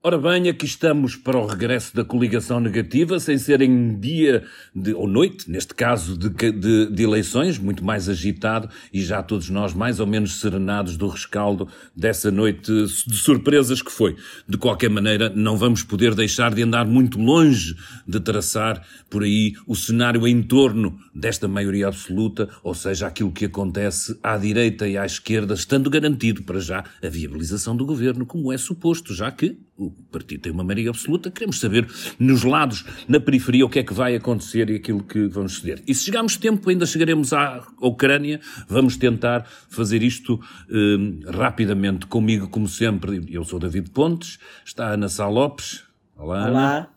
Ora 0.00 0.16
bem, 0.16 0.48
aqui 0.48 0.64
estamos 0.64 1.16
para 1.16 1.36
o 1.36 1.44
regresso 1.44 1.92
da 1.92 2.04
coligação 2.04 2.60
negativa, 2.60 3.18
sem 3.18 3.36
ser 3.36 3.60
em 3.60 3.98
dia 3.98 4.44
de, 4.72 4.94
ou 4.94 5.08
noite, 5.08 5.50
neste 5.50 5.74
caso 5.74 6.16
de, 6.16 6.28
de, 6.52 6.86
de, 6.86 7.02
eleições, 7.02 7.58
muito 7.58 7.84
mais 7.84 8.08
agitado 8.08 8.70
e 8.92 9.02
já 9.02 9.24
todos 9.24 9.50
nós 9.50 9.74
mais 9.74 9.98
ou 9.98 10.06
menos 10.06 10.38
serenados 10.38 10.96
do 10.96 11.08
rescaldo 11.08 11.66
dessa 11.96 12.30
noite 12.30 12.72
de 12.72 13.16
surpresas 13.16 13.82
que 13.82 13.90
foi. 13.90 14.14
De 14.48 14.56
qualquer 14.56 14.88
maneira, 14.88 15.30
não 15.34 15.56
vamos 15.56 15.82
poder 15.82 16.14
deixar 16.14 16.54
de 16.54 16.62
andar 16.62 16.86
muito 16.86 17.18
longe 17.18 17.74
de 18.06 18.20
traçar 18.20 18.86
por 19.10 19.24
aí 19.24 19.54
o 19.66 19.74
cenário 19.74 20.28
em 20.28 20.40
torno 20.44 20.96
desta 21.12 21.48
maioria 21.48 21.88
absoluta, 21.88 22.48
ou 22.62 22.72
seja, 22.72 23.08
aquilo 23.08 23.32
que 23.32 23.46
acontece 23.46 24.16
à 24.22 24.38
direita 24.38 24.86
e 24.86 24.96
à 24.96 25.04
esquerda, 25.04 25.54
estando 25.54 25.90
garantido 25.90 26.44
para 26.44 26.60
já 26.60 26.84
a 27.02 27.08
viabilização 27.08 27.76
do 27.76 27.84
governo, 27.84 28.24
como 28.24 28.52
é 28.52 28.56
suposto, 28.56 29.12
já 29.12 29.32
que 29.32 29.58
o 29.78 29.90
partido 30.10 30.42
tem 30.42 30.52
uma 30.52 30.64
maioria 30.64 30.90
absoluta, 30.90 31.30
queremos 31.30 31.60
saber 31.60 31.88
nos 32.18 32.42
lados, 32.42 32.84
na 33.06 33.20
periferia, 33.20 33.64
o 33.64 33.68
que 33.68 33.78
é 33.78 33.82
que 33.84 33.94
vai 33.94 34.16
acontecer 34.16 34.68
e 34.68 34.76
aquilo 34.76 35.02
que 35.04 35.28
vamos 35.28 35.60
ceder. 35.60 35.82
E 35.86 35.94
se 35.94 36.04
chegarmos 36.04 36.36
tempo, 36.36 36.68
ainda 36.68 36.84
chegaremos 36.84 37.32
à 37.32 37.64
Ucrânia, 37.80 38.40
vamos 38.68 38.96
tentar 38.96 39.46
fazer 39.68 40.02
isto 40.02 40.40
eh, 40.68 41.30
rapidamente. 41.30 42.06
Comigo, 42.06 42.48
como 42.48 42.68
sempre, 42.68 43.24
eu 43.30 43.44
sou 43.44 43.60
David 43.60 43.90
Pontes, 43.90 44.38
está 44.64 44.88
a 44.88 44.92
Ana 44.94 45.08
Sá 45.08 45.28
Lopes. 45.28 45.84
Olá, 46.16 46.48
Olá. 46.48 46.90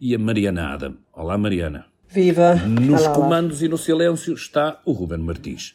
E 0.00 0.14
a 0.14 0.18
Mariana 0.18 0.74
Adam. 0.74 0.94
Olá, 1.12 1.36
Mariana. 1.36 1.86
Viva! 2.14 2.54
Nos 2.54 3.02
Olá. 3.02 3.12
comandos 3.12 3.60
e 3.60 3.66
no 3.66 3.76
silêncio 3.76 4.34
está 4.34 4.80
o 4.84 4.92
Ruben 4.92 5.18
Martins. 5.18 5.74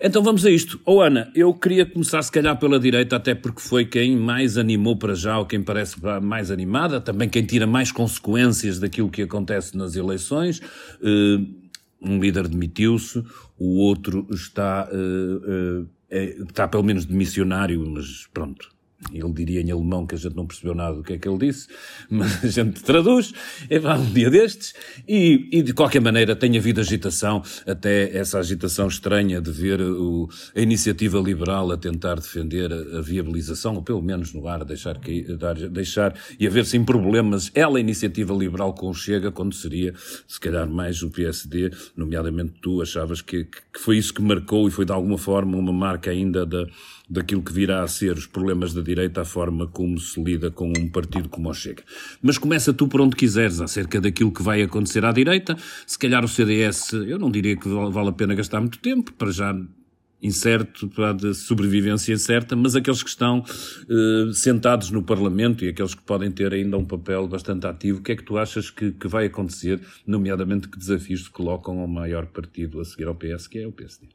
Então 0.00 0.22
vamos 0.22 0.44
a 0.44 0.50
isto. 0.50 0.80
Oh 0.84 1.00
Ana, 1.00 1.30
eu 1.34 1.54
queria 1.54 1.86
começar 1.86 2.22
se 2.22 2.30
calhar 2.30 2.58
pela 2.58 2.78
direita, 2.78 3.16
até 3.16 3.34
porque 3.34 3.60
foi 3.60 3.84
quem 3.84 4.16
mais 4.16 4.58
animou 4.58 4.96
para 4.96 5.14
já, 5.14 5.38
ou 5.38 5.46
quem 5.46 5.62
parece 5.62 5.96
mais 6.22 6.50
animada, 6.50 7.00
também 7.00 7.28
quem 7.28 7.44
tira 7.44 7.66
mais 7.66 7.90
consequências 7.90 8.78
daquilo 8.78 9.10
que 9.10 9.22
acontece 9.22 9.76
nas 9.76 9.96
eleições. 9.96 10.60
Uh, 11.00 11.46
um 12.00 12.20
líder 12.20 12.46
demitiu-se, 12.46 13.24
o 13.58 13.78
outro 13.78 14.26
está, 14.30 14.88
uh, 14.92 15.80
uh, 15.82 15.88
é, 16.10 16.24
está 16.42 16.68
pelo 16.68 16.82
menos 16.82 17.06
de 17.06 17.14
missionário, 17.14 17.84
mas 17.88 18.26
pronto, 18.32 18.75
ele 19.12 19.32
diria 19.32 19.60
em 19.60 19.70
alemão 19.70 20.06
que 20.06 20.14
a 20.14 20.18
gente 20.18 20.34
não 20.34 20.46
percebeu 20.46 20.74
nada 20.74 20.96
do 20.96 21.02
que 21.02 21.12
é 21.12 21.18
que 21.18 21.28
ele 21.28 21.38
disse, 21.38 21.68
mas 22.08 22.42
a 22.44 22.48
gente 22.48 22.82
traduz, 22.82 23.32
é 23.68 23.78
vá 23.78 23.96
um 23.96 24.12
dia 24.12 24.30
destes, 24.30 24.74
e, 25.06 25.48
e, 25.52 25.62
de 25.62 25.74
qualquer 25.74 26.00
maneira 26.00 26.34
tem 26.34 26.56
havido 26.56 26.80
agitação, 26.80 27.42
até 27.66 28.16
essa 28.16 28.38
agitação 28.38 28.88
estranha 28.88 29.40
de 29.40 29.50
ver 29.50 29.82
o, 29.82 30.28
a 30.54 30.60
iniciativa 30.60 31.18
liberal 31.18 31.70
a 31.70 31.76
tentar 31.76 32.14
defender 32.14 32.72
a, 32.72 32.98
a, 32.98 33.02
viabilização, 33.02 33.74
ou 33.74 33.82
pelo 33.82 34.02
menos 34.02 34.32
no 34.32 34.48
ar, 34.48 34.64
deixar, 34.64 34.98
dar, 35.38 35.54
deixar 35.54 36.14
e 36.40 36.46
haver 36.46 36.64
sem 36.64 36.82
problemas. 36.82 37.50
Ela, 37.54 37.76
a 37.76 37.80
iniciativa 37.80 38.34
liberal, 38.34 38.72
com 38.72 38.88
o 38.88 38.94
Chega, 38.94 39.30
quando 39.30 39.54
seria, 39.54 39.94
se 40.26 40.40
calhar, 40.40 40.68
mais 40.68 41.02
o 41.02 41.10
PSD, 41.10 41.70
nomeadamente 41.96 42.54
tu, 42.62 42.80
achavas 42.80 43.20
que, 43.20 43.44
que 43.44 43.78
foi 43.78 43.98
isso 43.98 44.14
que 44.14 44.22
marcou 44.22 44.66
e 44.66 44.70
foi 44.70 44.84
de 44.84 44.92
alguma 44.92 45.18
forma 45.18 45.56
uma 45.56 45.72
marca 45.72 46.10
ainda 46.10 46.46
da 46.46 46.66
daquilo 47.08 47.42
que 47.42 47.52
virá 47.52 47.82
a 47.82 47.88
ser 47.88 48.12
os 48.12 48.26
problemas 48.26 48.74
da 48.74 48.82
direita, 48.82 49.22
a 49.22 49.24
forma 49.24 49.66
como 49.66 49.98
se 49.98 50.22
lida 50.22 50.50
com 50.50 50.72
um 50.76 50.88
partido 50.88 51.28
como 51.28 51.48
o 51.48 51.54
Chega. 51.54 51.82
Mas 52.20 52.36
começa 52.36 52.72
tu 52.72 52.88
por 52.88 53.00
onde 53.00 53.14
quiseres, 53.14 53.60
acerca 53.60 54.00
daquilo 54.00 54.32
que 54.32 54.42
vai 54.42 54.62
acontecer 54.62 55.04
à 55.04 55.12
direita. 55.12 55.56
Se 55.86 55.98
calhar 55.98 56.24
o 56.24 56.28
CDS, 56.28 56.92
eu 56.92 57.18
não 57.18 57.30
diria 57.30 57.56
que 57.56 57.68
vale 57.68 58.08
a 58.08 58.12
pena 58.12 58.34
gastar 58.34 58.60
muito 58.60 58.78
tempo, 58.78 59.12
para 59.12 59.30
já 59.30 59.54
incerto, 60.22 60.88
para 60.88 61.12
de 61.12 61.34
sobrevivência 61.34 62.12
incerta, 62.12 62.56
mas 62.56 62.74
aqueles 62.74 63.02
que 63.02 63.08
estão 63.08 63.44
eh, 63.88 64.32
sentados 64.32 64.90
no 64.90 65.02
Parlamento 65.02 65.64
e 65.64 65.68
aqueles 65.68 65.94
que 65.94 66.02
podem 66.02 66.30
ter 66.30 66.52
ainda 66.52 66.76
um 66.76 66.84
papel 66.84 67.28
bastante 67.28 67.66
ativo, 67.66 68.00
o 68.00 68.02
que 68.02 68.12
é 68.12 68.16
que 68.16 68.24
tu 68.24 68.36
achas 68.38 68.70
que, 68.70 68.92
que 68.92 69.06
vai 69.06 69.26
acontecer, 69.26 69.80
nomeadamente 70.06 70.68
que 70.68 70.78
desafios 70.78 71.24
se 71.24 71.30
colocam 71.30 71.78
ao 71.80 71.86
maior 71.86 72.26
partido 72.26 72.80
a 72.80 72.84
seguir 72.84 73.06
ao 73.06 73.14
PS, 73.14 73.46
que 73.46 73.58
é 73.58 73.66
o 73.66 73.72
PSD? 73.72 74.08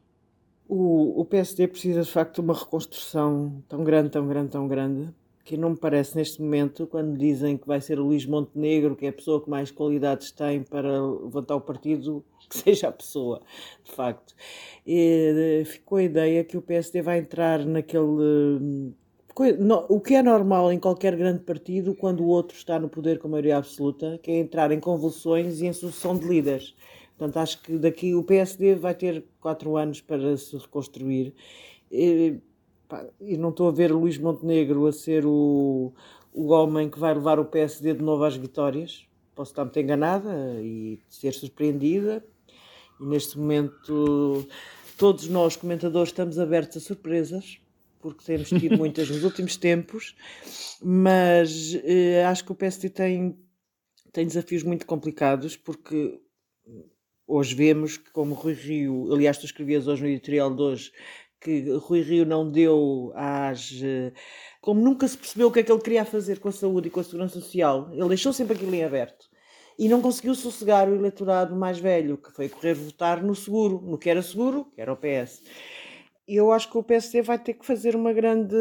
O, 0.73 1.19
o 1.19 1.25
PSD 1.25 1.67
precisa 1.67 2.01
de 2.01 2.09
facto 2.09 2.35
de 2.35 2.39
uma 2.39 2.57
reconstrução 2.57 3.61
tão 3.67 3.83
grande, 3.83 4.09
tão 4.09 4.25
grande, 4.25 4.51
tão 4.51 4.69
grande, 4.69 5.13
que 5.43 5.57
não 5.57 5.71
me 5.71 5.75
parece 5.75 6.15
neste 6.15 6.41
momento, 6.41 6.87
quando 6.87 7.17
dizem 7.17 7.57
que 7.57 7.67
vai 7.67 7.81
ser 7.81 7.99
o 7.99 8.05
Luís 8.05 8.25
Montenegro, 8.25 8.95
que 8.95 9.05
é 9.05 9.09
a 9.09 9.13
pessoa 9.13 9.43
que 9.43 9.49
mais 9.49 9.69
qualidades 9.69 10.31
tem 10.31 10.63
para 10.63 11.03
levantar 11.05 11.57
o 11.57 11.59
partido, 11.59 12.23
que 12.49 12.57
seja 12.57 12.87
a 12.87 12.91
pessoa, 12.93 13.41
de 13.83 13.91
facto. 13.91 14.33
E, 14.87 15.61
ficou 15.65 15.97
a 15.97 16.03
ideia 16.03 16.41
que 16.41 16.55
o 16.55 16.61
PSD 16.61 17.01
vai 17.01 17.19
entrar 17.19 17.65
naquele. 17.65 18.93
O 19.89 19.99
que 19.99 20.15
é 20.15 20.23
normal 20.23 20.71
em 20.71 20.79
qualquer 20.79 21.17
grande 21.17 21.39
partido 21.39 21.93
quando 21.93 22.21
o 22.21 22.27
outro 22.27 22.55
está 22.55 22.79
no 22.79 22.87
poder 22.87 23.19
com 23.19 23.27
maioria 23.27 23.57
absoluta, 23.57 24.17
que 24.23 24.31
é 24.31 24.39
entrar 24.39 24.71
em 24.71 24.79
convulsões 24.79 25.59
e 25.59 25.65
em 25.65 25.73
sucessão 25.73 26.17
de 26.17 26.25
líderes. 26.25 26.73
Portanto, 27.21 27.37
acho 27.37 27.61
que 27.61 27.77
daqui 27.77 28.15
o 28.15 28.23
PSD 28.23 28.73
vai 28.73 28.95
ter 28.95 29.23
quatro 29.39 29.77
anos 29.77 30.01
para 30.01 30.35
se 30.35 30.57
reconstruir. 30.57 31.35
E, 31.91 32.39
pá, 32.89 33.05
e 33.19 33.37
não 33.37 33.49
estou 33.49 33.67
a 33.67 33.71
ver 33.71 33.91
Luís 33.91 34.17
Montenegro 34.17 34.87
a 34.87 34.91
ser 34.91 35.23
o, 35.23 35.93
o 36.33 36.47
homem 36.47 36.89
que 36.89 36.97
vai 36.97 37.13
levar 37.13 37.39
o 37.39 37.45
PSD 37.45 37.93
de 37.93 38.01
novo 38.01 38.23
às 38.23 38.35
vitórias. 38.35 39.05
Posso 39.35 39.51
estar 39.51 39.63
muito 39.63 39.79
enganada 39.79 40.33
e 40.63 40.99
ser 41.07 41.31
surpreendida. 41.33 42.25
E 42.99 43.05
neste 43.05 43.37
momento, 43.37 44.47
todos 44.97 45.27
nós, 45.27 45.55
comentadores, 45.55 46.09
estamos 46.09 46.39
abertos 46.39 46.77
a 46.77 46.79
surpresas, 46.79 47.59
porque 47.99 48.25
temos 48.25 48.49
tido 48.49 48.77
muitas 48.79 49.07
nos 49.11 49.23
últimos 49.23 49.55
tempos. 49.57 50.15
Mas 50.81 51.77
eh, 51.83 52.25
acho 52.25 52.43
que 52.43 52.51
o 52.51 52.55
PSD 52.55 52.89
tem, 52.89 53.37
tem 54.11 54.25
desafios 54.25 54.63
muito 54.63 54.87
complicados, 54.87 55.55
porque 55.55 56.19
hoje 57.31 57.55
vemos 57.55 57.97
que, 57.97 58.11
como 58.11 58.33
Rui 58.33 58.53
Rio, 58.53 59.13
aliás, 59.13 59.37
tu 59.37 59.45
escrevias 59.45 59.87
hoje 59.87 60.03
no 60.03 60.09
editorial 60.09 60.53
de 60.53 60.61
hoje, 60.61 60.91
que 61.39 61.71
Rui 61.77 62.01
Rio 62.01 62.25
não 62.25 62.49
deu 62.49 63.11
às. 63.15 63.71
Eh, 63.81 64.11
como 64.61 64.81
nunca 64.81 65.07
se 65.07 65.17
percebeu 65.17 65.47
o 65.47 65.51
que 65.51 65.59
é 65.59 65.63
que 65.63 65.71
ele 65.71 65.81
queria 65.81 66.05
fazer 66.05 66.39
com 66.39 66.49
a 66.49 66.51
saúde 66.51 66.87
e 66.87 66.91
com 66.91 66.99
a 66.99 67.03
segurança 67.03 67.39
social, 67.39 67.89
ele 67.93 68.09
deixou 68.09 68.31
sempre 68.31 68.55
aquilo 68.55 68.75
em 68.75 68.83
aberto 68.83 69.31
e 69.79 69.89
não 69.89 70.01
conseguiu 70.01 70.35
sossegar 70.35 70.87
o 70.87 70.95
eleitorado 70.95 71.55
mais 71.55 71.79
velho, 71.79 72.17
que 72.17 72.31
foi 72.31 72.47
correr 72.47 72.75
votar 72.75 73.23
no 73.23 73.33
seguro, 73.33 73.81
no 73.81 73.97
que 73.97 74.09
era 74.09 74.21
seguro, 74.21 74.65
que 74.75 74.81
era 74.81 74.93
o 74.93 74.97
PS. 74.97 75.41
E 76.27 76.35
eu 76.35 76.51
acho 76.51 76.69
que 76.69 76.77
o 76.77 76.83
PSD 76.83 77.23
vai 77.23 77.39
ter 77.39 77.55
que 77.55 77.65
fazer 77.65 77.95
uma 77.95 78.13
grande. 78.13 78.55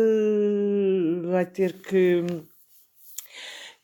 vai 1.25 1.45
ter 1.45 1.75
que 1.83 2.25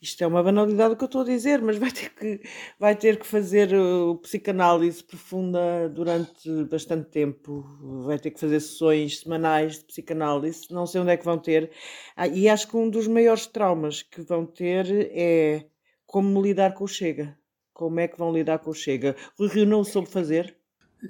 isto 0.06 0.22
é 0.22 0.26
uma 0.26 0.42
banalidade 0.42 0.94
o 0.94 0.96
que 0.96 1.04
eu 1.04 1.06
estou 1.06 1.22
a 1.22 1.24
dizer, 1.24 1.60
mas 1.60 1.76
vai 1.78 1.90
ter 1.90 2.10
que, 2.10 2.40
vai 2.78 2.94
ter 2.94 3.18
que 3.18 3.26
fazer 3.26 3.74
uh, 3.74 4.16
psicanálise 4.18 5.02
profunda 5.02 5.88
durante 5.88 6.64
bastante 6.64 7.10
tempo, 7.10 7.64
vai 8.04 8.18
ter 8.18 8.30
que 8.30 8.40
fazer 8.40 8.60
sessões 8.60 9.20
semanais 9.20 9.78
de 9.78 9.84
psicanálise, 9.84 10.66
não 10.70 10.86
sei 10.86 11.00
onde 11.00 11.10
é 11.10 11.16
que 11.16 11.24
vão 11.24 11.38
ter. 11.38 11.70
Ah, 12.16 12.28
e 12.28 12.48
acho 12.48 12.68
que 12.68 12.76
um 12.76 12.88
dos 12.88 13.06
maiores 13.08 13.46
traumas 13.46 14.02
que 14.02 14.22
vão 14.22 14.46
ter 14.46 14.86
é 15.12 15.66
como 16.06 16.40
lidar 16.40 16.74
com 16.74 16.84
o 16.84 16.88
Chega. 16.88 17.36
Como 17.72 18.00
é 18.00 18.08
que 18.08 18.18
vão 18.18 18.32
lidar 18.32 18.60
com 18.60 18.70
o 18.70 18.74
Chega? 18.74 19.16
O 19.38 19.46
Rio 19.46 19.66
não 19.66 19.84
soube 19.84 20.08
fazer, 20.08 20.56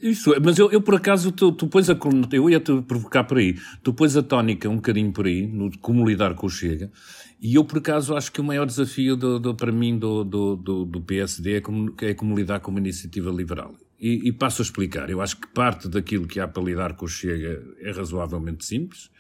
isso, 0.03 0.35
mas 0.43 0.59
eu, 0.59 0.71
eu 0.71 0.81
por 0.81 0.95
acaso, 0.95 1.33
tu, 1.33 1.53
tu 1.53 1.67
pões 1.67 1.89
a. 1.91 1.97
Eu 2.33 2.49
ia 2.51 2.61
te 2.61 2.81
provocar 2.83 3.25
por 3.25 3.39
aí. 3.39 3.57
Tu 3.83 3.93
pões 3.93 4.17
a 4.17 4.23
tónica 4.23 4.69
um 4.69 4.77
bocadinho 4.77 5.13
por 5.13 5.27
aí, 5.27 5.47
no 5.47 5.71
como 5.79 6.09
lidar 6.09 6.35
com 6.35 6.47
o 6.47 6.51
Chega, 6.51 6.91
e 7.41 7.55
eu 7.55 7.65
por 7.65 7.79
acaso 7.79 8.17
acho 8.17 8.33
que 8.33 8.41
o 8.41 8.45
maior 8.45 8.67
desafio 8.67 9.17
do, 9.17 9.39
do 9.39 9.55
para 9.55 9.73
mim 9.73 9.99
do, 9.99 10.25
do, 10.25 10.57
do, 10.57 10.85
do 10.85 11.01
PSD 11.01 11.57
é 11.57 11.61
como, 11.61 11.95
é 12.01 12.15
como 12.15 12.37
lidar 12.37 12.61
com 12.61 12.71
uma 12.71 12.81
iniciativa 12.81 13.31
liberal. 13.31 13.75
E, 13.99 14.29
e 14.29 14.33
passo 14.33 14.63
a 14.63 14.65
explicar. 14.65 15.09
Eu 15.09 15.21
acho 15.23 15.39
que 15.39 15.47
parte 15.49 15.89
daquilo 15.89 16.27
que 16.27 16.39
há 16.39 16.47
para 16.47 16.63
lidar 16.63 16.95
com 16.95 17.07
o 17.07 17.09
Chega 17.09 17.63
é 17.81 17.91
razoavelmente 17.91 18.65
simples 18.65 19.11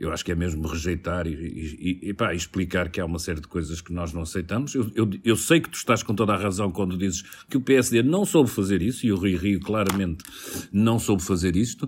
eu 0.00 0.10
acho 0.10 0.24
que 0.24 0.32
é 0.32 0.34
mesmo 0.34 0.66
rejeitar 0.66 1.26
e, 1.26 1.32
e, 1.32 2.08
e, 2.08 2.14
pá, 2.14 2.34
explicar 2.34 2.88
que 2.88 2.98
há 2.98 3.04
uma 3.04 3.18
série 3.18 3.38
de 3.38 3.46
coisas 3.46 3.82
que 3.82 3.92
nós 3.92 4.14
não 4.14 4.22
aceitamos. 4.22 4.74
Eu, 4.74 4.90
eu, 4.94 5.10
eu, 5.22 5.36
sei 5.36 5.60
que 5.60 5.68
tu 5.68 5.74
estás 5.74 6.02
com 6.02 6.14
toda 6.14 6.32
a 6.32 6.38
razão 6.38 6.72
quando 6.72 6.96
dizes 6.96 7.20
que 7.50 7.58
o 7.58 7.60
PSD 7.60 8.02
não 8.02 8.24
soube 8.24 8.48
fazer 8.48 8.80
isso, 8.80 9.06
e 9.06 9.12
o 9.12 9.18
Rio 9.18 9.38
Rio 9.38 9.60
claramente 9.60 10.24
não 10.72 10.98
soube 10.98 11.22
fazer 11.22 11.54
isto. 11.54 11.86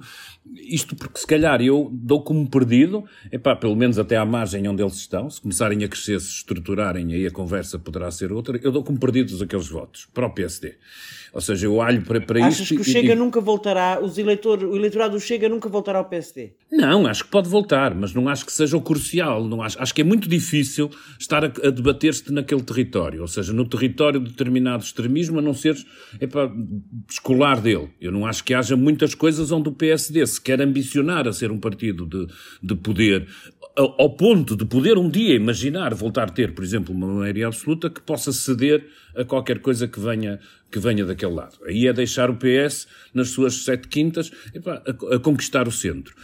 Isto 0.54 0.94
porque 0.94 1.20
se 1.20 1.26
calhar 1.26 1.62
eu 1.62 1.88
dou 1.90 2.22
como 2.22 2.46
perdido, 2.50 3.02
epá, 3.30 3.56
pelo 3.56 3.74
menos 3.74 3.98
até 3.98 4.18
à 4.18 4.26
margem 4.26 4.68
onde 4.68 4.82
eles 4.82 4.96
estão, 4.96 5.30
se 5.30 5.40
começarem 5.40 5.82
a 5.82 5.88
crescer, 5.88 6.20
se 6.20 6.32
estruturarem, 6.32 7.14
aí 7.14 7.26
a 7.26 7.30
conversa 7.30 7.78
poderá 7.78 8.10
ser 8.10 8.30
outra, 8.30 8.60
eu 8.62 8.70
dou 8.70 8.84
como 8.84 9.00
perdidos 9.00 9.40
aqueles 9.40 9.68
votos 9.68 10.06
para 10.12 10.26
o 10.26 10.30
PSD. 10.30 10.74
Ou 11.32 11.40
seja, 11.40 11.66
eu 11.66 11.76
olho 11.76 12.02
para, 12.02 12.20
para 12.20 12.40
Achas 12.40 12.60
isto... 12.60 12.62
Achas 12.62 12.76
que 12.76 12.90
o 12.90 12.92
Chega 12.92 13.12
e, 13.14 13.16
nunca 13.16 13.40
voltará, 13.40 13.98
os 14.02 14.18
eleitor, 14.18 14.62
o 14.62 14.76
eleitorado 14.76 15.14
do 15.14 15.20
Chega 15.20 15.48
nunca 15.48 15.68
voltará 15.68 15.98
ao 15.98 16.04
PSD? 16.04 16.52
Não, 16.70 17.06
acho 17.06 17.24
que 17.24 17.30
pode 17.30 17.48
voltar, 17.48 17.94
mas 18.02 18.12
não 18.12 18.28
acho 18.28 18.44
que 18.44 18.52
seja 18.52 18.76
o 18.76 18.80
crucial. 18.80 19.46
Não 19.46 19.62
acho, 19.62 19.80
acho 19.80 19.94
que 19.94 20.00
é 20.00 20.04
muito 20.04 20.28
difícil 20.28 20.90
estar 21.16 21.44
a, 21.44 21.46
a 21.46 21.70
debater-se 21.70 22.32
naquele 22.32 22.62
território. 22.62 23.20
Ou 23.20 23.28
seja, 23.28 23.52
no 23.52 23.64
território 23.64 24.18
de 24.18 24.30
determinado 24.30 24.82
extremismo, 24.82 25.38
a 25.38 25.42
não 25.42 25.54
epa, 26.20 26.52
escolar 27.08 27.60
dele. 27.60 27.90
Eu 28.00 28.10
não 28.10 28.26
acho 28.26 28.42
que 28.42 28.52
haja 28.52 28.76
muitas 28.76 29.14
coisas 29.14 29.52
onde 29.52 29.68
o 29.68 29.72
PSD 29.72 30.26
se 30.26 30.40
quer 30.40 30.60
ambicionar 30.60 31.28
a 31.28 31.32
ser 31.32 31.52
um 31.52 31.60
partido 31.60 32.04
de, 32.04 32.26
de 32.60 32.74
poder 32.74 33.28
ao 33.74 34.10
ponto 34.10 34.54
de 34.54 34.66
poder 34.66 34.98
um 34.98 35.08
dia 35.08 35.34
imaginar 35.34 35.94
voltar 35.94 36.28
a 36.28 36.32
ter, 36.32 36.52
por 36.52 36.62
exemplo, 36.62 36.94
uma 36.94 37.06
maioria 37.06 37.46
absoluta 37.46 37.88
que 37.88 38.02
possa 38.02 38.30
ceder 38.30 38.86
a 39.16 39.24
qualquer 39.24 39.60
coisa 39.60 39.88
que 39.88 39.98
venha, 39.98 40.38
que 40.70 40.78
venha 40.78 41.06
daquele 41.06 41.32
lado. 41.32 41.56
Aí 41.64 41.86
é 41.86 41.92
deixar 41.92 42.28
o 42.28 42.36
PS 42.36 42.86
nas 43.14 43.30
suas 43.30 43.64
sete 43.64 43.88
quintas 43.88 44.30
epá, 44.54 44.82
a, 44.86 45.14
a 45.14 45.18
conquistar 45.18 45.66
o 45.66 45.72
centro. 45.72 46.14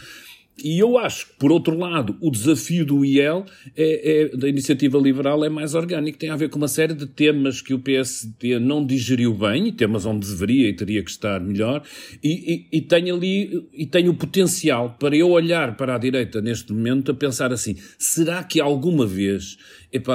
E 0.63 0.79
eu 0.79 0.97
acho 0.97 1.27
que, 1.27 1.33
por 1.37 1.51
outro 1.51 1.77
lado, 1.77 2.17
o 2.21 2.29
desafio 2.29 2.85
do 2.85 3.05
IEL 3.05 3.45
é, 3.75 4.23
é, 4.33 4.37
da 4.37 4.47
iniciativa 4.47 4.97
liberal 4.97 5.43
é 5.43 5.49
mais 5.49 5.75
orgânico, 5.75 6.17
tem 6.17 6.29
a 6.29 6.35
ver 6.35 6.49
com 6.49 6.57
uma 6.57 6.67
série 6.67 6.93
de 6.93 7.05
temas 7.05 7.61
que 7.61 7.73
o 7.73 7.79
PSD 7.79 8.59
não 8.59 8.85
digeriu 8.85 9.33
bem, 9.33 9.71
temas 9.71 10.05
onde 10.05 10.27
deveria 10.27 10.69
e 10.69 10.73
teria 10.73 11.03
que 11.03 11.11
estar 11.11 11.39
melhor, 11.39 11.83
e, 12.23 12.67
e, 12.71 12.77
e 12.77 12.81
tem 12.81 13.09
ali, 13.11 13.67
e 13.73 13.85
tem 13.85 14.09
o 14.09 14.13
potencial 14.13 14.95
para 14.99 15.15
eu 15.15 15.29
olhar 15.29 15.75
para 15.77 15.95
a 15.95 15.97
direita 15.97 16.41
neste 16.41 16.73
momento 16.73 17.11
a 17.11 17.13
pensar 17.13 17.51
assim, 17.51 17.75
será 17.97 18.43
que 18.43 18.59
alguma 18.59 19.05
vez 19.05 19.57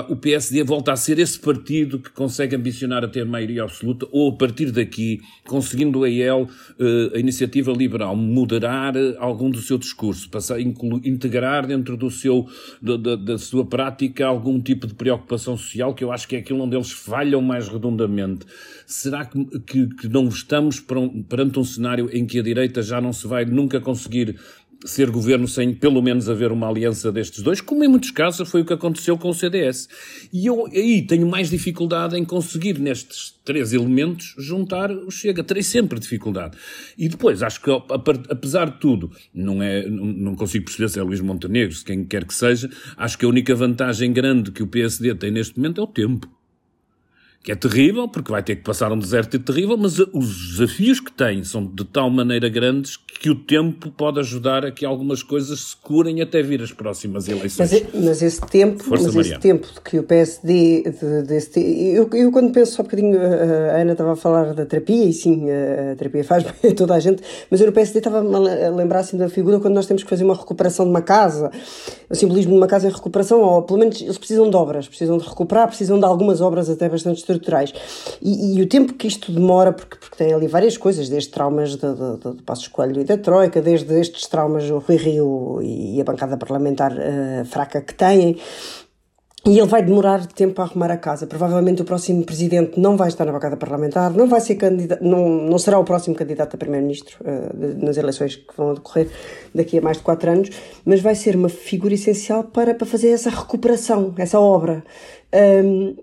o 0.08 0.17
PSD 0.17 0.62
volta 0.62 0.93
a 0.93 0.96
ser 0.96 1.19
esse 1.19 1.38
partido 1.38 1.99
que 1.99 2.11
consegue 2.11 2.55
ambicionar 2.55 3.05
a 3.05 3.08
ter 3.08 3.25
maioria 3.25 3.64
absoluta, 3.64 4.06
ou 4.12 4.31
a 4.31 4.37
partir 4.37 4.70
daqui, 4.70 5.20
conseguindo 5.46 6.05
a 6.05 6.11
EL, 6.11 6.49
eh, 6.79 7.17
a 7.17 7.19
iniciativa 7.19 7.73
liberal, 7.73 8.14
moderar 8.14 8.96
eh, 8.96 9.17
algum 9.19 9.50
do 9.50 9.58
seu 9.58 9.76
discurso, 9.76 10.31
passar, 10.34 10.60
integrar 10.60 11.64
dentro 11.64 11.96
do 11.96 12.10
seu, 12.10 12.48
da, 12.82 12.96
da, 12.96 13.14
da, 13.14 13.38
sua 13.38 13.64
prática 13.64 14.26
algum 14.26 14.60
tipo 14.60 14.86
de 14.86 14.94
preocupação 14.94 15.56
social, 15.56 15.94
que 15.94 16.02
eu 16.02 16.10
acho 16.10 16.26
que 16.26 16.34
é 16.34 16.40
aquilo 16.40 16.60
onde 16.60 16.76
eles 16.76 16.90
falham 16.90 17.40
mais 17.40 17.69
redondamente. 17.69 18.44
Será 18.84 19.25
que, 19.25 19.44
que, 19.60 19.86
que 19.86 20.08
não 20.08 20.26
estamos 20.26 20.81
perante 21.28 21.58
um 21.58 21.64
cenário 21.64 22.10
em 22.12 22.26
que 22.26 22.40
a 22.40 22.42
direita 22.42 22.82
já 22.82 23.00
não 23.00 23.12
se 23.12 23.26
vai 23.28 23.44
nunca 23.44 23.81
conseguir 23.81 24.36
ser 24.84 25.10
governo 25.10 25.48
sem 25.48 25.72
pelo 25.72 26.02
menos 26.02 26.28
haver 26.28 26.52
uma 26.52 26.69
aliança 26.69 27.10
destes 27.10 27.42
dois, 27.42 27.60
como 27.60 27.82
em 27.82 27.88
muitos 27.88 28.10
casos 28.10 28.48
foi 28.48 28.60
o 28.60 28.64
que 28.64 28.72
aconteceu 28.72 29.16
com 29.16 29.28
o 29.28 29.34
CDS. 29.34 29.88
E 30.32 30.46
eu 30.46 30.66
aí 30.66 31.02
tenho 31.02 31.26
mais 31.26 31.50
dificuldade 31.50 32.16
em 32.16 32.25
conseguir 32.25 32.78
nestes 32.78 33.34
três 33.44 33.72
elementos 33.72 34.34
juntar 34.38 34.90
o 34.90 35.10
Chega. 35.10 35.42
Terei 35.42 35.62
sempre 35.62 35.98
dificuldade. 35.98 36.56
E 36.98 37.08
depois, 37.08 37.42
acho 37.42 37.60
que 37.60 37.70
apesar 38.31 38.70
de 38.70 38.78
tudo, 38.78 39.10
não, 39.32 39.62
é, 39.62 39.88
não 39.88 40.34
consigo 40.34 40.66
perceber 40.66 40.88
se 40.88 40.98
é 40.98 41.02
Luís 41.02 41.20
Montenegro, 41.20 41.75
se 41.75 41.84
quem 41.84 42.04
quer 42.04 42.25
que 42.25 42.34
seja, 42.34 42.70
acho 42.96 43.19
que 43.19 43.25
a 43.25 43.28
única 43.28 43.54
vantagem 43.54 44.12
grande 44.12 44.50
que 44.50 44.62
o 44.62 44.66
PSD 44.66 45.14
tem 45.14 45.31
neste 45.31 45.56
momento 45.56 45.81
é 45.81 45.84
o 45.84 45.86
tempo 45.86 46.28
que 47.44 47.52
é 47.52 47.55
terrível, 47.55 48.08
porque 48.08 48.32
vai 48.32 48.43
ter 48.43 48.56
que 48.56 48.62
passar 48.62 48.91
um 48.91 48.99
deserto 48.99 49.38
terrível, 49.38 49.76
mas 49.76 49.99
os 49.99 50.56
desafios 50.56 50.99
que 50.99 51.12
tem 51.12 51.44
são 51.44 51.62
de 51.62 51.85
tal 51.85 52.08
maneira 52.08 52.49
grandes 52.49 52.96
que 52.96 53.29
o 53.29 53.35
tempo 53.35 53.91
pode 53.91 54.19
ajudar 54.19 54.64
a 54.64 54.73
que 54.73 54.85
algumas 54.85 55.23
coisas 55.23 55.61
se 55.61 55.76
curem 55.76 56.23
até 56.23 56.43
vir 56.43 56.62
as 56.62 56.73
próximas 56.73 57.29
eleições. 57.29 57.70
Mas, 57.70 58.02
mas 58.02 58.23
esse 58.23 58.41
tempo, 58.41 58.82
Força, 58.82 59.12
mas 59.12 59.26
esse 59.26 59.38
tempo 59.38 59.69
que 59.85 59.99
o 59.99 60.02
PSD, 60.02 60.85
de, 60.85 61.23
desse, 61.23 61.61
eu, 61.61 62.08
eu 62.14 62.32
quando 62.32 62.50
penso 62.50 62.73
só 62.73 62.81
um 62.81 62.87
bocadinho, 62.87 63.20
a 63.20 63.81
Ana 63.81 63.93
estava 63.93 64.14
a 64.14 64.17
falar 64.17 64.55
da 64.55 64.64
terapia, 64.64 65.05
e 65.05 65.12
sim, 65.12 65.46
a 65.50 65.96
terapia 65.96 66.25
faz 66.25 66.44
bem 66.44 66.73
a 66.73 66.75
toda 66.75 66.94
a 66.94 67.00
gente, 67.00 67.23
mas 67.50 67.61
eu 67.61 67.67
no 67.67 67.75
PSD 67.75 67.99
estava 67.99 68.20
a 68.20 68.70
lembrar 68.70 69.00
assim 69.00 69.19
da 69.19 69.29
figura 69.29 69.61
quando 69.61 69.75
nós 69.75 69.85
temos 69.85 70.02
que 70.02 70.08
fazer 70.08 70.25
uma 70.25 70.35
recuperação 70.35 70.87
de 70.87 70.91
uma 70.91 71.02
casa, 71.02 71.50
o 72.08 72.14
simbolismo 72.14 72.52
de 72.52 72.58
uma 72.58 72.67
casa 72.67 72.88
em 72.88 72.91
recuperação, 72.91 73.43
ou 73.43 73.62
pelo 73.62 73.79
menos 73.79 74.00
eles 74.00 74.17
precisam 74.17 74.49
de 74.49 74.56
obras, 74.56 74.88
precisam 74.88 75.19
de 75.19 75.29
recuperar, 75.29 75.69
precisam 75.69 75.99
de 75.99 76.06
algumas 76.06 76.41
obras 76.41 76.70
até 76.70 76.88
bastante 76.88 77.23
estruturais. 77.34 77.72
E, 78.22 78.58
e, 78.58 78.62
o 78.62 78.69
tempo 78.69 78.94
que 78.94 79.06
isto 79.06 79.32
demora, 79.32 79.72
porque, 79.72 79.96
porque 79.96 80.16
tem 80.16 80.32
ali 80.32 80.46
várias 80.46 80.76
coisas, 80.76 81.08
desde 81.08 81.31
traumas 81.31 81.76
de, 81.76 81.78
de, 81.78 82.16
de, 82.19 82.36
de 82.36 82.42
Passos 82.42 82.69
Coelho 82.69 83.00
e 83.00 83.04
da 83.04 83.19
Troika, 83.19 83.60
desde 83.60 83.98
estes 84.00 84.26
traumas 84.26 84.70
o 84.70 84.78
Rui 84.78 84.96
Rio 84.96 85.60
e 85.62 86.00
a 86.00 86.04
bancada 86.04 86.36
parlamentar 86.36 86.92
uh, 86.92 87.44
fraca 87.44 87.81
que 87.81 87.94
têm, 87.94 88.38
e 89.46 89.58
ele 89.58 89.66
vai 89.66 89.82
demorar 89.82 90.26
tempo 90.26 90.62
a 90.62 90.64
arrumar 90.64 90.90
a 90.90 90.96
casa. 90.96 91.26
Provavelmente 91.26 91.82
o 91.82 91.84
próximo 91.84 92.25
presidente 92.25 92.81
não 92.81 92.96
vai 92.96 93.08
estar 93.08 93.26
na 93.26 93.32
bancada 93.32 93.56
parlamentar, 93.56 94.10
não 94.10 94.26
vai 94.26 94.40
ser 94.40 94.54
candidato, 94.54 95.04
não, 95.04 95.28
não 95.28 95.58
será 95.58 95.78
o 95.78 95.84
próximo 95.84 96.16
candidato 96.16 96.54
a 96.54 96.58
primeiro-ministro 96.58 97.19
uh, 97.20 97.84
nas 97.84 97.98
eleições 97.98 98.36
que 98.36 98.56
vão 98.56 98.72
decorrer 98.72 99.10
daqui 99.54 99.76
a 99.78 99.82
mais 99.82 99.98
de 99.98 100.02
quatro 100.02 100.31
anos, 100.31 100.50
mas 100.84 101.00
vai 101.02 101.14
ser 101.14 101.36
uma 101.36 101.50
figura 101.50 101.92
essencial 101.92 102.44
para, 102.44 102.75
para 102.75 102.86
fazer 102.86 103.10
essa 103.10 103.28
recuperação, 103.28 104.14
essa 104.16 104.40
obra. 104.40 104.82
Um, 105.34 105.94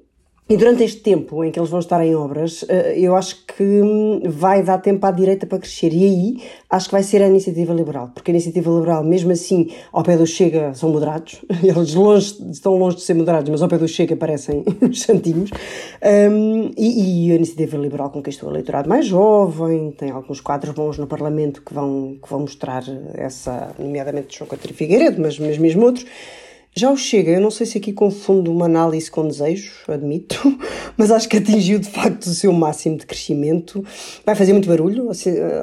e 0.52 0.58
durante 0.58 0.84
este 0.84 1.00
tempo 1.00 1.46
em 1.46 1.50
que 1.50 1.58
eles 1.58 1.70
vão 1.70 1.80
estar 1.80 2.06
em 2.06 2.14
obras, 2.14 2.66
eh, 2.68 3.00
eu 3.00 3.16
acho 3.16 3.46
que 3.46 3.64
hum, 3.64 4.20
vai 4.26 4.62
dar 4.62 4.80
tempo 4.80 5.06
à 5.06 5.10
direita 5.10 5.46
para 5.46 5.58
crescer. 5.60 5.94
E 5.94 6.04
aí 6.04 6.44
acho 6.70 6.88
que 6.88 6.92
vai 6.92 7.04
ser 7.04 7.22
a 7.22 7.28
iniciativa 7.30 7.74
liberal, 7.74 8.12
porque 8.14 8.32
a 8.32 8.34
iniciativa 8.34 8.70
liberal, 8.70 9.02
mesmo 9.02 9.32
assim, 9.32 9.70
ao 9.94 10.04
pé 10.04 10.18
do 10.18 10.28
Chega, 10.28 10.74
são 10.74 10.90
moderados. 10.90 11.40
Eles 11.64 11.94
longe, 11.94 12.36
estão 12.52 12.76
longe 12.76 12.98
de 12.98 13.04
ser 13.04 13.14
moderados, 13.14 13.50
mas 13.50 13.62
ao 13.62 13.70
pé 13.70 13.78
do 13.78 13.88
Chega 13.88 14.14
parecem 14.18 14.66
santinhos. 14.94 15.52
Um, 16.04 16.72
e, 16.78 17.30
e, 17.30 17.32
a 17.32 17.36
iniciativa 17.36 17.78
liberal 17.78 18.10
conquistou 18.10 18.50
o 18.50 18.52
eleitorado 18.52 18.90
mais 18.90 19.06
jovem, 19.06 19.92
tem 19.92 20.12
alguns 20.12 20.42
quadros 20.42 20.74
bons 20.76 20.98
no 20.98 21.08
Parlamento 21.08 21.62
que 21.62 21.74
vão, 21.74 22.18
que 22.22 22.30
vão 22.30 22.42
mostrar 22.42 22.84
essa, 23.14 23.74
nomeadamente 23.80 24.38
João 24.38 24.50
Coutinho 24.50 24.74
Figueiredo, 24.74 25.22
mas, 25.22 25.40
mas 25.40 25.58
mesmo 25.58 25.86
outros. 25.86 26.06
Já 26.74 26.90
o 26.90 26.96
Chega, 26.96 27.32
eu 27.32 27.42
não 27.42 27.52
sei 27.52 27.66
se 27.66 27.78
aqui 27.78 27.92
confundo 27.92 28.50
uma 28.50 28.66
análise 28.66 29.12
com 29.12 29.28
desejo, 29.28 29.74
admito, 29.90 30.58
mas 30.96 31.12
acho 31.12 31.28
que 31.28 31.36
atingiu 31.36 31.78
de 31.80 31.90
facto 31.90 32.28
o 32.28 32.34
seu 32.34 32.54
máximo 32.54 32.98
de 32.98 33.06
crescimento. 33.06 33.84
Vai 34.26 34.36
fazer 34.36 34.54
muito 34.54 34.70
barulho, 34.70 35.10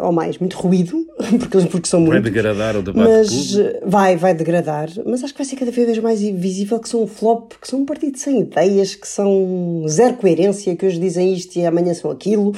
ou 0.03 0.13
mais, 0.13 0.37
muito 0.37 0.59
ruído, 0.59 1.07
porque, 1.41 1.67
porque 1.69 1.89
são 1.89 2.01
muitos. 2.01 2.21
Vai 2.21 2.31
degradar 2.31 2.77
o 2.77 2.83
debate 2.83 3.09
mas, 3.09 3.29
público? 3.31 3.79
Vai, 3.87 4.17
vai 4.19 4.35
degradar, 4.35 4.91
mas 5.07 5.25
acho 5.25 5.33
que 5.33 5.39
vai 5.39 5.47
ser 5.47 5.57
cada 5.57 5.71
vez 5.71 5.99
mais 5.99 6.21
visível 6.21 6.79
que 6.79 6.89
são 6.89 7.03
um 7.03 7.07
flop, 7.07 7.53
que 7.59 7.67
são 7.67 7.81
um 7.81 7.87
partido 7.87 8.19
sem 8.19 8.41
ideias, 8.41 8.95
que 8.95 9.09
são 9.09 9.87
zero 9.89 10.15
coerência, 10.15 10.77
que 10.77 10.85
hoje 10.85 11.01
dizem 11.01 11.33
isto 11.33 11.57
e 11.57 11.65
amanhã 11.65 11.95
são 11.95 12.11
aquilo, 12.11 12.53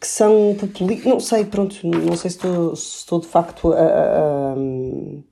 que 0.00 0.06
são 0.06 0.56
populistas, 0.58 1.06
não 1.06 1.20
sei, 1.20 1.44
pronto, 1.44 1.76
não 1.86 2.16
sei 2.16 2.30
se 2.30 2.36
estou, 2.38 2.74
se 2.74 2.96
estou 2.96 3.20
de 3.20 3.26
facto 3.26 3.74
a, 3.74 3.76
a, 3.76 4.54
a 4.54 5.29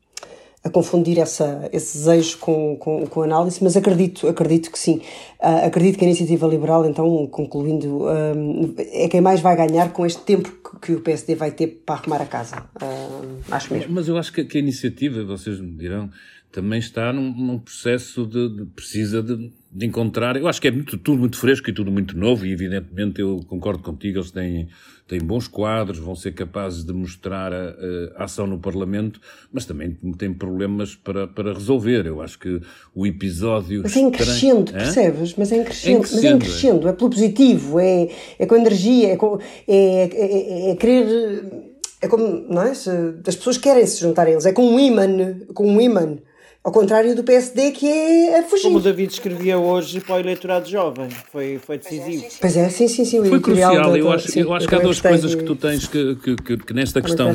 a 0.62 0.70
confundir 0.70 1.19
essa, 1.19 1.69
esse 1.72 1.99
desejo 1.99 2.38
com, 2.38 2.76
com, 2.76 3.06
com 3.06 3.22
análise, 3.22 3.62
mas 3.62 3.76
acredito, 3.76 4.26
acredito 4.26 4.70
que 4.70 4.78
sim. 4.78 5.00
Uh, 5.40 5.66
acredito 5.66 5.99
que 5.99 6.05
a 6.05 6.08
iniciativa 6.08 6.46
liberal, 6.46 6.84
então, 6.84 7.26
concluindo, 7.28 8.05
uh, 8.05 8.75
é 8.76 9.08
quem 9.08 9.20
mais 9.20 9.40
vai 9.40 9.56
ganhar 9.56 9.93
com 9.93 10.05
este 10.05 10.20
tempo 10.22 10.50
que, 10.50 10.81
que 10.81 10.93
o 10.93 11.00
PSD 11.00 11.37
vai 11.37 11.52
ter 11.52 11.82
para 11.87 11.96
arrumar 11.96 12.22
a 12.22 12.26
casa. 12.26 12.64
Uh, 12.82 13.40
acho 13.50 13.72
mesmo. 13.72 13.93
Mas 13.93 14.08
eu 14.08 14.19
acho 14.19 14.32
que, 14.32 14.44
que, 14.44 14.58
a 14.58 14.60
iniciativa, 14.60 15.25
vocês 15.25 15.60
me 15.60 15.76
dirão, 15.76 16.10
também 16.50 16.81
está 16.81 17.12
num, 17.12 17.32
num 17.32 17.58
processo 17.58 18.26
de, 18.26 18.49
de 18.56 18.66
precisa 18.66 19.22
de, 19.22 19.52
de, 19.70 19.86
encontrar. 19.86 20.36
Eu 20.36 20.48
acho 20.48 20.60
que 20.60 20.68
é 20.68 20.70
muito, 20.70 20.96
tudo 20.98 21.18
muito 21.18 21.36
fresco 21.38 21.68
e 21.70 21.72
tudo 21.72 21.90
muito 21.90 22.16
novo, 22.16 22.46
e 22.46 22.52
evidentemente 22.52 23.20
eu 23.20 23.44
concordo 23.48 23.82
contigo, 23.82 24.18
eles 24.18 24.30
têm, 24.30 24.68
têm 25.06 25.20
bons 25.20 25.48
quadros, 25.48 25.98
vão 25.98 26.14
ser 26.14 26.32
capazes 26.32 26.84
de 26.84 26.92
mostrar 26.92 27.52
a, 27.52 27.75
a 28.16 28.25
ação 28.25 28.46
no 28.46 28.58
Parlamento, 28.58 29.20
mas 29.52 29.64
também 29.64 29.96
têm 30.16 30.32
problemas 30.32 30.94
para, 30.94 31.26
para 31.26 31.52
resolver. 31.52 32.06
Eu 32.06 32.20
acho 32.22 32.38
que 32.38 32.60
o 32.94 33.06
episódio. 33.06 33.82
Mas 33.82 33.96
é 33.96 34.00
em 34.00 34.10
crescendo, 34.10 34.72
percebes? 34.72 35.34
Mas 35.37 35.52
é 35.52 35.56
em 35.56 35.64
crescendo, 35.64 35.98
mas 35.98 36.25
é 36.25 36.30
em 36.30 36.38
crescendo, 36.38 36.87
é. 36.87 36.90
é 36.90 36.92
pelo 36.94 37.10
positivo, 37.10 37.80
é, 37.80 38.08
é 38.38 38.46
com 38.46 38.56
energia, 38.56 39.12
é, 39.12 39.16
com, 39.16 39.38
é, 39.66 39.76
é, 39.76 40.68
é, 40.68 40.70
é 40.70 40.76
querer. 40.76 41.68
É 42.00 42.06
como, 42.06 42.46
não 42.48 42.62
é? 42.62 42.75
Se, 42.75 42.90
as 43.26 43.34
pessoas 43.34 43.58
querem 43.58 43.84
se 43.84 44.00
juntar 44.00 44.28
a 44.28 44.30
eles, 44.30 44.46
é 44.46 44.52
com 44.52 44.62
um 44.62 44.78
imã, 44.78 45.06
com 45.52 45.66
um 45.66 45.80
imã. 45.80 46.16
Ao 46.68 46.72
contrário 46.72 47.16
do 47.16 47.25
PSD, 47.25 47.70
que 47.70 47.87
é 47.87 48.40
a 48.40 48.42
fugir. 48.42 48.64
Como 48.64 48.76
o 48.76 48.80
David 48.82 49.10
escrevia 49.10 49.56
hoje 49.56 50.02
para 50.02 50.16
o 50.16 50.20
eleitorado 50.20 50.68
jovem, 50.68 51.08
foi, 51.32 51.56
foi 51.56 51.78
decisivo. 51.78 52.26
Pois 52.38 52.58
é, 52.58 52.68
sim, 52.68 52.87
sim, 52.87 53.06
sim. 53.06 53.25
Foi 53.25 53.40
crucial. 53.40 53.96
eu, 53.96 54.12
acho, 54.12 54.30
sim, 54.30 54.40
eu 54.40 54.52
acho 54.52 54.68
que 54.68 54.75
há 54.75 54.78
duas 54.78 55.00
coisas 55.00 55.34
que 55.34 55.44
tu 55.44 55.56
tens 55.56 55.88
que, 55.88 56.16
que, 56.16 56.37
que, 56.37 56.56
que 56.58 56.75
nesta 56.75 57.00
questão 57.00 57.32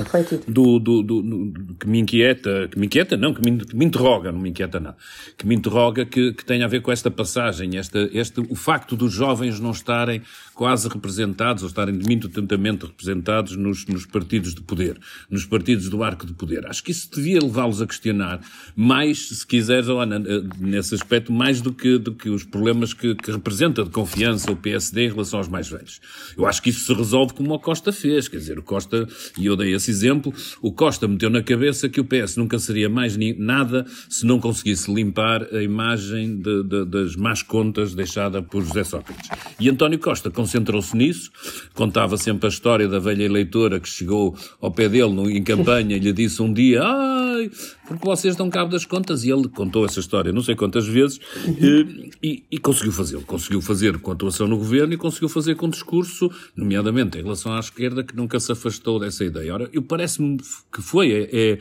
do, 0.48 0.78
do, 0.78 1.02
do, 1.02 1.22
do, 1.24 1.76
que 1.80 1.88
me 1.88 1.98
inquieta, 1.98 2.70
que 2.72 2.78
me 2.78 2.86
inquieta, 2.86 3.18
não, 3.18 3.34
que 3.34 3.42
me, 3.42 3.58
que 3.66 3.76
me 3.76 3.86
interroga, 3.86 4.32
não 4.32 4.40
me 4.40 4.52
inquieta 4.52 4.80
não, 4.80 4.94
que 5.36 5.48
me 5.48 5.56
interroga 5.56 6.06
que, 6.06 6.34
que 6.34 6.46
tem 6.46 6.62
a 6.62 6.68
ver 6.68 6.84
com 6.84 6.92
esta 6.92 7.10
passagem, 7.10 7.76
esta, 7.76 8.08
este, 8.14 8.40
o 8.40 8.56
facto 8.56 8.96
dos 8.96 9.12
jovens 9.12 9.60
não 9.60 9.72
estarem 9.72 10.22
quase 10.54 10.88
representados, 10.88 11.64
ou 11.64 11.70
estarem 11.70 11.96
muito 11.96 12.28
atentamente 12.28 12.86
representados 12.86 13.56
nos, 13.58 13.88
nos 13.88 14.06
partidos 14.06 14.54
de 14.54 14.62
poder, 14.62 15.00
nos 15.28 15.44
partidos 15.44 15.90
do 15.90 16.04
arco 16.04 16.28
de 16.28 16.34
poder. 16.34 16.68
Acho 16.68 16.84
que 16.84 16.92
isso 16.92 17.10
devia 17.12 17.40
levá-los 17.42 17.82
a 17.82 17.88
questionar 17.88 18.40
mais 18.76 19.23
se 19.30 19.46
quiseres, 19.46 19.90
Ana, 19.90 20.18
eh, 20.26 20.44
nesse 20.60 20.96
aspecto, 20.96 21.32
mais 21.32 21.62
do 21.62 21.74
que, 21.74 21.98
do 21.98 22.14
que 22.14 22.30
os 22.30 22.44
problemas 22.44 22.94
que, 22.94 23.16
que, 23.16 23.32
representa 23.32 23.84
de 23.84 23.90
confiança 23.90 24.52
o 24.52 24.56
PSD 24.56 25.06
em 25.06 25.10
relação 25.10 25.40
aos 25.40 25.48
mais 25.48 25.68
velhos. 25.68 26.00
Eu 26.38 26.46
acho 26.46 26.62
que 26.62 26.70
isso 26.70 26.86
se 26.86 26.94
resolve 26.94 27.34
como 27.34 27.54
o 27.54 27.60
Costa 27.60 27.92
fez, 27.92 28.28
quer 28.28 28.38
dizer, 28.38 28.60
o 28.60 28.64
Costa, 28.64 29.08
e 29.38 29.46
eu 29.46 29.56
dei 29.56 29.74
esse 29.74 29.92
exemplo, 29.92 30.34
o 30.62 30.72
Costa 30.72 31.08
meteu 31.08 31.30
na 31.30 31.42
cabeça 31.42 31.90
que 31.90 32.00
o 32.00 32.06
PS 32.06 32.38
nunca 32.38 32.60
seria 32.60 32.90
mais 32.90 33.18
nada 33.38 33.86
se 34.10 34.26
não 34.26 34.40
conseguisse 34.40 34.94
limpar 34.94 35.44
a 35.54 35.62
imagem 35.62 36.38
de, 36.38 36.64
de, 36.64 36.86
das 36.86 37.16
más 37.16 37.42
contas 37.42 37.94
deixada 37.94 38.42
por 38.42 38.64
José 38.64 38.84
Sócrates. 38.84 39.30
E 39.60 39.70
António 39.70 40.00
Costa 40.00 40.30
concentrou-se 40.30 40.96
nisso, 40.96 41.32
contava 41.74 42.18
sempre 42.18 42.48
a 42.48 42.50
história 42.50 42.88
da 42.88 43.00
velha 43.00 43.24
eleitora 43.24 43.80
que 43.80 43.90
chegou 43.90 44.36
ao 44.62 44.72
pé 44.72 44.90
dele 44.90 45.14
no, 45.14 45.30
em 45.30 45.44
campanha 45.44 45.96
e 45.96 46.00
lhe 46.00 46.14
disse 46.14 46.42
um 46.42 46.52
dia, 46.52 46.82
votei, 46.82 47.52
porque 47.88 48.06
vocês 48.06 48.36
dão 48.36 48.50
cabo 48.50 48.72
das 48.72 48.86
contas. 48.86 49.24
E 49.24 49.32
ele 49.32 49.48
contou 49.48 49.86
essa 49.86 50.00
história 50.00 50.32
não 50.32 50.42
sei 50.42 50.56
quantas 50.56 50.88
vezes 50.88 51.20
e, 51.60 52.12
e, 52.22 52.44
e 52.52 52.58
conseguiu 52.58 52.92
fazê-lo. 52.92 53.24
Conseguiu 53.24 53.62
fazer 53.62 53.98
com 54.00 54.12
atuação 54.12 54.48
no 54.48 54.58
governo 54.58 54.94
e 54.94 54.98
conseguiu 54.98 55.30
fazer 55.30 55.56
com 55.56 55.70
discurso, 55.70 56.32
nomeadamente 56.56 57.18
em 57.18 57.24
relação 57.24 57.54
à 57.54 57.60
esquerda, 57.60 58.04
que 58.04 58.16
nunca 58.16 58.40
se 58.40 58.52
afastou 58.52 59.00
dessa 59.00 59.24
ideia. 59.24 59.54
Ora, 59.54 59.70
eu 59.74 59.82
parece-me 59.82 60.38
que 60.72 60.82
foi, 60.82 61.12
é, 61.12 61.30
é, 61.32 61.60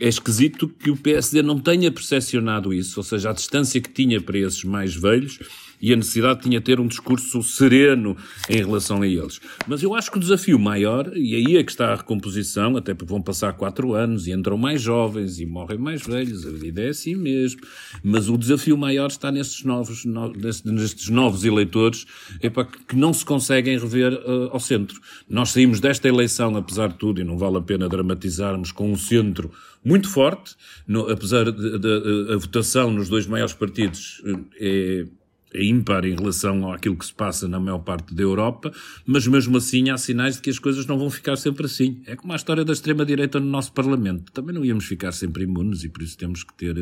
é 0.00 0.08
esquisito 0.08 0.68
que 0.68 0.90
o 0.90 0.96
PSD 0.96 1.42
não 1.42 1.58
tenha 1.58 1.90
percepcionado 1.90 2.72
isso, 2.72 3.00
ou 3.00 3.04
seja, 3.04 3.30
a 3.30 3.32
distância 3.32 3.80
que 3.80 3.90
tinha 3.90 4.20
para 4.20 4.38
esses 4.38 4.64
mais 4.64 4.94
velhos 4.94 5.38
e 5.82 5.92
a 5.92 5.96
necessidade 5.96 6.42
tinha 6.42 6.60
de 6.60 6.64
ter 6.64 6.78
um 6.78 6.86
discurso 6.86 7.42
sereno 7.42 8.16
em 8.48 8.56
relação 8.58 9.02
a 9.02 9.06
eles. 9.06 9.40
Mas 9.66 9.82
eu 9.82 9.94
acho 9.94 10.12
que 10.12 10.16
o 10.16 10.20
desafio 10.20 10.58
maior, 10.58 11.10
e 11.16 11.34
aí 11.34 11.56
é 11.56 11.64
que 11.64 11.72
está 11.72 11.92
a 11.92 11.96
recomposição, 11.96 12.76
até 12.76 12.94
porque 12.94 13.12
vão 13.12 13.20
passar 13.20 13.52
quatro 13.54 13.92
anos 13.94 14.28
e 14.28 14.32
entram 14.32 14.56
mais 14.56 14.80
jovens 14.80 15.40
e 15.40 15.44
morrem 15.44 15.78
mais 15.78 16.02
velhos, 16.02 16.46
a 16.46 16.50
vida 16.50 16.82
é 16.82 16.90
assim 16.90 17.16
mesmo, 17.16 17.62
mas 18.02 18.28
o 18.28 18.38
desafio 18.38 18.78
maior 18.78 19.08
está 19.08 19.32
nestes 19.32 19.64
novos, 19.64 20.04
no, 20.04 20.32
nestes 20.32 21.08
novos 21.08 21.44
eleitores 21.44 22.06
que 22.86 22.94
não 22.94 23.12
se 23.12 23.24
conseguem 23.24 23.76
rever 23.76 24.12
uh, 24.12 24.50
ao 24.52 24.60
centro. 24.60 25.00
Nós 25.28 25.50
saímos 25.50 25.80
desta 25.80 26.06
eleição, 26.06 26.56
apesar 26.56 26.88
de 26.88 26.94
tudo, 26.98 27.20
e 27.20 27.24
não 27.24 27.36
vale 27.36 27.56
a 27.56 27.62
pena 27.62 27.88
dramatizarmos, 27.88 28.70
com 28.70 28.92
um 28.92 28.96
centro 28.96 29.50
muito 29.84 30.08
forte, 30.08 30.54
no, 30.86 31.10
apesar 31.10 31.50
da 31.50 32.36
votação 32.36 32.90
nos 32.92 33.08
dois 33.08 33.26
maiores 33.26 33.52
partidos 33.52 34.22
eh, 34.24 34.38
é 34.60 35.21
é 35.54 35.64
ímpar 35.64 36.04
em 36.04 36.14
relação 36.14 36.72
àquilo 36.72 36.96
que 36.96 37.06
se 37.06 37.14
passa 37.14 37.46
na 37.46 37.60
maior 37.60 37.78
parte 37.78 38.14
da 38.14 38.22
Europa, 38.22 38.72
mas 39.06 39.26
mesmo 39.26 39.56
assim 39.56 39.90
há 39.90 39.98
sinais 39.98 40.36
de 40.36 40.42
que 40.42 40.50
as 40.50 40.58
coisas 40.58 40.86
não 40.86 40.98
vão 40.98 41.10
ficar 41.10 41.36
sempre 41.36 41.66
assim. 41.66 42.02
É 42.06 42.16
como 42.16 42.32
a 42.32 42.36
história 42.36 42.64
da 42.64 42.72
extrema-direita 42.72 43.38
no 43.38 43.46
nosso 43.46 43.72
Parlamento. 43.72 44.32
Também 44.32 44.54
não 44.54 44.64
íamos 44.64 44.84
ficar 44.84 45.12
sempre 45.12 45.44
imunes 45.44 45.84
e 45.84 45.88
por 45.88 46.02
isso 46.02 46.16
temos 46.16 46.44
que 46.44 46.54
ter, 46.54 46.76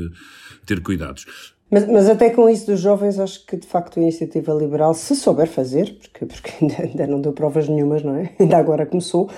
ter 0.67 0.81
cuidados. 0.81 1.27
Mas, 1.71 1.87
mas 1.87 2.09
até 2.09 2.31
com 2.31 2.49
isso 2.49 2.67
dos 2.67 2.81
jovens, 2.81 3.19
acho 3.19 3.47
que 3.47 3.57
de 3.57 3.67
facto 3.67 3.99
a 3.99 4.03
iniciativa 4.03 4.53
liberal, 4.53 4.93
se 4.93 5.15
souber 5.15 5.47
fazer, 5.47 5.97
porque, 6.01 6.27
porque 6.27 6.53
ainda, 6.61 6.83
ainda 6.83 7.07
não 7.07 7.21
deu 7.21 7.33
provas 7.33 7.69
nenhumas, 7.69 8.03
não 8.03 8.17
é? 8.17 8.35
Ainda 8.41 8.57
agora 8.57 8.85
começou, 8.85 9.31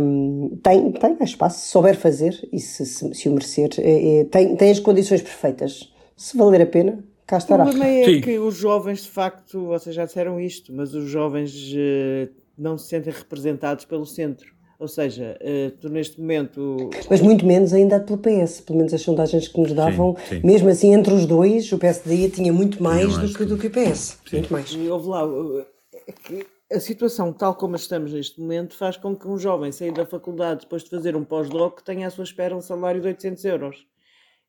um, 0.00 0.58
tem, 0.62 0.90
tem 0.92 1.16
espaço, 1.20 1.60
se 1.60 1.68
souber 1.68 1.96
fazer 1.96 2.36
e 2.52 2.58
se, 2.58 2.84
se, 2.84 3.14
se 3.14 3.28
o 3.28 3.32
merecer, 3.32 3.70
é, 3.78 4.20
é, 4.20 4.24
tem, 4.24 4.56
tem 4.56 4.70
as 4.70 4.80
condições 4.80 5.22
perfeitas. 5.22 5.92
Se 6.16 6.36
valer 6.36 6.62
a 6.62 6.66
pena, 6.66 7.04
cá 7.26 7.38
estará. 7.38 7.64
O 7.64 7.66
problema 7.68 7.90
é 7.90 8.04
Sim. 8.04 8.20
que 8.20 8.38
os 8.38 8.56
jovens, 8.56 9.02
de 9.02 9.10
facto, 9.10 9.66
vocês 9.66 9.94
já 9.94 10.04
disseram 10.04 10.40
isto, 10.40 10.72
mas 10.72 10.94
os 10.94 11.08
jovens 11.08 11.52
uh, 11.72 12.32
não 12.56 12.78
se 12.78 12.88
sentem 12.88 13.12
representados 13.12 13.84
pelo 13.84 14.06
centro. 14.06 14.54
Ou 14.78 14.88
seja, 14.88 15.38
uh, 15.40 15.70
tu 15.80 15.88
neste 15.88 16.20
momento. 16.20 16.90
Mas 17.08 17.20
muito 17.20 17.46
menos 17.46 17.72
ainda 17.72 18.00
pelo 18.00 18.18
PS, 18.18 18.60
pelo 18.60 18.78
menos 18.78 18.92
as 18.92 19.00
sondagens 19.00 19.48
que 19.48 19.60
nos 19.60 19.72
davam, 19.72 20.16
sim, 20.28 20.36
sim. 20.36 20.46
mesmo 20.46 20.68
assim, 20.68 20.92
entre 20.92 21.14
os 21.14 21.26
dois, 21.26 21.70
o 21.72 21.78
PSD 21.78 22.28
tinha 22.30 22.52
muito 22.52 22.82
mais 22.82 23.16
do, 23.16 23.32
que, 23.32 23.44
do 23.44 23.56
que 23.56 23.68
o 23.68 23.70
PS. 23.70 24.18
Sim. 24.28 24.36
Muito 24.38 24.52
mais. 24.52 24.70
E 24.72 24.88
houve 24.88 25.08
lá. 25.08 25.22
É 26.70 26.76
a 26.76 26.80
situação 26.80 27.32
tal 27.32 27.54
como 27.54 27.76
estamos 27.76 28.12
neste 28.12 28.40
momento 28.40 28.74
faz 28.74 28.96
com 28.96 29.14
que 29.14 29.28
um 29.28 29.38
jovem 29.38 29.70
sair 29.70 29.92
da 29.92 30.04
faculdade 30.04 30.62
depois 30.62 30.82
de 30.82 30.90
fazer 30.90 31.14
um 31.14 31.22
pós-doc 31.22 31.80
tenha 31.82 32.06
à 32.06 32.10
sua 32.10 32.24
espera 32.24 32.56
um 32.56 32.60
salário 32.60 33.00
de 33.00 33.06
800 33.06 33.44
euros. 33.44 33.86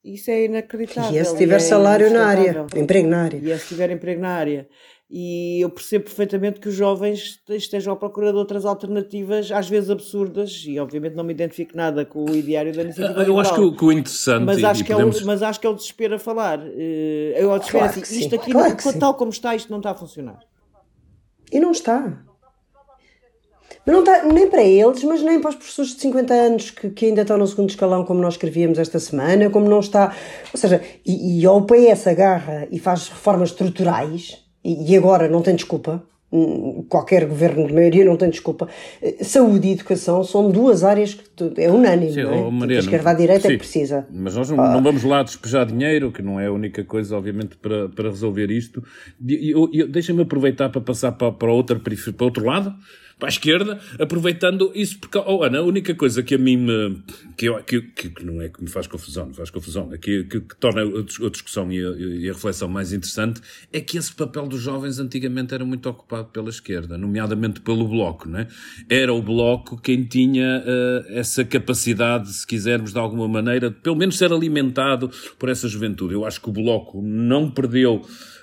Isso 0.05 0.29
é 0.29 0.45
inacreditável. 0.45 1.11
E 1.11 1.17
é 1.17 1.23
se 1.23 1.35
tiver 1.35 1.55
é 1.55 1.59
salário 1.59 2.13
na 2.13 2.27
área, 2.27 2.67
emprego 2.75 3.07
na 3.07 3.23
área. 3.23 3.39
E 3.41 3.51
é 3.51 3.57
se 3.57 3.69
tiver 3.69 3.89
emprego 3.89 4.21
na 4.21 4.29
área. 4.29 4.67
E 5.09 5.61
eu 5.61 5.69
percebo 5.69 6.05
perfeitamente 6.05 6.59
que 6.59 6.69
os 6.69 6.75
jovens 6.75 7.39
estejam 7.49 7.93
à 7.93 7.95
procura 7.95 8.31
de 8.31 8.37
outras 8.37 8.65
alternativas, 8.65 9.51
às 9.51 9.67
vezes 9.67 9.89
absurdas, 9.89 10.63
e 10.67 10.79
obviamente 10.79 11.15
não 11.15 11.23
me 11.23 11.33
identifico 11.33 11.75
nada 11.75 12.05
com 12.05 12.23
o 12.23 12.35
ideário 12.35 12.71
da 12.71 12.83
iniciativa. 12.83 13.23
Eu 13.23 13.39
acho 13.39 13.53
que 13.55 13.61
o, 13.61 13.75
que 13.75 13.85
o 13.85 13.91
interessante. 13.91 14.43
Mas 14.43 14.63
acho, 14.63 14.83
que 14.83 14.91
podemos... 14.91 15.19
é 15.19 15.23
o, 15.23 15.25
mas 15.25 15.41
acho 15.41 15.59
que 15.59 15.65
é 15.65 15.69
o 15.69 15.73
desespero 15.73 16.15
a 16.15 16.19
falar. 16.19 16.59
Eh, 16.63 17.33
eu 17.37 17.51
ao 17.51 17.57
desespero 17.57 17.85
claro 17.85 17.99
assim, 17.99 18.19
isto 18.19 18.35
aqui, 18.35 18.51
claro 18.51 18.75
não, 18.85 18.93
tal 18.99 19.13
como 19.15 19.31
está, 19.31 19.55
isto 19.55 19.71
não 19.71 19.77
está 19.77 19.91
a 19.91 19.95
funcionar. 19.95 20.39
E 21.51 21.59
não 21.59 21.71
está. 21.71 22.23
Mas 23.85 23.93
não 23.93 24.03
está 24.03 24.23
nem 24.25 24.49
para 24.49 24.63
eles, 24.63 25.03
mas 25.03 25.21
nem 25.21 25.39
para 25.39 25.49
os 25.49 25.55
professores 25.55 25.93
de 25.93 26.01
50 26.01 26.33
anos 26.33 26.71
que, 26.71 26.89
que 26.89 27.05
ainda 27.05 27.21
estão 27.21 27.37
no 27.37 27.45
segundo 27.45 27.69
escalão, 27.69 28.03
como 28.03 28.19
nós 28.19 28.33
escrevíamos 28.33 28.79
esta 28.79 28.99
semana, 28.99 29.49
como 29.49 29.69
não 29.69 29.79
está. 29.79 30.15
Ou 30.51 30.59
seja, 30.59 30.81
e, 31.05 31.39
e 31.39 31.45
ao 31.45 31.61
PS 31.61 32.07
agarra 32.07 32.67
e 32.71 32.79
faz 32.79 33.07
reformas 33.09 33.49
estruturais, 33.49 34.43
e, 34.63 34.91
e 34.91 34.97
agora 34.97 35.29
não 35.29 35.43
tem 35.43 35.55
desculpa, 35.55 36.03
hum, 36.33 36.83
qualquer 36.89 37.27
governo 37.27 37.67
de 37.67 37.73
maioria 37.73 38.03
não 38.03 38.17
tem 38.17 38.31
desculpa. 38.31 38.67
Eh, 38.99 39.23
saúde 39.23 39.67
e 39.67 39.71
educação 39.73 40.23
são 40.23 40.49
duas 40.49 40.83
áreas 40.83 41.13
que 41.13 41.53
é 41.57 41.69
unânime, 41.69 42.11
sim, 42.11 42.23
não 42.23 42.33
é? 42.33 42.51
Mariana, 42.51 42.81
a 42.81 42.85
esquerda 42.85 43.09
à 43.11 43.13
direita 43.13 43.41
sim, 43.41 43.47
é 43.49 43.51
que 43.51 43.57
precisa. 43.59 44.07
Mas 44.11 44.35
nós 44.35 44.49
não, 44.49 44.63
ah. 44.63 44.71
não, 44.71 44.81
vamos 44.81 45.03
lá 45.03 45.21
despejar 45.21 45.67
dinheiro, 45.67 46.11
que 46.11 46.23
não 46.23 46.39
é 46.39 46.47
a 46.47 46.51
única 46.51 46.83
coisa, 46.83 47.15
obviamente, 47.15 47.55
para, 47.55 47.87
para 47.89 48.09
resolver 48.09 48.49
isto. 48.49 48.83
Deixa-me 49.19 50.23
aproveitar 50.23 50.69
para 50.69 50.81
passar 50.81 51.11
para, 51.11 51.31
para, 51.31 51.51
outra, 51.51 51.79
para 51.79 52.25
outro 52.25 52.43
lado 52.43 52.73
para 53.17 53.29
a 53.29 53.31
esquerda, 53.31 53.79
aproveitando 53.97 54.71
isso, 54.75 54.99
porque, 54.99 55.17
oh 55.17 55.41
Ana, 55.41 55.59
a 55.59 55.63
única 55.63 55.95
coisa 55.95 56.21
que 56.21 56.35
a 56.35 56.37
mim 56.37 56.57
me, 56.57 57.01
que, 57.37 57.45
eu, 57.45 57.63
que, 57.63 57.81
que, 57.81 58.25
não 58.25 58.41
é 58.41 58.49
que 58.49 58.61
me 58.61 58.69
faz 58.69 58.87
confusão, 58.87 59.27
não 59.27 59.33
faz 59.33 59.49
confusão, 59.49 59.93
é 59.93 59.97
que, 59.97 60.25
que, 60.25 60.41
que 60.41 60.55
torna 60.57 60.81
a, 60.81 61.29
discussão 61.29 61.71
e 61.71 61.77
a, 61.77 61.89
e 61.91 62.29
a, 62.29 62.33
reflexão 62.33 62.67
mais 62.67 62.91
interessante, 62.91 63.39
é 63.71 63.79
que 63.79 63.97
esse 63.97 64.13
papel 64.13 64.47
dos 64.47 64.61
jovens 64.61 64.99
antigamente 64.99 65.53
era 65.53 65.63
muito 65.63 65.87
ocupado 65.87 66.27
pela 66.27 66.49
esquerda, 66.49 66.97
nomeadamente 66.97 67.61
pelo 67.61 67.87
Bloco, 67.87 68.27
não 68.27 68.39
é? 68.39 68.47
Era 68.89 69.13
o 69.13 69.21
Bloco 69.21 69.79
quem 69.81 70.03
tinha 70.03 70.61
uh, 70.65 71.13
essa 71.13 71.45
capacidade, 71.45 72.31
se 72.33 72.45
quisermos, 72.45 72.91
de 72.91 72.99
alguma 72.99 73.29
maneira, 73.29 73.69
de, 73.69 73.77
pelo 73.77 73.95
menos 73.95 74.17
ser 74.17 74.33
alimentado 74.33 75.09
por 75.39 75.47
essa 75.47 75.69
juventude. 75.69 76.13
Eu 76.13 76.25
acho 76.25 76.41
que 76.41 76.49
o 76.49 76.53
Bloco 76.53 77.01
não 77.01 77.49
perdeu 77.49 78.01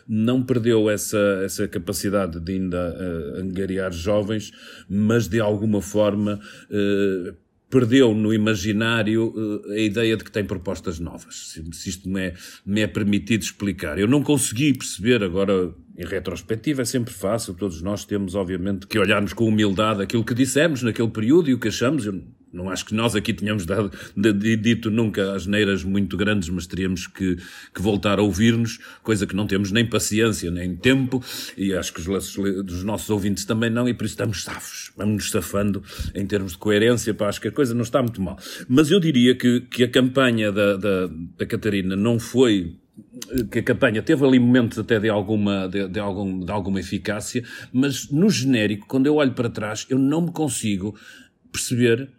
não 0.09 0.43
perdeu 0.43 0.91
essa, 0.91 1.41
essa 1.45 1.69
capacidade 1.69 2.41
de 2.41 2.53
ainda 2.53 2.95
uh, 2.95 3.41
angariar 3.41 3.93
jovens, 3.93 4.53
mas 4.89 5.29
de 5.29 5.41
alguma 5.41 5.81
forma 5.81 6.41
uh, 6.71 7.35
perdeu 7.71 8.15
no 8.15 8.35
imaginário 8.35 9.33
uh, 9.35 9.73
a 9.73 9.79
ideia 9.79 10.17
de 10.17 10.25
que 10.25 10.31
tem 10.31 10.45
propostas 10.45 10.99
novas. 10.99 11.53
Se, 11.53 11.65
se 11.73 11.89
isto 11.89 12.09
me 12.09 12.21
é, 12.21 12.35
me 12.67 12.81
é 12.83 12.87
permitido 12.87 13.43
explicar. 13.43 13.99
Eu 13.99 14.07
não 14.07 14.23
consegui 14.23 14.75
perceber 14.75 15.23
agora 15.23 15.75
em 15.97 16.07
retrospectiva 16.07 16.83
é 16.83 16.85
sempre 16.85 17.13
fácil, 17.13 17.55
todos 17.55 17.83
nós 17.83 18.05
temos, 18.05 18.35
obviamente, 18.35 18.87
que 18.87 18.99
olharmos 18.99 19.33
com 19.33 19.47
humildade 19.47 20.03
aquilo 20.03 20.25
que 20.25 20.35
dissemos 20.35 20.83
naquele 20.83 21.09
período 21.09 21.51
e 21.51 21.55
o 21.55 21.59
que 21.59 21.69
achamos. 21.69 22.07
Eu 22.07 22.23
não 22.53 22.69
acho 22.69 22.85
que 22.85 22.95
nós 22.95 23.17
aqui 23.17 23.33
tenhamos 23.33 23.65
dado, 23.65 23.91
dito 24.17 24.91
nunca 24.91 25.35
as 25.35 25.47
neiras 25.47 25.83
muito 25.83 26.17
grandes, 26.17 26.49
mas 26.49 26.67
teríamos 26.67 27.07
que, 27.07 27.37
que 27.75 27.81
voltar 27.81 28.19
a 28.19 28.23
ouvir-nos, 28.23 28.79
coisa 29.03 29.27
que 29.27 29.35
não 29.35 29.47
temos 29.47 29.73
nem 29.73 29.89
paciência, 29.89 30.51
nem 30.51 30.77
tempo, 30.77 31.23
e 31.57 31.73
acho 31.73 31.93
que 31.93 32.01
os, 32.01 32.37
dos 32.65 32.85
nossos 32.85 33.09
ouvintes 33.11 33.45
também 33.45 33.71
não, 33.71 33.89
e 33.89 33.95
por 33.95 34.05
isso 34.05 34.15
estamos 34.15 34.45
safos, 34.45 34.93
vamos-nos 34.97 35.31
safando 35.31 35.83
em 36.15 36.27
termos 36.27 36.53
de 36.53 36.59
coerência, 36.59 37.15
para 37.15 37.29
acho 37.29 37.41
que 37.41 37.49
a 37.49 37.53
coisa 37.53 37.75
não 37.75 37.83
está 37.83 38.03
muito 38.03 38.21
mal. 38.21 38.39
Mas 38.69 38.91
eu 38.91 39.01
diria 39.01 39.35
que, 39.35 39.61
que 39.63 39.85
a 39.85 39.89
campanha 39.89 40.53
da, 40.53 40.77
da, 40.77 41.11
da 41.39 41.47
Catarina 41.47 41.97
não 41.97 42.19
foi 42.19 42.77
que 43.51 43.61
a 43.61 43.63
campanha 43.63 44.03
teve 44.03 44.25
ali 44.25 44.39
momentos 44.39 44.79
até 44.79 44.99
de 44.99 45.09
alguma, 45.09 45.67
de, 45.67 45.89
de, 45.89 45.99
algum, 45.99 46.45
de 46.45 46.51
alguma 46.51 46.81
eficácia, 46.81 47.43
mas 47.73 48.11
no 48.11 48.29
genérico, 48.29 48.87
quando 48.87 49.07
eu 49.07 49.17
olho 49.17 49.33
para 49.33 49.49
trás, 49.49 49.87
eu 49.89 49.99
não 49.99 50.23
me 50.23 50.33
consigo 50.33 50.95
perceber 51.51 52.11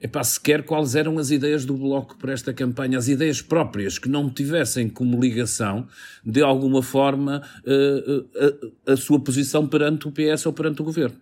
epá, 0.00 0.22
sequer 0.22 0.62
quais 0.64 0.94
eram 0.94 1.18
as 1.18 1.30
ideias 1.30 1.64
do 1.64 1.74
Bloco 1.74 2.16
para 2.16 2.32
esta 2.32 2.52
campanha, 2.52 2.98
as 2.98 3.08
ideias 3.08 3.40
próprias 3.40 3.98
que 3.98 4.08
não 4.08 4.28
tivessem 4.30 4.88
como 4.88 5.20
ligação, 5.20 5.86
de 6.24 6.42
alguma 6.42 6.82
forma, 6.82 7.42
a, 7.66 8.90
a, 8.90 8.92
a 8.92 8.96
sua 8.96 9.20
posição 9.20 9.66
perante 9.66 10.08
o 10.08 10.12
PS 10.12 10.46
ou 10.46 10.52
perante 10.52 10.82
o 10.82 10.84
Governo. 10.84 11.16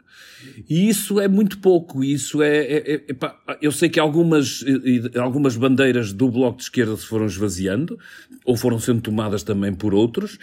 E 0.68 0.88
isso 0.88 1.20
é 1.20 1.28
muito 1.28 1.58
pouco, 1.58 2.02
isso 2.02 2.42
é, 2.42 2.58
é, 2.58 2.94
é 2.94 2.94
epá, 3.08 3.38
eu 3.60 3.70
sei 3.70 3.88
que 3.88 4.00
algumas, 4.00 4.64
algumas 5.20 5.56
bandeiras 5.56 6.12
do 6.12 6.28
Bloco 6.30 6.58
de 6.58 6.64
Esquerda 6.64 6.96
se 6.96 7.06
foram 7.06 7.26
esvaziando, 7.26 7.98
ou 8.44 8.56
foram 8.56 8.78
sendo 8.78 9.00
tomadas 9.00 9.42
também 9.42 9.72
por 9.72 9.94
outros, 9.94 10.38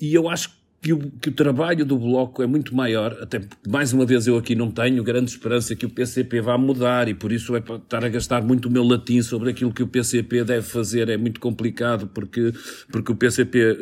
e 0.00 0.14
eu 0.14 0.28
acho 0.28 0.50
que 0.50 0.61
que 0.82 0.92
o, 0.92 0.98
que 0.98 1.28
o 1.28 1.32
trabalho 1.32 1.86
do 1.86 1.96
Bloco 1.96 2.42
é 2.42 2.46
muito 2.46 2.74
maior, 2.74 3.16
até 3.20 3.40
mais 3.68 3.92
uma 3.92 4.04
vez 4.04 4.26
eu 4.26 4.36
aqui 4.36 4.56
não 4.56 4.68
tenho 4.68 5.04
grande 5.04 5.30
esperança 5.30 5.76
que 5.76 5.86
o 5.86 5.90
PCP 5.90 6.40
vá 6.40 6.58
mudar 6.58 7.08
e 7.08 7.14
por 7.14 7.30
isso 7.30 7.54
é 7.54 7.60
para 7.60 7.76
estar 7.76 8.04
a 8.04 8.08
gastar 8.08 8.42
muito 8.42 8.66
o 8.66 8.70
meu 8.70 8.82
latim 8.82 9.22
sobre 9.22 9.50
aquilo 9.50 9.72
que 9.72 9.82
o 9.82 9.86
PCP 9.86 10.42
deve 10.42 10.66
fazer. 10.66 11.08
É 11.08 11.16
muito 11.16 11.38
complicado 11.38 12.08
porque, 12.08 12.52
porque 12.90 13.12
o 13.12 13.14
PCP 13.14 13.76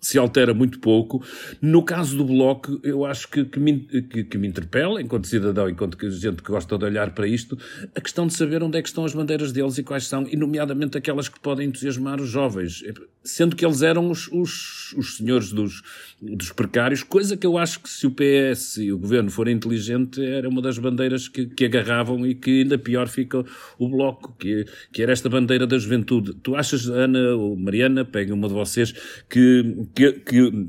se 0.00 0.18
altera 0.18 0.54
muito 0.54 0.78
pouco. 0.78 1.22
No 1.60 1.82
caso 1.82 2.16
do 2.16 2.24
Bloco, 2.24 2.80
eu 2.82 3.04
acho 3.04 3.28
que, 3.28 3.44
que, 3.44 3.60
me, 3.60 3.80
que, 3.80 4.24
que 4.24 4.38
me 4.38 4.48
interpela, 4.48 5.00
enquanto 5.00 5.26
cidadão, 5.26 5.68
enquanto 5.68 5.98
gente 6.10 6.42
que 6.42 6.50
gosta 6.50 6.78
de 6.78 6.84
olhar 6.84 7.10
para 7.10 7.26
isto, 7.26 7.58
a 7.94 8.00
questão 8.00 8.26
de 8.26 8.34
saber 8.34 8.62
onde 8.62 8.78
é 8.78 8.82
que 8.82 8.88
estão 8.88 9.04
as 9.04 9.14
bandeiras 9.14 9.52
deles 9.52 9.78
e 9.78 9.82
quais 9.82 10.06
são, 10.06 10.26
e 10.26 10.36
nomeadamente 10.36 10.96
aquelas 10.96 11.28
que 11.28 11.38
podem 11.38 11.68
entusiasmar 11.68 12.20
os 12.20 12.28
jovens, 12.28 12.82
sendo 13.22 13.54
que 13.54 13.64
eles 13.64 13.82
eram 13.82 14.10
os, 14.10 14.28
os, 14.28 14.94
os 14.96 15.16
senhores 15.16 15.52
dos, 15.52 15.82
dos 16.20 16.52
precários, 16.52 17.02
coisa 17.02 17.36
que 17.36 17.46
eu 17.46 17.56
acho 17.56 17.80
que 17.80 17.88
se 17.88 18.06
o 18.06 18.10
PS 18.10 18.76
e 18.76 18.92
o 18.92 18.98
governo 18.98 19.30
forem 19.30 19.56
inteligente, 19.56 20.22
era 20.22 20.48
uma 20.48 20.60
das 20.60 20.78
bandeiras 20.78 21.28
que, 21.28 21.46
que 21.46 21.64
agarravam 21.64 22.26
e 22.26 22.34
que 22.34 22.62
ainda 22.62 22.78
pior 22.78 23.08
fica 23.08 23.44
o 23.78 23.88
Bloco, 23.88 24.34
que, 24.38 24.66
que 24.92 25.02
era 25.02 25.12
esta 25.12 25.28
bandeira 25.28 25.66
da 25.66 25.78
juventude. 25.78 26.34
Tu 26.34 26.54
achas, 26.54 26.88
Ana 26.88 27.34
ou 27.34 27.56
Mariana, 27.56 28.04
peguem 28.04 28.34
uma 28.34 28.48
de 28.48 28.54
vocês, 28.54 28.92
que 29.28 29.86
que, 29.94 30.12
que, 30.12 30.68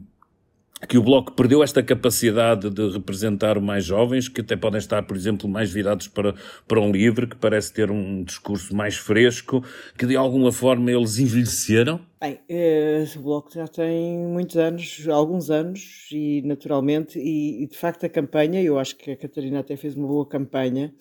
que 0.88 0.98
o 0.98 1.04
Bloco 1.04 1.32
perdeu 1.34 1.64
esta 1.64 1.84
capacidade 1.84 2.70
de 2.70 2.90
representar 2.90 3.60
mais 3.60 3.86
jovens, 3.86 4.28
que 4.28 4.42
até 4.42 4.56
podem 4.56 4.80
estar, 4.80 5.04
por 5.04 5.16
exemplo, 5.16 5.48
mais 5.48 5.72
virados 5.72 6.08
para, 6.08 6.34
para 6.68 6.80
um 6.80 6.92
livre, 6.92 7.28
que 7.28 7.36
parece 7.36 7.72
ter 7.74 7.92
um 7.92 8.24
discurso 8.24 8.76
mais 8.76 8.98
fresco, 8.98 9.64
que 9.98 10.06
de 10.06 10.16
alguma 10.16 10.52
forma 10.52 10.92
eles 10.92 11.20
envelheceram? 11.20 12.00
Bem, 12.20 12.40
eh, 12.48 13.06
o 13.16 13.20
Bloco 13.20 13.52
já 13.54 13.68
tem 13.68 14.18
muitos 14.18 14.58
anos, 14.58 15.08
alguns 15.08 15.50
anos, 15.50 16.08
e 16.12 16.42
naturalmente, 16.44 17.18
e, 17.20 17.64
e, 17.64 17.68
de 17.68 17.78
facto 17.78 18.06
a 18.06 18.10
campanha, 18.10 18.62
eu 18.62 18.78
acho 18.78 18.96
que 18.96 19.12
a 19.12 19.18
Catarina 19.18 19.60
até 19.60 19.76
fez 19.76 19.96
uma 19.96 20.08
boa 20.08 20.26
campanha, 20.28 20.94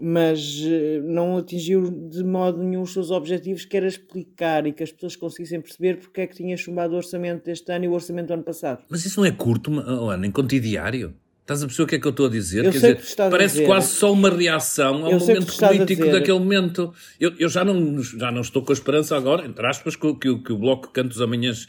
mas 0.00 0.60
eh, 0.64 1.00
não 1.04 1.36
atingiu 1.36 1.90
de 1.90 2.24
modo 2.24 2.62
nenhum 2.62 2.82
os 2.82 2.92
seus 2.92 3.10
objetivos, 3.10 3.64
que 3.64 3.76
era 3.76 3.86
explicar 3.86 4.66
e 4.66 4.72
que 4.72 4.82
as 4.82 4.90
pessoas 4.90 5.16
conseguissem 5.16 5.60
perceber 5.60 5.98
porque 5.98 6.22
é 6.22 6.26
que 6.26 6.36
tinha 6.36 6.56
chumbado 6.56 6.94
o 6.94 6.96
orçamento 6.96 7.44
deste 7.44 7.70
ano 7.72 7.84
e 7.84 7.88
o 7.88 7.92
orçamento 7.92 8.28
do 8.28 8.34
ano 8.34 8.42
passado. 8.42 8.82
Mas 8.88 9.04
isso 9.04 9.20
não 9.20 9.26
é 9.26 9.30
curto, 9.30 9.70
Ana, 9.80 10.26
em 10.26 10.32
diário? 10.60 11.14
Estás 11.42 11.60
a 11.60 11.66
perceber 11.66 11.82
o 11.82 11.86
que 11.88 11.94
é 11.96 11.98
que 11.98 12.06
eu 12.06 12.10
estou 12.10 12.26
a 12.26 12.30
dizer? 12.30 12.64
Eu 12.64 12.70
Quer 12.70 12.78
dizer, 12.78 13.16
parece 13.16 13.54
dizer. 13.54 13.66
quase 13.66 13.88
só 13.88 14.12
uma 14.12 14.30
reação 14.30 15.04
ao 15.04 15.10
Eu 15.10 15.18
momento 15.18 15.56
político 15.56 16.06
daquele 16.06 16.38
momento. 16.38 16.94
Eu, 17.18 17.32
eu, 17.36 17.48
já, 17.48 17.64
não, 17.64 18.00
já 18.00 18.30
não 18.30 18.42
estou 18.42 18.62
com 18.62 18.70
a 18.70 18.74
esperança 18.74 19.16
agora, 19.16 19.44
entre 19.44 19.66
aspas, 19.66 19.96
que, 19.96 20.14
que, 20.14 20.38
que 20.38 20.52
o 20.52 20.56
Bloco 20.56 20.90
canta 20.90 21.10
os 21.10 21.20
amanhãs 21.20 21.66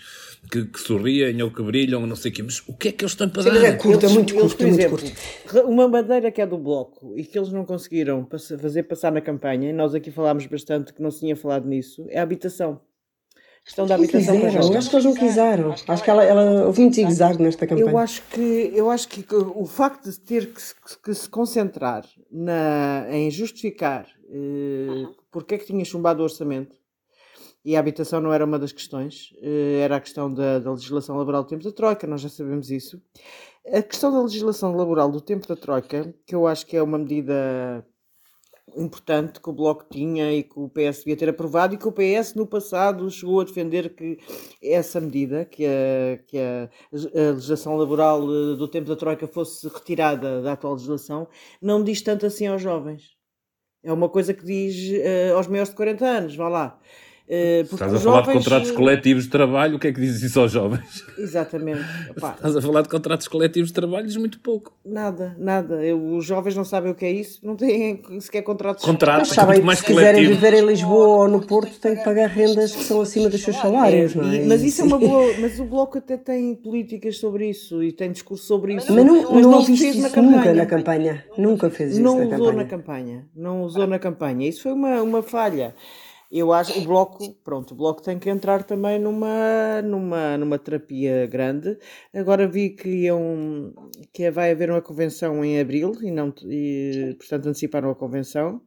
que, 0.52 0.66
que, 0.66 0.80
sorriem 0.80 1.42
ou 1.42 1.50
que 1.50 1.64
brilham, 1.64 2.06
não 2.06 2.16
sei 2.16 2.30
o 2.30 2.34
quê. 2.36 2.44
Mas 2.44 2.62
o 2.68 2.74
que 2.74 2.90
é 2.90 2.92
que 2.92 3.04
eles 3.04 3.14
estão 3.14 3.28
para 3.28 3.44
dar? 3.44 3.64
É 3.64 3.74
curto, 3.74 4.06
é 4.06 4.10
muito 4.10 4.36
curto, 4.36 4.64
é 4.64 4.68
muito 4.68 4.80
exemplo, 4.80 5.00
curto. 5.00 5.68
Uma 5.68 5.88
bandeira 5.90 6.32
que 6.32 6.40
é 6.40 6.46
do 6.46 6.60
Bloco 6.60 7.16
e 7.18 7.24
que 7.24 7.38
eles 7.38 7.52
não 7.52 7.66
conseguiram 7.66 8.28
fazer 8.30 8.84
passar 8.84 9.12
na 9.12 9.22
campanha, 9.22 9.72
e 9.72 9.74
nós 9.74 9.96
aqui 9.96 10.12
falámos 10.12 10.46
bastante 10.46 10.94
que 10.94 11.02
não 11.02 11.10
se 11.10 11.22
tinha 11.22 11.36
falado 11.36 11.68
nisso, 11.68 12.06
é 12.10 12.20
a 12.20 12.24
habitação 12.24 12.80
questão 13.64 13.86
da 13.86 13.96
habitação 13.96 14.40
para 14.40 14.50
jovens. 14.50 14.70
Eu 14.70 14.78
acho 14.78 14.90
que 14.90 14.96
eles 14.96 15.06
não 15.06 15.14
quiseram. 15.14 15.76
Acho 15.88 16.04
que 16.04 16.10
ela, 16.10 16.24
ela 16.24 16.66
houve 16.66 16.82
um 16.84 16.92
zigue-zague 16.92 17.42
nesta 17.42 17.66
campanha. 17.66 17.90
Eu 17.90 17.98
acho 17.98 18.22
que, 18.30 18.72
eu 18.74 18.90
acho 18.90 19.08
que 19.08 19.26
o 19.34 19.66
facto 19.66 20.10
de 20.10 20.20
ter 20.20 20.54
que 20.54 20.62
se, 20.62 20.76
que 21.04 21.14
se 21.14 21.30
concentrar 21.30 22.06
na, 22.32 23.06
em 23.10 23.32
justificar 23.32 24.06
eh, 24.30 25.08
porque 25.32 25.56
é 25.56 25.58
que 25.58 25.66
tinha 25.66 25.86
chumbado 25.86 26.22
o 26.22 26.24
orçamento 26.24 26.76
e 27.64 27.76
a 27.76 27.80
habitação 27.80 28.20
não 28.20 28.34
era 28.34 28.44
uma 28.44 28.60
das 28.60 28.72
questões, 28.72 29.34
eh, 29.42 29.80
era 29.82 29.96
a 29.98 30.02
questão 30.02 30.34
da, 30.34 30.60
da 30.60 30.72
legislação 30.72 31.16
laboral 31.16 31.44
do 31.44 31.50
tempo 31.50 31.64
da 31.64 31.72
Troika, 31.72 32.08
nós 32.08 32.20
já 32.20 32.30
sabemos 32.30 32.70
isso. 32.70 33.02
A 33.72 33.82
questão 33.82 34.12
da 34.12 34.22
legislação 34.22 34.76
laboral 34.76 35.10
do 35.10 35.22
tempo 35.22 35.48
da 35.48 35.56
Troika, 35.56 36.14
que 36.26 36.36
eu 36.36 36.46
acho 36.46 36.66
que 36.66 36.76
é 36.76 36.84
uma 36.84 36.98
medida 36.98 37.86
importante 38.76 39.40
que 39.40 39.50
o 39.50 39.54
Bloco 39.54 39.86
tinha 39.92 40.34
e 40.34 40.44
que 40.44 40.58
o 40.60 40.70
PS 40.70 41.00
devia 41.00 41.18
ter 41.18 41.30
aprovado 41.30 41.76
e 41.76 41.78
que 41.78 41.88
o 41.88 41.92
PS 41.92 42.34
no 42.36 42.48
passado 42.48 43.10
chegou 43.10 43.42
a 43.42 43.44
defender 43.44 43.94
que 43.94 44.18
essa 44.62 45.00
medida, 45.00 45.46
que 45.46 45.66
a, 45.66 46.18
que 46.26 46.38
a, 46.40 46.70
a 46.94 47.32
legislação 47.32 47.76
laboral 47.76 48.22
eh, 48.22 48.56
do 48.56 48.68
tempo 48.68 48.88
da 48.88 48.96
Troika 48.96 49.28
fosse 49.28 49.68
retirada 49.68 50.42
da 50.42 50.54
atual 50.54 50.74
legislação, 50.74 51.28
não 51.62 51.84
diz 51.84 52.02
tanto 52.02 52.26
assim 52.26 52.48
aos 52.48 52.62
jovens. 52.62 53.16
É 53.84 53.92
uma 53.92 54.08
coisa 54.08 54.34
que 54.34 54.46
diz 54.46 54.76
uh, 54.92 55.36
aos 55.36 55.48
maiores 55.48 55.70
de 55.70 55.76
40 55.76 56.06
anos, 56.06 56.36
vá 56.36 56.48
lá. 56.48 56.80
Uh, 57.26 57.62
Estás 57.62 57.94
a 57.94 58.00
falar 58.00 58.18
jovens... 58.18 58.28
de 58.28 58.34
contratos 58.34 58.72
coletivos 58.72 59.24
de 59.24 59.30
trabalho, 59.30 59.78
o 59.78 59.80
que 59.80 59.88
é 59.88 59.94
que 59.94 60.00
dizes 60.02 60.22
isso 60.24 60.42
aos 60.42 60.52
jovens? 60.52 61.06
Exatamente. 61.18 61.80
Opa. 62.12 62.34
Estás 62.36 62.58
a 62.58 62.62
falar 62.62 62.82
de 62.82 62.90
contratos 62.90 63.30
coletivos 63.30 63.70
de 63.70 63.74
trabalho, 63.74 64.06
diz 64.06 64.18
muito 64.18 64.40
pouco. 64.42 64.74
Nada, 64.86 65.34
nada. 65.40 65.76
Eu, 65.86 66.16
os 66.16 66.26
jovens 66.26 66.54
não 66.54 66.66
sabem 66.66 66.92
o 66.92 66.96
que 66.96 67.06
é 67.06 67.12
isso, 67.12 67.40
não 67.42 67.56
têm 67.56 68.02
sequer 68.20 68.42
contratos 68.42 68.84
Contratos, 68.84 69.30
Mas 69.30 69.36
sabem 69.36 69.62
mais 69.62 69.80
se 69.80 69.86
quiserem 69.86 70.28
viver 70.28 70.54
em 70.54 70.66
Lisboa 70.66 71.24
ou 71.24 71.28
no 71.30 71.42
Porto, 71.42 71.80
têm 71.80 71.96
que 71.96 72.04
pagar 72.04 72.28
rendas 72.28 72.76
que 72.76 72.84
são 72.84 73.00
acima 73.00 73.30
dos 73.30 73.42
seus 73.42 73.56
salários, 73.56 74.16
não 74.16 74.30
é? 74.30 74.44
Mas 74.44 74.62
isso 74.62 74.82
é 74.82 74.84
uma 74.84 75.00
boa. 75.00 75.34
Mas 75.40 75.58
o 75.60 75.64
Bloco 75.64 76.00
até 76.00 76.18
tem 76.18 76.54
políticas 76.56 77.18
sobre 77.18 77.50
isso 77.50 77.82
e 77.82 77.94
tem 77.94 78.12
discurso 78.12 78.46
sobre 78.46 78.76
isso. 78.76 78.94
Mas 78.94 79.06
não, 79.06 79.32
mas 79.32 79.42
não, 79.44 79.52
não 79.52 79.66
fez 79.66 79.80
isso 79.80 80.22
nunca 80.22 80.54
na 80.54 80.66
campanha. 80.66 81.26
Nunca 81.38 81.70
fez 81.70 81.94
isso 81.94 82.02
não 82.02 82.18
na 82.18 82.26
usou 82.26 82.38
campanha. 82.38 82.54
na 82.54 82.66
campanha. 82.66 83.26
Não 83.34 83.64
usou 83.64 83.88
na 83.88 84.00
campanha. 84.00 84.50
Isso 84.50 84.64
foi 84.64 84.74
uma, 84.74 85.02
uma 85.02 85.24
falha 85.24 85.74
eu 86.40 86.52
acho 86.52 86.80
o 86.80 86.84
bloco 86.84 87.34
pronto 87.44 87.74
o 87.74 87.78
bloco 87.78 88.02
tem 88.02 88.18
que 88.20 88.30
entrar 88.30 88.64
também 88.64 89.00
numa 89.00 89.82
numa 89.84 90.38
numa 90.38 90.60
terapia 90.60 91.28
grande. 91.28 91.78
Agora 92.14 92.48
vi 92.48 92.72
que 92.72 92.90
iam 93.06 93.74
que 94.12 94.30
vai 94.32 94.52
haver 94.52 94.70
uma 94.72 94.82
convenção 94.82 95.44
em 95.46 95.60
abril 95.60 95.94
e 96.02 96.12
não 96.12 96.34
e 96.46 97.16
portanto 97.20 97.48
anteciparam 97.48 97.90
a 97.92 97.96
convenção 97.96 98.62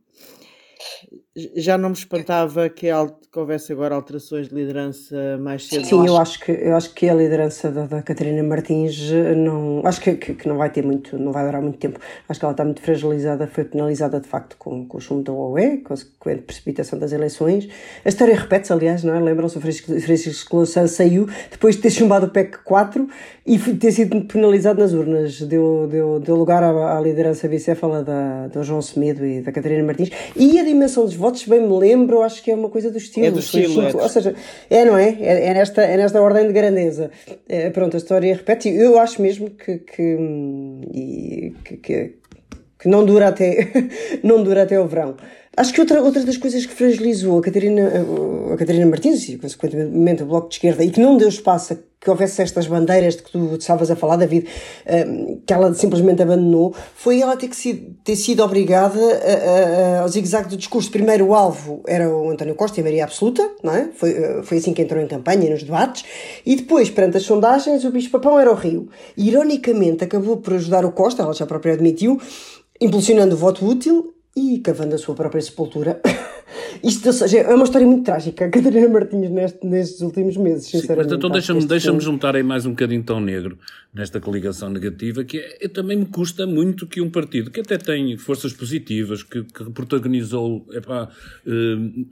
já 1.55 1.77
não 1.77 1.91
me 1.91 1.95
espantava 1.95 2.69
que, 2.69 2.89
que 3.31 3.39
houvesse 3.39 3.73
agora 3.73 3.95
alterações 3.95 4.49
de 4.49 4.55
liderança 4.55 5.37
mais 5.39 5.67
cedo. 5.69 5.87
Sim, 5.87 6.07
eu 6.07 6.17
acho 6.17 6.41
que, 6.41 6.51
eu 6.51 6.75
acho 6.75 6.95
que 6.95 7.09
a 7.09 7.15
liderança 7.15 7.71
da, 7.71 7.87
da 7.87 8.03
Catarina 8.03 8.43
Martins 8.43 9.11
não. 9.37 9.83
Acho 9.85 10.01
que, 10.01 10.15
que, 10.15 10.35
que, 10.35 10.49
não 10.49 10.57
vai 10.57 10.71
ter 10.71 10.83
muito, 10.83 11.19
não 11.19 11.33
vai 11.33 11.45
durar 11.45 11.61
muito 11.61 11.79
tempo. 11.79 12.01
Acho 12.29 12.41
que 12.41 12.45
ela 12.45 12.53
está 12.53 12.65
muito 12.65 12.81
fragilizada, 12.81 13.47
foi 13.47 13.65
penalizada 13.65 14.21
de 14.21 14.27
facto 14.27 14.57
com, 14.59 14.87
com 14.87 14.97
o 14.97 15.01
chumbo 15.01 15.23
da 15.23 15.33
OE, 15.33 15.83
a 15.91 16.43
precipitação 16.43 16.99
das 16.99 17.13
eleições. 17.13 17.69
A 18.05 18.09
história 18.09 18.35
repete-se, 18.35 18.73
aliás, 18.73 19.05
não 19.05 19.15
é? 19.15 19.21
Lembram-se, 19.21 19.59
o 19.59 19.61
Francisco 19.61 20.57
Louçã 20.57 20.87
saiu 20.87 21.29
depois 21.51 21.77
de 21.77 21.83
ter 21.83 21.91
chumbado 21.91 22.27
o 22.27 22.31
PEC 22.31 22.59
4 22.65 23.09
e 23.47 23.59
ter 23.59 23.93
sido 23.93 24.23
penalizado 24.23 24.81
nas 24.81 24.93
urnas. 24.93 25.41
Deu, 25.43 25.87
deu, 25.91 26.19
deu 26.19 26.35
lugar 26.35 26.63
à, 26.63 26.97
à 26.97 27.01
liderança 27.01 27.47
bicéfala 27.47 28.03
da, 28.03 28.49
do 28.49 28.63
João 28.63 28.81
Semedo 28.81 29.25
e 29.25 29.43
da 29.43 29.53
Catarina 29.53 29.85
Martins. 29.85 30.11
E 30.35 30.59
a 30.59 30.65
dimensão 30.67 31.05
dos 31.05 31.15
votos, 31.15 31.45
bem 31.45 31.61
me 31.61 31.79
lembro, 31.79 32.23
acho 32.23 32.43
que 32.43 32.51
é 32.51 32.55
uma 32.55 32.69
coisa 32.69 32.91
do 32.91 32.99
estilo. 32.99 33.27
É 33.27 33.31
do 33.31 33.41
estilo, 33.41 33.83
é. 33.83 33.95
Ou 33.95 34.09
seja, 34.09 34.35
é, 34.69 34.85
não 34.85 34.97
é? 34.97 35.17
É, 35.21 35.47
é, 35.47 35.55
nesta, 35.55 35.83
é 35.83 35.97
nesta 35.97 36.21
ordem 36.21 36.47
de 36.47 36.53
grandeza. 36.53 37.11
É, 37.49 37.71
pronto, 37.71 37.97
a 37.97 37.99
história 37.99 38.35
repete. 38.35 38.69
Eu 38.69 38.99
acho 38.99 39.23
mesmo 39.23 39.51
que, 39.51 39.79
que, 39.79 40.17
que, 41.65 41.77
que, 41.77 42.15
que 42.79 42.89
não 42.89 43.05
dura 43.05 43.29
até, 43.29 43.69
não 44.23 44.43
dura 44.43 44.65
até 44.65 44.79
o 44.79 44.87
verão. 44.87 45.17
Acho 45.57 45.73
que 45.73 45.81
outra, 45.81 46.03
outra 46.03 46.23
das 46.23 46.37
coisas 46.37 46.67
que 46.67 46.75
fragilizou 46.75 47.39
a 47.39 47.43
Catarina, 47.43 47.91
a 48.53 48.57
Catarina 48.59 48.85
Martins 48.85 49.27
e, 49.29 49.39
consequentemente, 49.39 50.23
o 50.23 50.27
Bloco 50.27 50.49
de 50.49 50.57
Esquerda 50.57 50.85
e 50.85 50.91
que 50.91 51.01
não 51.01 51.17
deu 51.17 51.29
espaço 51.29 51.73
a 51.73 51.77
que 51.99 52.11
houvesse 52.11 52.41
estas 52.41 52.67
bandeiras 52.67 53.17
de 53.17 53.23
que 53.23 53.33
tu 53.33 53.57
estavas 53.57 53.91
a 53.91 53.97
falar, 53.97 54.17
David, 54.17 54.47
hum, 54.87 55.41
que 55.45 55.53
ela 55.53 55.75
simplesmente 55.75 56.23
abandonou, 56.23 56.75
foi 56.95 57.21
ela 57.21 57.37
ter, 57.37 57.49
que 57.49 57.57
sido, 57.57 57.97
ter 58.05 58.15
sido 58.15 58.45
obrigada 58.45 59.01
ao 60.01 60.09
zigue-zague 60.09 60.49
do 60.49 60.57
discurso. 60.57 60.91
Primeiro 60.91 61.27
o 61.27 61.35
alvo 61.35 61.83
era 61.87 62.09
o 62.09 62.31
António 62.31 62.55
Costa 62.55 62.79
e 62.79 62.83
a 62.83 62.85
Maria 62.85 63.05
Absoluta, 63.05 63.51
não 63.63 63.75
é? 63.75 63.89
Foi, 63.95 64.11
eh, 64.11 64.41
foi 64.45 64.59
assim 64.59 64.73
que 64.73 64.83
entrou 64.83 65.03
em 65.03 65.09
campanha, 65.09 65.51
nos 65.51 65.63
debates, 65.65 66.05
e 66.45 66.55
depois, 66.55 66.91
perante 66.91 67.17
as 67.17 67.25
sondagens, 67.25 67.85
o 67.85 67.91
bicho-papão 67.91 68.39
era 68.39 68.53
o 68.53 68.55
Rio. 68.55 68.89
E, 69.17 69.29
ironicamente, 69.29 70.05
acabou 70.05 70.37
por 70.37 70.55
ajudar 70.55 70.85
o 70.85 70.93
Costa, 70.93 71.23
ela 71.23 71.33
já 71.33 71.47
própria 71.47 71.73
admitiu, 71.73 72.21
impulsionando 72.81 73.35
o 73.35 73.39
voto 73.39 73.67
útil 73.67 74.16
e 74.37 74.59
cavando 74.59 74.95
a 74.95 74.99
sua 74.99 75.15
própria 75.15 75.41
sepultura. 75.41 76.01
Isto, 76.85 77.07
ou 77.07 77.13
seja, 77.13 77.39
é 77.39 77.55
uma 77.55 77.65
história 77.65 77.87
muito 77.87 78.05
trágica, 78.05 78.45
a 78.45 78.51
Catarina 78.51 78.89
Martins 78.89 79.31
neste, 79.31 79.67
nestes 79.67 80.01
últimos 80.03 80.37
meses, 80.37 80.69
sinceramente. 80.69 81.09
Sim, 81.09 81.17
então 81.17 81.31
deixa-me 81.31 81.65
deixa 81.65 81.99
juntar 81.99 82.37
aí 82.37 82.43
mais 82.43 82.67
um 82.67 82.71
bocadinho 82.71 83.03
tão 83.03 83.19
negro 83.19 83.59
nesta 83.95 84.21
coligação 84.21 84.69
negativa, 84.69 85.25
que 85.25 85.39
é, 85.39 85.67
também 85.69 85.97
me 85.97 86.05
custa 86.05 86.47
muito 86.47 86.87
que 86.87 87.01
um 87.01 87.09
partido 87.09 87.51
que 87.51 87.61
até 87.61 87.79
tem 87.79 88.17
forças 88.19 88.53
positivas, 88.53 89.23
que, 89.23 89.43
que 89.43 89.65
protagonizou 89.71 90.67
epá, 90.71 91.09
eh, 91.47 91.51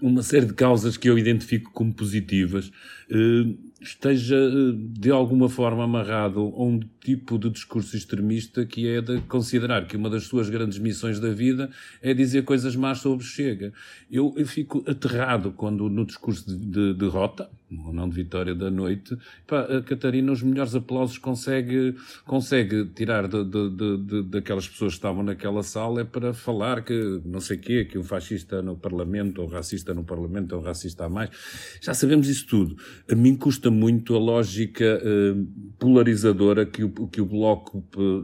uma 0.01 0.23
série 0.23 0.47
de 0.47 0.55
causas 0.55 0.97
que 0.97 1.11
eu 1.11 1.19
identifico 1.19 1.71
como 1.73 1.93
positivas, 1.93 2.73
eh, 3.11 3.55
esteja 3.85 4.37
eh, 4.37 4.73
de 4.77 5.11
alguma 5.11 5.49
forma 5.49 5.85
amarrado 5.85 6.41
a 6.41 6.63
um 6.63 6.81
tipo 7.01 7.39
de 7.39 7.51
discurso 7.51 7.97
extremista 7.97 8.65
que 8.65 8.89
é 8.89 9.01
de 9.01 9.21
considerar 9.23 9.87
que 9.87 9.97
uma 9.97 10.09
das 10.09 10.25
suas 10.25 10.49
grandes 10.49 10.79
missões 10.79 11.21
da 11.21 11.31
vida 11.31 11.71
é 12.01 12.15
dizer 12.15 12.45
coisas 12.45 12.75
más 12.75 12.99
sobre 12.99 13.25
Chega. 13.25 13.73
Eu, 14.11 14.35
eu 14.37 14.47
fico 14.47 14.83
aterrado 14.87 15.53
quando 15.53 15.89
no 15.89 16.05
discurso 16.05 16.47
de, 16.47 16.57
de 16.57 16.95
derrota, 16.95 17.51
ou 17.71 17.93
não 17.93 18.09
de 18.09 18.15
vitória 18.15 18.55
da 18.55 18.71
noite, 18.71 19.17
pá, 19.47 19.61
a 19.63 19.83
Catarina 19.83 20.31
os 20.33 20.43
melhores 20.43 20.75
aplausos 20.75 21.19
consegue, 21.19 21.95
consegue 22.25 22.85
tirar 22.95 23.27
de, 23.27 23.45
de, 23.45 23.71
de, 23.71 23.97
de, 23.99 24.23
daquelas 24.25 24.69
pessoas 24.69 24.93
que 24.93 24.99
estavam 24.99 25.23
naquela 25.23 25.63
sala 25.63 26.03
é 26.03 26.05
para 26.05 26.33
falar 26.33 26.85
que 26.85 27.21
não 27.25 27.41
sei 27.41 27.57
quê, 27.57 27.85
que 27.85 27.99
um 27.99 28.05
fascista 28.05 28.63
no 28.63 28.77
Parlamento, 28.77 29.41
ou 29.41 29.49
racista 29.49 29.95
no 29.95 30.05
Parlamento, 30.05 30.55
ou 30.55 30.63
racista 30.63 31.07
a 31.07 31.09
mais. 31.09 31.31
Já 31.81 31.95
sabemos 31.95 32.29
isso 32.29 32.47
tudo. 32.47 32.77
A 33.11 33.15
mim 33.15 33.35
custa 33.37 33.71
muito 33.71 34.15
a 34.15 34.19
lógica 34.19 35.01
uh, 35.03 35.47
polarizadora 35.79 36.67
que 36.67 36.85
o, 36.85 36.91
que 37.09 37.21
o 37.21 37.27
Bloco 37.27 37.83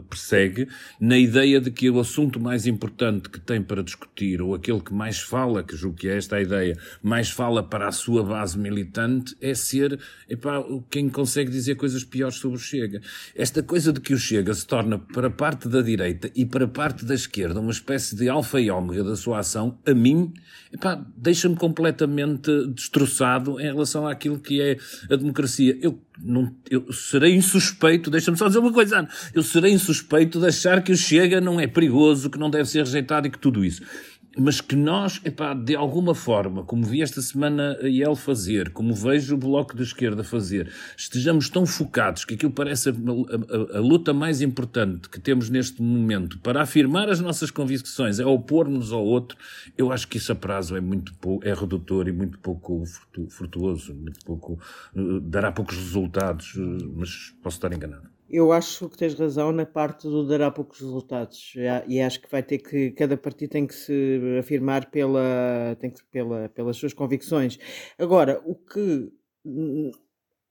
persegue, 0.09 0.69
na 1.01 1.19
ideia 1.19 1.61
de 1.61 1.71
que 1.71 1.89
o 1.91 1.99
assunto 1.99 2.39
mais 2.39 2.67
importante 2.67 3.29
que 3.29 3.41
tem 3.41 3.63
para 3.63 3.83
discutir, 3.83 4.41
ou 4.43 4.55
aquele 4.55 4.81
que 4.81 4.93
mais 4.93 5.19
fala, 5.19 5.63
que 5.63 5.77
julgo 5.77 5.97
que 5.97 6.09
é 6.09 6.17
esta 6.17 6.37
a 6.37 6.43
ideia, 6.43 6.77
mais 7.03 7.31
fala 7.31 7.63
para 7.63 7.89
a 7.89 7.93
sua 7.93 8.23
base 8.23 8.59
militante, 8.59 9.30
é 9.41 9.55
ser 9.55 9.99
epá, 10.29 10.65
quem 10.91 11.09
consegue 11.09 11.51
dizer 11.51 11.75
coisas 11.77 12.05
piores 12.05 12.37
sobre 12.37 12.57
o 12.57 12.61
Chega. 12.61 13.01
Esta 13.35 13.63
coisa 13.63 13.93
de 13.93 14.01
que 14.01 14.15
o 14.15 14.19
Chega 14.19 14.53
se 14.55 14.67
torna 14.67 14.99
para 14.99 15.29
a 15.29 15.31
parte 15.31 15.69
da 15.69 15.83
direita 15.83 16.31
e 16.35 16.45
para 16.45 16.65
a 16.65 16.69
parte 16.69 17.05
da 17.05 17.15
esquerda 17.15 17.61
uma 17.61 17.71
espécie 17.71 18.17
de 18.17 18.29
alfa 18.29 18.61
e 18.61 18.71
ômega 18.71 19.05
da 19.05 19.17
sua 19.17 19.41
ação, 19.41 19.79
a 19.87 19.95
mim, 19.95 20.33
deixa-me 21.17 21.57
completamente 21.57 22.51
destroçado 22.69 23.61
em 23.61 23.65
relação 23.65 24.07
àquilo 24.07 24.39
que 24.39 24.61
é 24.61 24.79
a 25.11 25.17
democracia. 25.17 25.79
Eu 25.81 26.01
não, 26.23 26.55
eu 26.71 26.93
serei 26.93 27.35
insuspeito, 27.35 28.11
deixa-me 28.11 28.37
só 28.37 28.47
dizer 28.47 28.59
uma 28.59 28.73
coisa, 28.73 29.09
eu 29.35 29.43
serei 29.43 29.73
insuspeito 29.73 30.39
de 30.39 30.47
achar 30.47 30.83
que 30.83 30.93
o 30.93 30.97
Chega 30.97 31.41
não 31.41 31.59
é 31.59 31.67
perigoso, 31.67 32.31
que 32.31 32.39
não 32.39 32.51
deve 32.51 32.69
ser 32.69 32.81
rejeitado 32.81 33.27
e 33.27 33.31
que 33.31 33.39
tudo 33.39 33.65
isso 33.65 33.83
mas 34.37 34.61
que 34.61 34.77
nós, 34.77 35.21
epá, 35.25 35.55
de 35.55 35.75
alguma 35.75 36.15
forma, 36.15 36.63
como 36.63 36.85
vi 36.85 37.03
esta 37.03 37.21
semana 37.21 37.77
a 37.83 37.89
IEL 37.89 38.15
fazer, 38.15 38.71
como 38.71 38.95
vejo 38.95 39.35
o 39.35 39.39
Bloco 39.39 39.77
de 39.77 39.83
Esquerda 39.83 40.23
fazer, 40.23 40.71
estejamos 40.97 41.49
tão 41.49 41.67
focados 41.67 42.25
que 42.25 42.35
aquilo 42.35 42.53
parece 42.53 42.91
a, 42.91 42.93
a, 42.93 43.79
a, 43.79 43.81
luta 43.81 44.15
mais 44.15 44.41
importante 44.41 45.09
que 45.09 45.19
temos 45.19 45.51
neste 45.51 45.83
momento 45.83 46.39
para 46.39 46.63
afirmar 46.63 47.09
as 47.09 47.21
nossas 47.21 47.51
convicções, 47.51 48.21
é 48.21 48.25
opor-nos 48.25 48.93
ao 48.93 49.05
outro, 49.05 49.37
eu 49.77 49.93
acho 49.93 50.07
que 50.07 50.19
isso 50.19 50.31
a 50.31 50.35
prazo 50.35 50.77
é 50.77 50.81
muito 50.81 51.13
pouco, 51.15 51.47
é 51.47 51.53
redutor 51.53 52.07
e 52.07 52.13
muito 52.13 52.39
pouco 52.39 52.85
frutuoso, 53.29 53.95
muito 53.95 54.25
pouco, 54.25 54.61
uh, 54.95 55.21
dará 55.21 55.51
poucos 55.51 55.77
resultados, 55.77 56.55
uh, 56.55 56.93
mas 56.97 57.35
posso 57.43 57.57
estar 57.57 57.73
enganado. 57.73 58.20
Eu 58.31 58.53
acho 58.53 58.89
que 58.89 58.97
tens 58.97 59.15
razão 59.15 59.51
na 59.51 59.67
parte 59.67 60.07
do 60.07 60.25
dará 60.25 60.51
poucos 60.51 60.81
resultados 60.81 61.55
e 61.89 62.01
acho 62.01 62.21
que 62.21 62.31
vai 62.31 62.43
ter 62.43 62.59
que 62.59 62.93
cada 62.93 63.17
partido 63.17 63.51
tem 63.51 63.67
que 63.67 63.75
se 63.75 64.21
afirmar 64.39 64.89
pela, 64.91 65.77
tem 65.81 65.91
que, 65.91 66.01
pela, 66.13 66.49
pelas 66.49 66.77
suas 66.77 66.95
convicções. 66.95 67.59
Agora, 67.99 68.41
o 68.45 68.55
que 68.55 69.11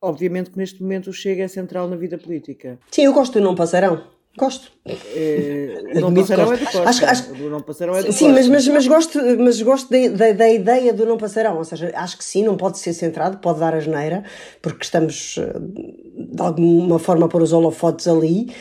obviamente 0.01 0.51
que 0.51 0.57
neste 0.57 0.81
momento 0.81 1.09
o 1.09 1.13
Chega 1.13 1.43
é 1.43 1.47
central 1.47 1.87
na 1.87 1.95
vida 1.95 2.17
política. 2.17 2.79
Sim, 2.91 3.03
eu 3.03 3.13
gosto 3.13 3.33
do 3.33 3.41
não 3.41 3.55
passarão. 3.55 4.18
Gosto. 4.37 4.71
É, 4.85 5.81
não 5.95 6.13
passarão 6.13 6.53
é 6.53 6.57
do 6.57 6.63
Costa. 6.63 6.89
Acho, 6.89 7.05
acho, 7.05 7.33
do 7.33 7.49
não 7.49 7.59
é 7.97 8.03
do 8.03 8.13
sim, 8.13 8.31
mas, 8.31 8.47
mas, 8.47 8.67
mas, 8.67 8.87
gosto, 8.87 9.19
mas 9.37 9.61
gosto 9.61 9.89
da, 9.89 10.07
da, 10.07 10.31
da, 10.31 10.49
ideia 10.49 10.93
do 10.93 11.05
não 11.05 11.17
passarão. 11.17 11.57
Ou 11.57 11.65
seja, 11.65 11.91
acho 11.95 12.17
que 12.17 12.23
sim, 12.23 12.43
não 12.43 12.55
pode 12.55 12.79
ser 12.79 12.93
centrado, 12.93 13.39
pode 13.39 13.59
dar 13.59 13.73
a 13.73 13.79
geneira, 13.79 14.23
porque 14.61 14.83
estamos 14.83 15.35
eh, 15.37 15.53
de 15.59 16.41
alguma 16.41 16.99
forma 16.99 17.25
a 17.25 17.29
pôr 17.29 17.41
os 17.41 17.51
holofotes 17.51 18.07
ali. 18.07 18.53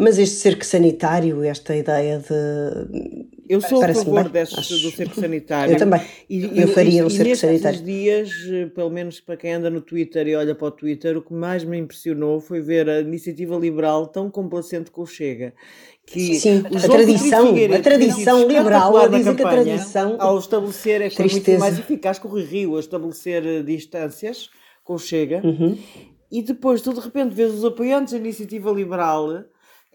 Mas 0.00 0.18
este 0.18 0.36
cerco 0.36 0.64
sanitário, 0.64 1.42
esta 1.44 1.76
ideia 1.76 2.18
de 2.18 3.28
eu 3.50 3.60
sou 3.60 3.82
a 3.82 3.92
favor 3.92 4.28
desse, 4.28 4.54
do 4.54 4.92
cerco 4.92 5.14
sanitário. 5.18 5.74
Eu 5.74 5.76
também. 5.76 6.00
E, 6.28 6.60
eu 6.60 6.68
faria 6.68 7.04
um 7.04 7.10
cerco 7.10 7.34
sanitário. 7.34 7.82
dias, 7.82 8.30
eh, 8.48 8.66
pelo 8.66 8.90
menos 8.90 9.18
para 9.18 9.36
quem 9.36 9.54
anda 9.54 9.68
no 9.68 9.80
Twitter 9.80 10.28
e 10.28 10.36
olha 10.36 10.54
para 10.54 10.68
o 10.68 10.70
Twitter, 10.70 11.16
o 11.18 11.20
que 11.22 11.34
mais 11.34 11.64
me 11.64 11.76
impressionou 11.76 12.40
foi 12.40 12.60
ver 12.60 12.88
a 12.88 13.00
iniciativa 13.00 13.56
liberal 13.56 14.06
tão 14.06 14.30
complacente 14.30 14.92
com 14.92 15.02
o 15.02 15.06
Chega. 15.06 15.52
Que 16.06 16.36
Sim, 16.36 16.62
a 16.64 16.88
tradição, 16.88 17.52
a 17.74 17.78
tradição 17.80 18.46
liberal, 18.46 18.96
a 18.96 19.08
dizer 19.08 19.34
que 19.34 19.42
a 19.42 19.48
tradição. 19.50 20.16
Ao 20.20 20.38
estabelecer, 20.38 21.02
é 21.02 21.10
muito 21.18 21.58
mais 21.58 21.76
eficaz 21.76 22.20
que 22.20 22.28
o 22.28 22.34
Rio, 22.34 22.76
a 22.76 22.80
estabelecer 22.80 23.44
eh, 23.44 23.62
distâncias 23.64 24.48
com 24.84 24.94
o 24.94 24.98
Chega. 24.98 25.42
Uhum. 25.44 25.76
E 26.30 26.40
depois, 26.40 26.80
tu 26.82 26.94
de 26.94 27.00
repente 27.00 27.34
vês 27.34 27.52
os 27.52 27.64
apoiantes 27.64 28.12
da 28.12 28.18
iniciativa 28.20 28.70
liberal 28.70 29.44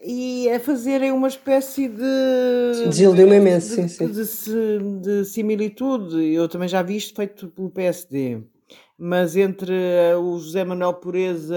e 0.02 0.48
é 0.48 0.58
fazerem 0.58 1.10
uma 1.10 1.28
espécie 1.28 1.88
de. 1.88 2.88
Desiludiu-me 2.88 3.36
imenso, 3.36 3.74
sim, 3.74 3.88
sim. 3.88 4.06
De, 4.06 4.22
de, 4.22 5.00
de, 5.00 5.24
similitude. 5.24 6.22
Eu 6.32 6.48
também 6.48 6.68
já 6.68 6.82
vi 6.82 6.96
isto 6.96 7.14
feito 7.16 7.48
pelo 7.48 7.70
PSD. 7.70 8.42
Mas 8.98 9.36
entre 9.36 9.74
o 10.18 10.38
José 10.38 10.64
Manuel 10.64 10.94
Pureza 10.94 11.54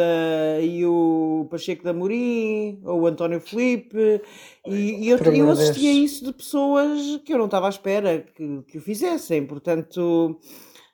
e 0.62 0.86
o 0.86 1.48
Pacheco 1.50 1.86
da 1.86 1.92
Amorim, 1.92 2.82
ou 2.84 3.02
o 3.02 3.08
António 3.08 3.40
Felipe, 3.40 4.22
e, 4.68 5.06
e 5.06 5.10
eu, 5.10 5.18
eu 5.18 5.50
assisti 5.50 5.88
a 5.88 5.94
isso 5.94 6.26
de 6.26 6.34
pessoas 6.34 7.00
que 7.24 7.32
eu 7.32 7.38
não 7.38 7.46
estava 7.46 7.68
à 7.68 7.70
espera 7.70 8.26
que, 8.36 8.62
que 8.68 8.78
o 8.78 8.82
fizessem. 8.82 9.46
Portanto 9.46 10.38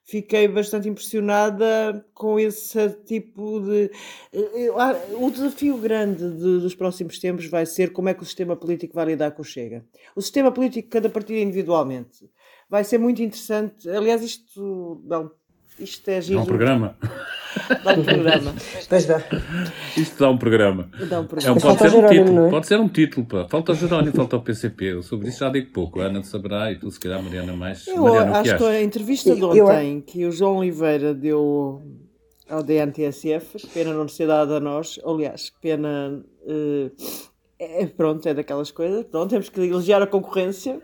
fiquei 0.06 0.48
bastante 0.48 0.88
impressionada 0.88 2.06
com 2.14 2.40
esse 2.40 2.90
tipo 3.06 3.60
de. 3.60 3.92
Eh, 4.32 4.72
o 5.18 5.30
desafio 5.30 5.78
grande 5.78 6.30
de, 6.30 6.60
dos 6.60 6.76
próximos 6.76 7.20
tempos 7.20 7.48
vai 7.48 7.66
ser 7.66 7.92
como 7.92 8.08
é 8.08 8.14
que 8.14 8.24
o 8.24 8.26
sistema 8.26 8.56
político 8.56 8.94
vai 8.94 9.06
lidar 9.06 9.32
com 9.32 9.42
o 9.42 9.46
Chega. 9.46 9.84
O 10.16 10.22
sistema 10.22 10.52
político, 10.52 10.90
cada 10.90 11.10
partido 11.10 11.40
individualmente. 11.40 12.30
Vai 12.70 12.84
ser 12.84 12.98
muito 12.98 13.22
interessante. 13.22 13.90
Aliás, 13.90 14.24
isto 14.24 15.02
não 15.04 15.32
isto 15.80 16.08
é 16.10 16.22
giro. 16.22 16.40
Dá 16.40 16.44
um 16.44 16.48
programa. 16.48 16.98
Dá 17.84 17.94
um 17.94 18.04
programa. 18.04 18.56
Pois 18.90 19.06
dá. 19.06 19.24
Isto 19.98 20.20
dá 20.20 20.30
um 20.30 20.38
programa. 20.38 20.90
Dá 21.10 21.22
um 21.22 21.26
programa. 21.26 21.58
É, 21.58 21.62
pode, 21.62 21.80
ser 21.80 21.96
um 21.96 22.08
título, 22.08 22.46
é? 22.46 22.50
pode 22.50 22.68
ser 22.68 22.80
um 22.80 22.88
título. 22.88 23.26
Pá. 23.26 23.48
Falta 23.50 23.72
o 23.72 23.76
Jerónimo, 23.76 24.16
falta 24.16 24.38
o 24.38 24.42
PCP. 24.42 24.86
Eu 24.94 25.04
sobre 25.04 25.30
isso 25.30 25.40
já 25.40 25.50
digo 25.50 25.72
pouco. 25.72 26.02
A 26.02 26.06
Ana 26.06 26.24
saberá 26.24 26.72
e 26.72 26.78
tu, 26.78 26.90
se 26.92 27.00
calhar, 27.00 27.22
Mariana, 27.22 27.56
mais. 27.56 27.88
Eu 27.88 28.04
Mariana, 28.04 28.40
acho 28.40 28.52
que, 28.52 28.58
que 28.58 28.64
a 28.64 28.82
entrevista 28.82 29.36
de 29.36 29.44
ontem 29.44 30.02
que 30.02 30.26
o 30.26 30.32
João 30.32 30.58
Oliveira 30.58 31.14
deu 31.14 31.82
ao 32.50 32.62
DNTSF, 32.62 33.68
pena 33.74 33.94
não 33.94 34.08
ser 34.08 34.28
dada 34.28 34.58
a 34.58 34.60
nós. 34.60 35.00
Aliás, 35.06 35.52
pena. 35.62 36.24
Uh, 36.46 36.92
é, 37.58 37.86
pronto, 37.86 38.28
é 38.28 38.34
daquelas 38.34 38.72
coisas. 38.72 39.06
Pronto, 39.06 39.30
temos 39.30 39.50
que 39.50 39.62
elogiar 39.62 40.02
a 40.02 40.08
concorrência 40.08 40.82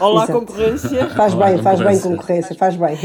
Olá, 0.00 0.24
Exato. 0.24 0.40
concorrência. 0.40 1.10
Faz 1.10 1.34
Olá, 1.34 1.46
bem, 1.46 1.62
faz 1.62 1.80
bem 1.80 2.00
concorrência, 2.00 2.56
faz 2.56 2.76
bem. 2.76 2.96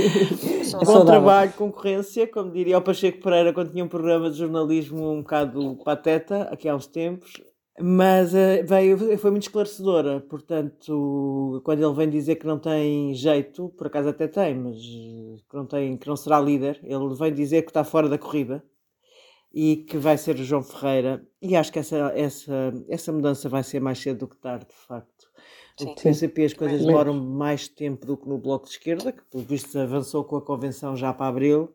Bom 0.86 1.06
trabalho, 1.06 1.54
concorrência, 1.54 2.28
como 2.28 2.52
diria 2.52 2.78
o 2.78 2.82
Pacheco 2.82 3.22
Pereira 3.22 3.54
quando 3.54 3.72
tinha 3.72 3.84
um 3.84 3.88
programa 3.88 4.30
de 4.30 4.38
jornalismo 4.38 5.12
um 5.12 5.22
bocado 5.22 5.78
pateta, 5.84 6.44
aqui 6.44 6.68
há 6.68 6.76
uns 6.76 6.88
tempos. 6.88 7.34
Mas 7.80 8.34
uh, 8.34 8.64
veio, 8.66 9.18
foi 9.18 9.32
muito 9.32 9.44
esclarecedora, 9.44 10.22
portanto, 10.22 11.60
quando 11.66 11.84
ele 11.84 11.94
vem 11.96 12.08
dizer 12.08 12.36
que 12.36 12.46
não 12.46 12.60
tem 12.60 13.16
jeito, 13.16 13.70
por 13.70 13.88
acaso 13.88 14.10
até 14.10 14.28
tem, 14.28 14.54
mas 14.54 14.78
que 14.78 15.56
não, 15.56 15.66
tem, 15.66 15.98
que 15.98 16.08
não 16.08 16.16
será 16.16 16.40
líder, 16.40 16.80
ele 16.84 17.16
vem 17.16 17.34
dizer 17.34 17.64
que 17.64 17.72
está 17.72 17.84
fora 17.84 18.08
da 18.08 18.18
corrida 18.18 18.64
e 19.52 19.78
que 19.78 19.98
vai 19.98 20.18
ser 20.18 20.36
o 20.36 20.44
João 20.44 20.62
Ferreira, 20.62 21.26
e 21.42 21.56
acho 21.56 21.72
que 21.72 21.80
essa, 21.80 22.12
essa, 22.16 22.74
essa 22.88 23.12
mudança 23.12 23.50
vai 23.50 23.64
ser 23.64 23.80
mais 23.80 23.98
cedo 23.98 24.20
do 24.20 24.28
que 24.28 24.38
tarde, 24.38 24.68
de 24.68 24.76
facto. 24.88 25.33
No 25.82 25.96
PCP 25.96 26.46
as 26.46 26.54
coisas 26.54 26.86
demoram 26.86 27.14
mais 27.16 27.68
tempo 27.68 28.06
do 28.06 28.16
que 28.16 28.30
no 28.30 28.38
Bloco 28.38 28.66
de 28.66 28.72
Esquerda, 28.72 29.12
que 29.12 29.24
pelo 29.24 29.44
visto 29.44 29.78
avançou 29.78 30.24
com 30.24 30.36
a 30.36 30.42
convenção 30.42 30.96
já 30.96 31.12
para 31.12 31.28
abril, 31.28 31.72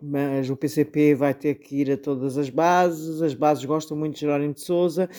mas 0.00 0.48
o 0.48 0.56
PCP 0.56 1.14
vai 1.14 1.34
ter 1.34 1.56
que 1.56 1.76
ir 1.76 1.92
a 1.92 1.96
todas 1.96 2.38
as 2.38 2.48
bases, 2.48 3.20
as 3.20 3.34
bases 3.34 3.64
gostam 3.64 3.96
muito 3.96 4.14
de 4.14 4.20
Jerónimo 4.20 4.54
de 4.54 4.62
Souza, 4.62 5.10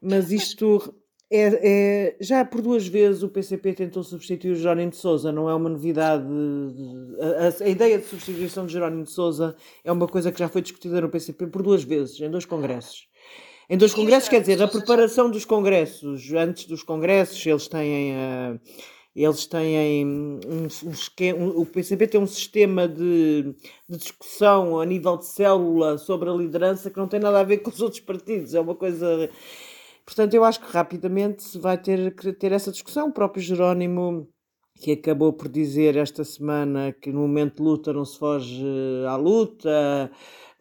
mas 0.00 0.30
isto 0.30 0.94
é, 1.34 1.60
é, 1.62 2.16
já 2.20 2.44
por 2.44 2.60
duas 2.60 2.86
vezes 2.86 3.22
o 3.22 3.28
PCP 3.28 3.72
tentou 3.72 4.04
substituir 4.04 4.52
o 4.52 4.54
Jerónimo 4.54 4.90
de 4.90 4.96
Souza, 4.96 5.32
não 5.32 5.48
é 5.48 5.54
uma 5.54 5.70
novidade. 5.70 6.24
A, 7.18 7.64
a, 7.64 7.64
a, 7.64 7.68
ideia 7.68 7.98
de 7.98 8.04
substituição 8.04 8.66
de 8.66 8.72
Jerónimo 8.74 9.04
de 9.04 9.10
Souza 9.10 9.56
é 9.82 9.90
uma 9.90 10.06
coisa 10.06 10.30
que 10.30 10.38
já 10.38 10.48
foi 10.48 10.60
discutida 10.60 11.00
no 11.00 11.08
PCP 11.08 11.46
por 11.46 11.62
duas 11.62 11.82
vezes, 11.82 12.20
em 12.20 12.30
dois 12.30 12.44
congressos. 12.44 13.08
Em 13.72 13.76
dois 13.78 13.94
congressos, 13.94 14.28
quer 14.28 14.40
dizer, 14.40 14.62
a 14.62 14.68
preparação 14.68 15.30
dos 15.30 15.46
congressos, 15.46 16.30
antes 16.34 16.66
dos 16.66 16.82
congressos, 16.82 17.46
eles 17.46 17.66
têm. 17.68 18.12
Uh, 18.12 18.60
eles 19.16 19.46
têm 19.46 20.06
um, 20.06 20.40
um 20.84 20.90
esquema, 20.90 21.38
um, 21.38 21.48
o 21.58 21.64
PCP 21.64 22.06
tem 22.06 22.20
um 22.20 22.26
sistema 22.26 22.86
de, 22.86 23.54
de, 23.88 23.96
discussão 23.96 24.78
a 24.78 24.84
nível 24.84 25.16
de 25.16 25.24
célula 25.24 25.96
sobre 25.96 26.28
a 26.28 26.34
liderança 26.34 26.90
que 26.90 26.98
não 26.98 27.08
tem 27.08 27.18
nada 27.18 27.40
a 27.40 27.44
ver 27.44 27.58
com 27.58 27.70
os 27.70 27.80
outros 27.80 28.00
partidos. 28.00 28.54
É 28.54 28.60
uma 28.60 28.74
coisa. 28.74 29.30
Portanto, 30.04 30.34
eu 30.34 30.44
acho 30.44 30.60
que 30.60 30.70
rapidamente 30.70 31.42
se 31.42 31.58
vai 31.58 31.78
ter 31.78 32.14
que 32.14 32.30
ter 32.34 32.52
essa 32.52 32.70
discussão. 32.70 33.08
O 33.08 33.12
próprio 33.12 33.42
Jerónimo, 33.42 34.28
que 34.82 34.92
acabou 34.92 35.32
por 35.32 35.48
dizer 35.48 35.96
esta 35.96 36.24
semana 36.24 36.92
que 36.92 37.10
no 37.10 37.20
momento 37.22 37.56
de 37.56 37.62
luta 37.62 37.90
não 37.90 38.04
se 38.04 38.18
foge 38.18 38.66
à 39.08 39.16
luta 39.16 40.10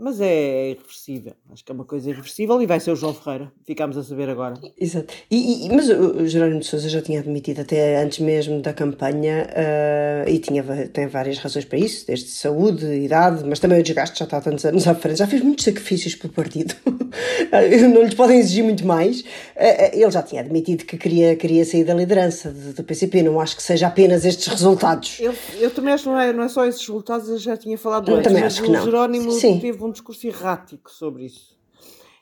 mas 0.01 0.19
é 0.19 0.71
irreversível. 0.71 1.33
Acho 1.53 1.63
que 1.63 1.71
é 1.71 1.75
uma 1.75 1.85
coisa 1.85 2.09
irreversível 2.09 2.59
e 2.59 2.65
vai 2.65 2.79
ser 2.79 2.91
o 2.91 2.95
João 2.95 3.13
Ferreira. 3.13 3.51
Ficámos 3.65 3.95
a 3.97 4.03
saber 4.03 4.29
agora. 4.29 4.55
Exato. 4.79 5.13
E, 5.29 5.67
e 5.67 5.69
mas 5.69 5.87
o 5.89 6.25
Jerónimo 6.25 6.59
de 6.59 6.65
Sousa 6.65 6.89
já 6.89 7.01
tinha 7.01 7.19
admitido, 7.19 7.61
até 7.61 8.01
antes 8.01 8.17
mesmo 8.17 8.61
da 8.61 8.73
campanha, 8.73 9.47
uh, 9.47 10.27
e 10.27 10.39
tinha, 10.39 10.63
tem 10.87 11.05
várias 11.07 11.37
razões 11.37 11.65
para 11.65 11.77
isso, 11.77 12.07
desde 12.07 12.29
saúde, 12.29 12.85
idade, 12.85 13.43
mas 13.45 13.59
também 13.59 13.79
o 13.79 13.83
desgaste 13.83 14.17
já 14.17 14.25
está 14.25 14.37
há 14.37 14.41
tantos 14.41 14.65
anos 14.65 14.87
à 14.87 14.95
frente, 14.95 15.19
já 15.19 15.27
fez 15.27 15.43
muitos 15.43 15.65
sacrifícios 15.65 16.15
pelo 16.15 16.33
partido. 16.33 16.73
Não 17.93 18.01
lhes 18.01 18.15
podem 18.15 18.39
exigir 18.39 18.63
muito 18.63 18.85
mais. 18.85 19.21
Uh, 19.21 19.91
ele 19.93 20.09
já 20.11 20.23
tinha 20.23 20.41
admitido 20.41 20.83
que 20.83 20.97
queria, 20.97 21.35
queria 21.35 21.63
sair 21.63 21.83
da 21.83 21.93
liderança 21.93 22.49
do 22.49 22.83
PCP. 22.83 23.21
Não 23.21 23.39
acho 23.39 23.55
que 23.55 23.61
seja 23.61 23.87
apenas 23.87 24.25
estes 24.25 24.47
resultados. 24.47 25.19
Eu, 25.19 25.33
eu 25.59 25.69
também 25.69 25.93
acho 25.93 26.05
que 26.05 26.09
não 26.09 26.19
é, 26.19 26.33
não 26.33 26.43
é 26.43 26.47
só 26.49 26.65
esses 26.65 26.81
resultados, 26.81 27.29
eu 27.29 27.37
já 27.37 27.55
tinha 27.55 27.77
falado 27.77 28.11
antes, 28.13 28.23
também 28.23 28.43
acho 28.43 28.63
que 28.63 28.69
o 28.69 28.71
não. 28.71 28.83
Jerónimo 28.83 29.31
Sim. 29.33 29.59
teve 29.59 29.83
um 29.83 29.90
discurso 29.91 30.25
errático 30.27 30.91
sobre 30.91 31.25
isso. 31.25 31.59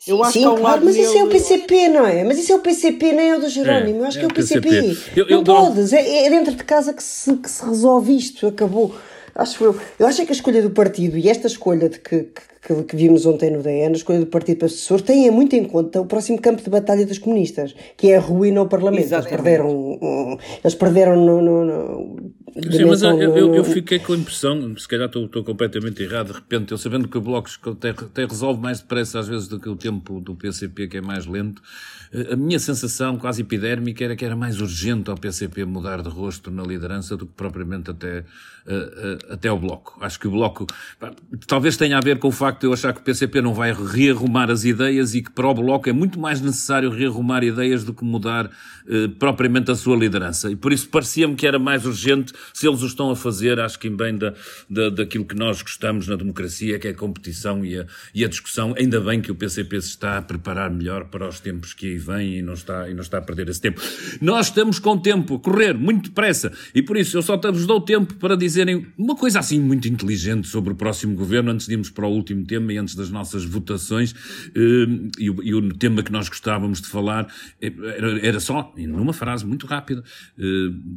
Eu 0.08 0.17
sim, 0.17 0.21
acho 0.21 0.32
sim, 0.32 0.39
que 0.39 0.45
há 0.45 0.51
um 0.51 0.60
claro, 0.60 0.86
mas 0.86 0.95
isso 0.95 1.17
é 1.17 1.23
o 1.23 1.27
PCP, 1.27 1.89
não 1.89 2.05
é? 2.05 2.23
Mas 2.23 2.39
isso 2.39 2.51
é 2.53 2.55
o 2.55 2.60
PCP, 2.60 3.12
nem 3.12 3.32
é 3.32 3.38
o 3.38 3.41
do 3.41 3.49
Jerónimo. 3.49 3.99
É, 3.99 4.01
eu 4.01 4.05
acho 4.05 4.17
é 4.17 4.19
que 4.21 4.25
é 4.25 4.29
o 4.29 4.34
PCP. 4.34 4.69
PCP. 4.69 5.19
Eu, 5.19 5.27
eu 5.27 5.38
não 5.38 5.43
podes, 5.43 5.91
é, 5.91 6.25
é, 6.25 6.29
dentro 6.29 6.55
de 6.55 6.63
casa 6.63 6.93
que 6.93 7.03
se, 7.03 7.36
que 7.36 7.49
se 7.49 7.65
resolve 7.65 8.15
isto, 8.15 8.47
acabou. 8.47 8.95
Acho 9.36 9.63
eu. 9.63 9.79
Eu 9.97 10.08
acho 10.08 10.21
é 10.21 10.25
que 10.25 10.32
a 10.32 10.36
escolha 10.36 10.62
do 10.62 10.71
partido 10.71 11.17
e 11.17 11.29
esta 11.29 11.47
escolha 11.47 11.89
de 11.89 11.99
que, 11.99 12.23
que, 12.23 12.41
que 12.62 12.95
vimos 12.95 13.26
ontem 13.26 13.52
no 13.52 13.63
DN, 13.63 13.93
a 13.93 13.98
escolha 13.98 14.19
do 14.19 14.26
partido 14.26 14.58
para 14.58 14.65
assessor, 14.65 15.02
tem 15.02 15.32
muito 15.32 15.56
em 15.56 15.63
conta 15.63 16.02
o 16.02 16.06
próximo 16.06 16.39
campo 16.41 16.62
de 16.62 16.69
batalha 16.69 17.06
dos 17.06 17.17
comunistas, 17.17 17.74
que 17.95 18.12
é 18.12 18.17
a 18.17 18.19
ruína 18.19 18.60
ao 18.60 18.67
Parlamento. 18.67 19.06
Exatamente. 19.06 19.34
Eles 19.34 19.43
perderam, 19.43 20.39
eles 20.63 20.76
perderam 20.76 21.15
no, 21.15 21.41
no, 21.41 21.65
no 21.65 22.32
Sim, 22.72 22.86
mas 22.86 23.02
eu, 23.02 23.19
eu, 23.19 23.56
eu, 23.56 23.63
fiquei 23.63 24.00
com 24.00 24.13
a 24.13 24.17
impressão, 24.17 24.76
se 24.76 24.88
calhar 24.88 25.06
estou, 25.06 25.26
estou 25.26 25.43
completamente 25.43 26.02
errado, 26.02 26.28
de 26.28 26.34
repente, 26.34 26.72
eu 26.72 26.78
sabendo 26.78 27.08
que 27.08 27.17
o 27.17 27.22
Bloco 27.22 27.50
até, 27.69 27.89
até 27.91 28.26
resolve 28.26 28.60
mais 28.62 28.80
depressa 28.80 29.19
às 29.19 29.28
vezes 29.28 29.48
do 29.48 29.60
que 29.60 29.69
o 29.69 29.76
tempo 29.76 30.19
do 30.19 30.36
PCP, 30.36 30.88
que 30.88 30.98
é 30.98 31.02
mais 31.02 31.26
lento, 31.26 31.62
eh, 32.12 32.34
a 32.34 32.36
minha 32.36 32.60
sensação 32.60 33.17
quase 33.17 33.41
epidérmica 33.41 34.04
era 34.04 34.15
que 34.15 34.26
era 34.26 34.36
mais 34.36 34.60
urgente 34.60 35.10
ao 35.10 35.17
PCP 35.17 35.63
mudar 35.65 36.02
de 36.02 36.10
rosto 36.10 36.50
na 36.50 36.63
liderança 36.63 37.15
do 37.15 37.26
que 37.28 37.34
propriamente 37.34 37.91
até, 37.91 38.17
eh, 38.17 38.24
eh, 38.65 39.17
até 39.30 39.48
ao 39.48 39.60
Bloco. 39.60 39.98
Acho 40.02 40.19
que 40.19 40.28
o 40.28 40.32
Bloco 40.32 40.65
talvez 41.48 41.78
tenha 41.78 41.98
a 41.98 42.02
ver 42.02 42.19
com 42.19 42.30
o 42.30 42.32
facto 42.32 42.49
de 42.58 42.66
eu 42.66 42.74
achar 42.74 42.94
que 42.94 43.00
o 43.00 43.04
PCP 43.04 43.42
não 43.42 43.54
vai 43.54 43.74
rearrumar 43.74 44.50
as 44.50 44.64
ideias 44.64 45.14
e 45.14 45.22
que 45.22 45.32
para 45.32 45.48
o 45.48 45.54
Bloco 45.54 45.90
é 45.90 45.94
muito 45.94 46.20
mais 46.20 46.42
necessário 46.42 46.90
rearrumar 46.90 47.44
ideias 47.44 47.84
do 47.84 47.94
que 47.94 48.04
mudar 48.04 48.50
propriamente 49.20 49.70
a 49.70 49.76
sua 49.76 49.96
liderança. 49.96 50.50
E 50.50 50.56
por 50.56 50.74
isso 50.74 50.90
parecia-me 50.90 51.36
que 51.36 51.46
era 51.46 51.60
mais 51.60 51.86
urgente 51.86 52.34
se 52.54 52.68
eles 52.68 52.82
o 52.82 52.88
estão 52.88 53.12
a 53.12 53.16
fazer, 53.16 53.60
acho 53.60 53.78
que 53.78 53.88
em 53.88 53.96
bem 53.96 54.18
da, 54.18 54.34
da, 54.70 54.90
daquilo 54.90 55.26
que 55.26 55.36
nós 55.36 55.62
gostamos 55.62 56.08
na 56.08 56.16
democracia, 56.16 56.80
que 56.80 56.88
é 56.88 56.92
a 56.92 56.94
competição 56.94 57.64
e 57.64 57.78
a, 57.78 57.86
e 58.14 58.26
a 58.26 58.28
discussão. 58.28 58.74
Ainda 58.78 59.00
bem 59.00 59.22
que 59.22 59.32
o 59.32 59.36
PCP 59.36 59.82
se 59.82 59.90
está 59.90 60.18
a 60.18 60.22
preparar 60.22 60.72
melhor 60.72 61.06
para 61.06 61.28
os 61.28 61.40
tempos 61.40 61.74
que 61.74 61.88
aí 61.88 61.98
vêm 61.98 62.40
e 62.40 62.42
não 62.42 62.54
está, 62.54 62.90
e 62.90 62.94
não 62.94 63.02
está 63.02 63.20
a 63.20 63.22
perder 63.22 63.50
esse 63.50 63.62
tempo. 63.62 63.82
Nós 64.22 64.48
estamos 64.48 64.80
com 64.80 64.98
tempo 64.98 65.36
a 65.36 65.40
correr 65.40 65.74
muito 65.74 66.10
depressa 66.10 66.52
e 66.74 66.82
por 66.82 66.98
isso 66.98 67.18
eu 67.18 67.22
só 67.22 67.38
vos 67.38 67.66
dou 67.66 67.80
tempo 67.80 68.16
para 68.16 68.36
dizerem 68.36 68.88
uma 68.98 69.16
coisa 69.16 69.40
assim 69.40 69.60
muito 69.60 69.88
inteligente 69.88 70.48
sobre 70.48 70.74
o 70.74 70.76
próximo 70.76 71.16
governo 71.16 71.52
antes 71.52 71.68
de 71.68 71.74
irmos 71.74 71.90
para 71.90 72.06
o 72.06 72.12
último 72.12 72.38
tema 72.43 72.73
e 72.73 72.78
antes 72.78 72.95
das 72.95 73.10
nossas 73.10 73.45
votações. 73.45 74.13
Eh, 74.56 75.10
e 75.19 75.54
o, 75.54 75.69
tema 75.73 76.04
que 76.04 76.12
nós 76.12 76.28
gostávamos 76.30 76.82
de 76.82 76.88
falar 76.88 77.28
eh, 77.62 77.71
era, 78.21 78.39
só, 78.39 78.73
numa 78.78 79.13
frase 79.13 79.45
muito 79.45 79.65
rápida, 79.65 80.04
eh, 80.38 80.43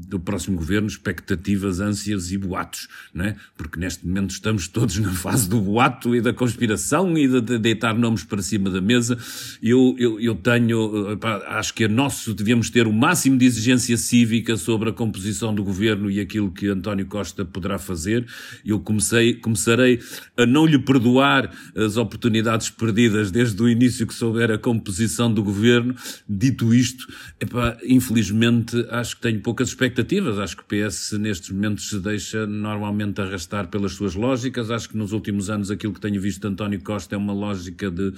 do 0.08 0.18
próximo 0.18 0.56
governo, 0.56 0.88
expectativa 0.88 1.32
expectativas, 1.32 1.80
ânsias 1.80 2.32
e 2.32 2.38
boatos, 2.38 2.88
não 3.14 3.24
é? 3.24 3.36
Porque 3.56 3.78
neste 3.78 4.06
momento 4.06 4.30
estamos 4.30 4.68
todos 4.68 4.98
na 4.98 5.10
fase 5.12 5.48
do 5.48 5.60
boato 5.60 6.14
e 6.14 6.20
da 6.20 6.32
conspiração 6.32 7.16
e 7.16 7.28
de, 7.28 7.58
deitar 7.58 7.94
nomes 7.94 8.24
para 8.24 8.42
cima 8.42 8.70
da 8.70 8.80
mesa. 8.80 9.18
Eu, 9.62 9.94
eu, 9.98 10.20
eu 10.20 10.34
tenho, 10.34 11.18
acho 11.48 11.74
que 11.74 11.84
a 11.84 11.88
nosso 11.88 12.34
devemos 12.34 12.70
ter 12.70 12.86
o 12.86 12.92
máximo 12.92 13.38
de 13.38 13.46
exigência 13.46 13.96
cívica 13.96 14.56
sobre 14.56 14.90
a 14.90 14.92
composição 14.92 15.54
do 15.54 15.62
governo 15.62 16.10
e 16.10 16.20
aquilo 16.20 16.50
que 16.50 16.68
António 16.68 17.06
Costa 17.06 17.44
poderá 17.44 17.78
fazer. 17.78 18.26
Eu 18.64 18.80
comecei, 18.80 19.34
começarei 19.34 20.00
a 20.36 20.46
não 20.46 20.66
lhe 20.66 20.78
perdoar 20.78 21.31
as 21.76 21.96
oportunidades 21.96 22.70
perdidas 22.70 23.30
desde 23.30 23.60
o 23.62 23.68
início 23.68 24.06
que 24.06 24.14
souber 24.14 24.50
a 24.50 24.58
composição 24.58 25.32
do 25.32 25.42
governo. 25.42 25.94
Dito 26.28 26.74
isto, 26.74 27.06
epá, 27.40 27.76
infelizmente 27.84 28.86
acho 28.90 29.16
que 29.16 29.22
tenho 29.22 29.40
poucas 29.40 29.68
expectativas. 29.68 30.38
Acho 30.38 30.56
que 30.56 30.62
o 30.62 30.66
PS 30.66 31.12
nestes 31.12 31.50
momentos 31.50 31.88
se 31.88 31.98
deixa 31.98 32.46
normalmente 32.46 33.20
arrastar 33.20 33.68
pelas 33.68 33.92
suas 33.92 34.14
lógicas. 34.14 34.70
Acho 34.70 34.88
que 34.88 34.96
nos 34.96 35.12
últimos 35.12 35.50
anos 35.50 35.70
aquilo 35.70 35.92
que 35.92 36.00
tenho 36.00 36.20
visto 36.20 36.40
de 36.40 36.48
António 36.48 36.82
Costa 36.82 37.14
é 37.14 37.18
uma 37.18 37.32
lógica 37.32 37.90
de, 37.90 38.12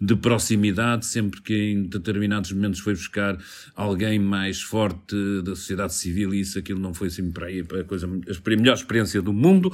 de 0.00 0.16
proximidade, 0.16 1.06
sempre 1.06 1.40
que 1.40 1.72
em 1.72 1.82
determinados 1.84 2.52
momentos 2.52 2.80
foi 2.80 2.94
buscar 2.94 3.38
alguém 3.74 4.18
mais 4.18 4.60
forte 4.60 5.16
da 5.42 5.54
sociedade 5.54 5.94
civil 5.94 6.34
e 6.34 6.40
isso 6.40 6.58
aquilo 6.58 6.80
não 6.80 6.92
foi 6.94 7.08
assim 7.08 7.30
para 7.30 7.46
aí 7.46 7.60
a, 7.60 7.84
coisa, 7.84 8.06
a 8.06 8.50
melhor 8.50 8.74
experiência 8.74 9.22
do 9.22 9.32
mundo, 9.32 9.72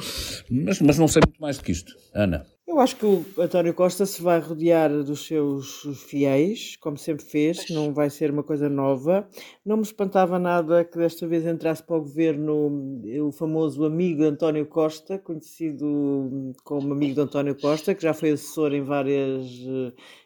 mas, 0.50 0.80
mas 0.80 0.98
não 0.98 1.08
sei 1.08 1.22
muito 1.26 1.40
mais 1.40 1.56
do 1.58 1.64
que 1.64 1.72
isto. 1.72 1.94
Ana. 2.14 2.44
Eu 2.66 2.80
acho 2.80 2.96
que 2.96 3.04
o 3.04 3.22
António 3.38 3.74
Costa 3.74 4.06
se 4.06 4.22
vai 4.22 4.40
rodear 4.40 4.90
dos 4.90 5.26
seus 5.26 5.82
fiéis, 6.08 6.76
como 6.80 6.96
sempre 6.96 7.22
fez, 7.22 7.68
não 7.68 7.92
vai 7.92 8.08
ser 8.08 8.30
uma 8.30 8.42
coisa 8.42 8.70
nova. 8.70 9.28
Não 9.62 9.76
me 9.76 9.82
espantava 9.82 10.38
nada 10.38 10.82
que 10.82 10.96
desta 10.96 11.26
vez 11.26 11.44
entrasse 11.44 11.82
para 11.82 11.96
o 11.96 12.00
governo 12.00 13.02
o 13.22 13.30
famoso 13.30 13.84
amigo 13.84 14.24
António 14.24 14.64
Costa, 14.64 15.18
conhecido 15.18 16.54
como 16.64 16.94
amigo 16.94 17.14
de 17.14 17.20
António 17.20 17.54
Costa, 17.54 17.94
que 17.94 18.02
já 18.02 18.14
foi 18.14 18.30
assessor 18.30 18.72
em 18.72 18.82
várias 18.82 19.44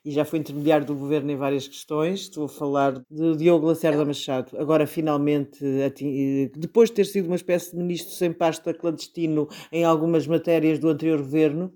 e 0.05 0.13
já 0.13 0.25
foi 0.25 0.39
intermediário 0.39 0.87
do 0.87 0.95
governo 0.95 1.33
em 1.33 1.37
várias 1.37 1.67
questões. 1.67 2.21
Estou 2.21 2.45
a 2.45 2.49
falar 2.49 3.05
de 3.11 3.37
Diogo 3.37 3.67
Lacerda 3.67 4.05
Machado. 4.05 4.57
Agora, 4.57 4.87
finalmente, 4.87 5.59
depois 6.57 6.89
de 6.89 6.95
ter 6.95 7.05
sido 7.05 7.27
uma 7.27 7.37
espécie 7.37 7.73
de 7.73 7.79
ministro 7.79 8.15
sem 8.15 8.33
pasta 8.33 8.73
clandestino 8.73 9.49
em 9.73 9.85
algumas 9.85 10.25
matérias 10.27 10.79
do 10.79 10.89
anterior 10.89 11.19
governo, 11.19 11.73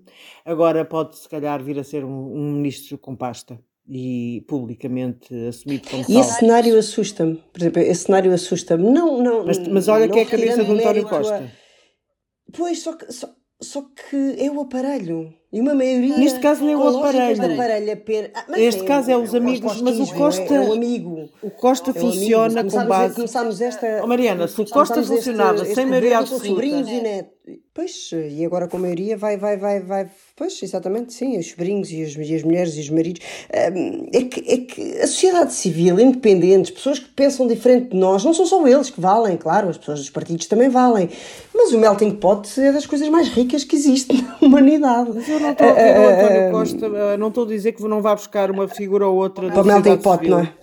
agora 0.53 0.85
pode 0.85 1.17
se 1.17 1.27
calhar 1.27 1.61
vir 1.61 1.77
a 1.79 1.83
ser 1.83 2.05
um, 2.05 2.33
um 2.33 2.51
ministro 2.53 2.97
com 2.97 3.15
pasta 3.15 3.59
e 3.87 4.45
publicamente 4.47 5.33
assumido 5.47 5.89
como 5.89 6.03
tal. 6.03 6.15
E 6.15 6.19
esse 6.19 6.39
cenário 6.39 6.77
assusta-me, 6.77 7.35
por 7.51 7.61
exemplo, 7.61 7.81
esse 7.81 8.03
cenário 8.05 8.33
assusta-me. 8.33 8.89
Não, 8.89 9.21
não. 9.21 9.45
Mas, 9.45 9.67
mas 9.67 9.87
olha 9.87 10.07
que 10.07 10.19
é 10.19 10.23
a 10.23 10.25
cabeça 10.25 10.63
do 10.63 10.73
António 10.73 11.07
Costa. 11.07 11.43
A... 11.43 12.51
Pois, 12.55 12.81
só 12.81 12.93
que, 12.93 13.11
só, 13.11 13.29
só 13.61 13.81
que 13.81 14.35
é 14.37 14.49
o 14.49 14.61
aparelho. 14.61 15.33
E 15.53 15.61
uma 15.61 15.75
maioria. 15.75 16.17
Neste 16.17 16.39
caso 16.39 16.65
nem 16.65 16.75
o 16.75 16.97
aparelho. 16.97 17.53
aparelho 17.53 17.97
per... 17.97 18.31
ah, 18.33 18.45
Neste 18.49 18.81
é, 18.81 18.85
caso 18.85 19.11
é 19.11 19.15
os 19.15 19.35
amigos, 19.35 19.79
mas 19.81 19.99
o 19.99 20.11
Costa. 20.15 20.51
É, 20.51 20.67
o 20.67 20.73
amigo. 20.73 21.29
O 21.43 21.51
Costa 21.51 21.91
é 21.91 21.93
funciona 21.93 22.61
amigo. 22.61 22.75
com 22.75 22.85
base. 22.87 23.13
Começámos 23.13 23.61
esta. 23.61 24.01
Oh, 24.03 24.07
Mariana, 24.07 24.47
se 24.47 24.59
o 24.59 24.65
Costa 24.65 25.03
funcionava 25.03 25.57
este, 25.57 25.65
este 25.67 25.75
sem 25.75 25.85
maioria 25.85 26.17
absoluta. 26.17 26.47
sobrinhos 26.47 26.89
e 26.89 27.01
netos. 27.01 27.33
Pois, 27.73 28.11
e 28.13 28.45
agora 28.45 28.67
com 28.67 28.77
a 28.77 28.79
maioria 28.79 29.17
vai, 29.17 29.35
vai, 29.35 29.57
vai, 29.57 29.79
vai. 29.81 30.07
Pois, 30.35 30.61
exatamente, 30.63 31.11
sim, 31.11 31.37
os 31.37 31.49
sobrinhos 31.49 31.91
e 31.91 32.03
as, 32.03 32.15
e 32.15 32.35
as 32.35 32.43
mulheres 32.43 32.77
e 32.77 32.79
os 32.79 32.89
maridos. 32.89 33.21
É 33.49 34.21
que, 34.23 34.49
é 34.49 34.57
que 34.59 34.99
a 34.99 35.07
sociedade 35.07 35.53
civil, 35.53 35.99
independentes, 35.99 36.71
pessoas 36.71 36.99
que 36.99 37.09
pensam 37.09 37.45
diferente 37.45 37.89
de 37.89 37.97
nós, 37.97 38.23
não 38.23 38.33
são 38.33 38.45
só 38.45 38.65
eles 38.65 38.89
que 38.89 39.01
valem, 39.01 39.35
claro, 39.35 39.69
as 39.69 39.77
pessoas 39.77 39.99
dos 39.99 40.09
partidos 40.09 40.45
também 40.45 40.69
valem. 40.69 41.09
Mas 41.53 41.73
o 41.73 41.79
melting 41.79 42.11
pot 42.11 42.47
é 42.61 42.71
das 42.71 42.85
coisas 42.85 43.09
mais 43.09 43.27
ricas 43.27 43.63
que 43.63 43.75
existe 43.75 44.21
na 44.21 44.37
humanidade. 44.41 45.11
Não 45.43 45.51
estou 45.51 45.67
a 45.67 45.73
ver 45.73 45.99
o 45.99 46.09
António 46.09 46.51
Costa, 46.51 47.17
não 47.17 47.27
estou 47.27 47.43
a 47.43 47.47
dizer 47.47 47.71
que 47.73 47.83
não 47.83 48.01
vá 48.01 48.15
buscar 48.15 48.49
uma 48.49 48.67
figura 48.67 49.07
ou 49.07 49.15
outra 49.17 49.49
para 49.51 49.61
o 49.61 49.65
melting 49.65 49.97
pot, 49.97 50.27
não 50.27 50.39
é? 50.39 50.53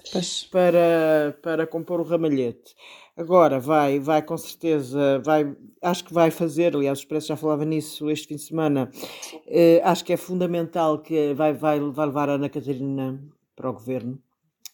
Para, 0.51 1.37
para 1.43 1.67
compor 1.67 2.01
o 2.01 2.05
ramalhete. 2.05 2.75
Agora 3.17 3.61
vai, 3.61 3.99
vai 3.99 4.23
com 4.23 4.37
certeza, 4.39 5.21
vai, 5.23 5.55
acho 5.83 6.05
que 6.05 6.15
vai 6.15 6.31
fazer, 6.31 6.75
aliás, 6.75 6.99
o 6.99 7.03
Expresso 7.03 7.29
já 7.29 7.37
falava 7.37 7.67
nisso 7.67 8.11
este 8.11 8.29
fim 8.29 8.37
de 8.37 8.43
semana, 8.43 8.91
eh, 9.47 9.81
acho 9.85 10.03
que 10.05 10.13
é 10.13 10.17
fundamental 10.17 10.99
que 10.99 11.35
vai, 11.35 11.53
vai, 11.53 11.79
vai 11.81 12.07
levar 12.07 12.31
a 12.31 12.35
Ana 12.35 12.49
Catarina 12.49 13.21
para 13.55 13.69
o 13.69 13.75
governo. 13.75 14.19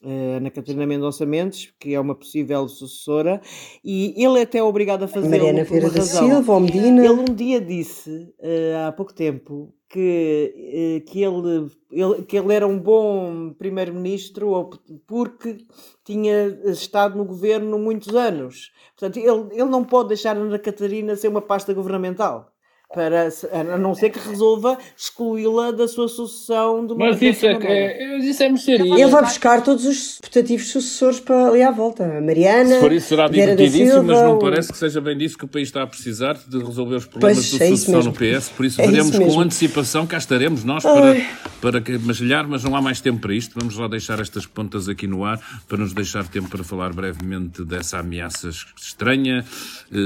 Uh, 0.02 0.36
Ana 0.36 0.50
Catarina 0.50 0.86
Mendonça 0.86 1.26
Mendes, 1.26 1.72
que 1.80 1.94
é 1.94 1.98
uma 1.98 2.14
possível 2.14 2.68
sucessora, 2.68 3.40
e 3.82 4.14
ele 4.16 4.38
é 4.38 4.42
até 4.42 4.58
é 4.58 4.62
obrigado 4.62 5.02
a 5.02 5.08
fazer 5.08 5.28
Mariana 5.28 5.64
Vieira 5.64 5.90
da 5.90 6.02
Silva, 6.02 6.60
Medina. 6.60 7.04
Ele 7.04 7.20
um 7.20 7.34
dia 7.34 7.60
disse, 7.60 8.10
uh, 8.10 8.86
há 8.86 8.92
pouco 8.92 9.12
tempo, 9.12 9.74
que, 9.88 10.54
eh, 10.56 11.10
que, 11.10 11.22
ele, 11.22 11.70
ele, 11.90 12.22
que 12.22 12.36
ele 12.36 12.52
era 12.52 12.66
um 12.66 12.78
bom 12.78 13.52
primeiro-ministro 13.52 14.70
porque 15.06 15.58
tinha 16.04 16.48
estado 16.64 17.16
no 17.16 17.24
governo 17.24 17.78
muitos 17.78 18.14
anos. 18.14 18.72
Portanto, 18.96 19.18
ele, 19.18 19.54
ele 19.60 19.70
não 19.70 19.84
pode 19.84 20.08
deixar 20.08 20.36
a 20.36 20.40
Ana 20.40 20.58
Catarina 20.58 21.16
ser 21.16 21.28
uma 21.28 21.42
pasta 21.42 21.72
governamental. 21.72 22.52
Para, 22.94 23.28
a 23.52 23.78
não 23.78 23.94
ser 23.94 24.10
que 24.10 24.18
resolva 24.18 24.78
excluí-la 24.96 25.72
da 25.72 25.88
sua 25.88 26.08
sucessão 26.08 26.86
do 26.86 26.96
Mas 26.96 27.20
isso 27.20 27.44
é, 27.44 27.52
é, 27.52 28.18
isso 28.18 28.42
é 28.42 28.48
mercearia. 28.48 28.94
Ele 28.94 29.10
vai 29.10 29.22
buscar 29.22 29.62
todos 29.62 29.84
os 29.84 30.18
putativos 30.20 30.68
sucessores 30.70 31.18
para 31.18 31.48
ali 31.48 31.62
à 31.62 31.70
volta. 31.70 32.04
A 32.04 32.20
Mariana. 32.20 32.76
Se 32.76 32.80
for 32.80 32.92
isso, 32.92 33.08
será 33.08 33.28
divertidíssimo, 33.28 34.04
mas 34.04 34.22
não 34.22 34.38
parece 34.38 34.72
que 34.72 34.78
seja 34.78 35.00
bem 35.00 35.18
disso 35.18 35.36
que 35.36 35.44
o 35.44 35.48
país 35.48 35.68
está 35.68 35.82
a 35.82 35.86
precisar 35.86 36.34
de 36.34 36.58
resolver 36.58 36.96
os 36.96 37.06
problemas 37.06 37.36
pois, 37.36 37.50
de 37.50 37.62
é 37.62 37.68
sucessão 37.68 38.02
no 38.02 38.12
PS. 38.12 38.50
Por 38.50 38.64
isso, 38.64 38.80
é 38.80 38.86
veremos 38.86 39.14
isso 39.14 39.20
com 39.20 39.40
antecipação, 39.40 40.06
cá 40.06 40.18
estaremos 40.18 40.62
nós 40.62 40.84
para, 40.84 41.80
para 41.80 41.98
magelhar, 42.00 42.46
mas 42.48 42.62
não 42.62 42.76
há 42.76 42.80
mais 42.80 43.00
tempo 43.00 43.20
para 43.20 43.34
isto. 43.34 43.58
Vamos 43.58 43.76
lá 43.76 43.88
deixar 43.88 44.20
estas 44.20 44.46
pontas 44.46 44.88
aqui 44.88 45.08
no 45.08 45.24
ar 45.24 45.40
para 45.68 45.76
nos 45.76 45.92
deixar 45.92 46.26
tempo 46.28 46.48
para 46.48 46.62
falar 46.62 46.92
brevemente 46.92 47.64
dessa 47.64 47.98
ameaça 47.98 48.48
estranha, 48.76 49.44
eh, 49.92 49.96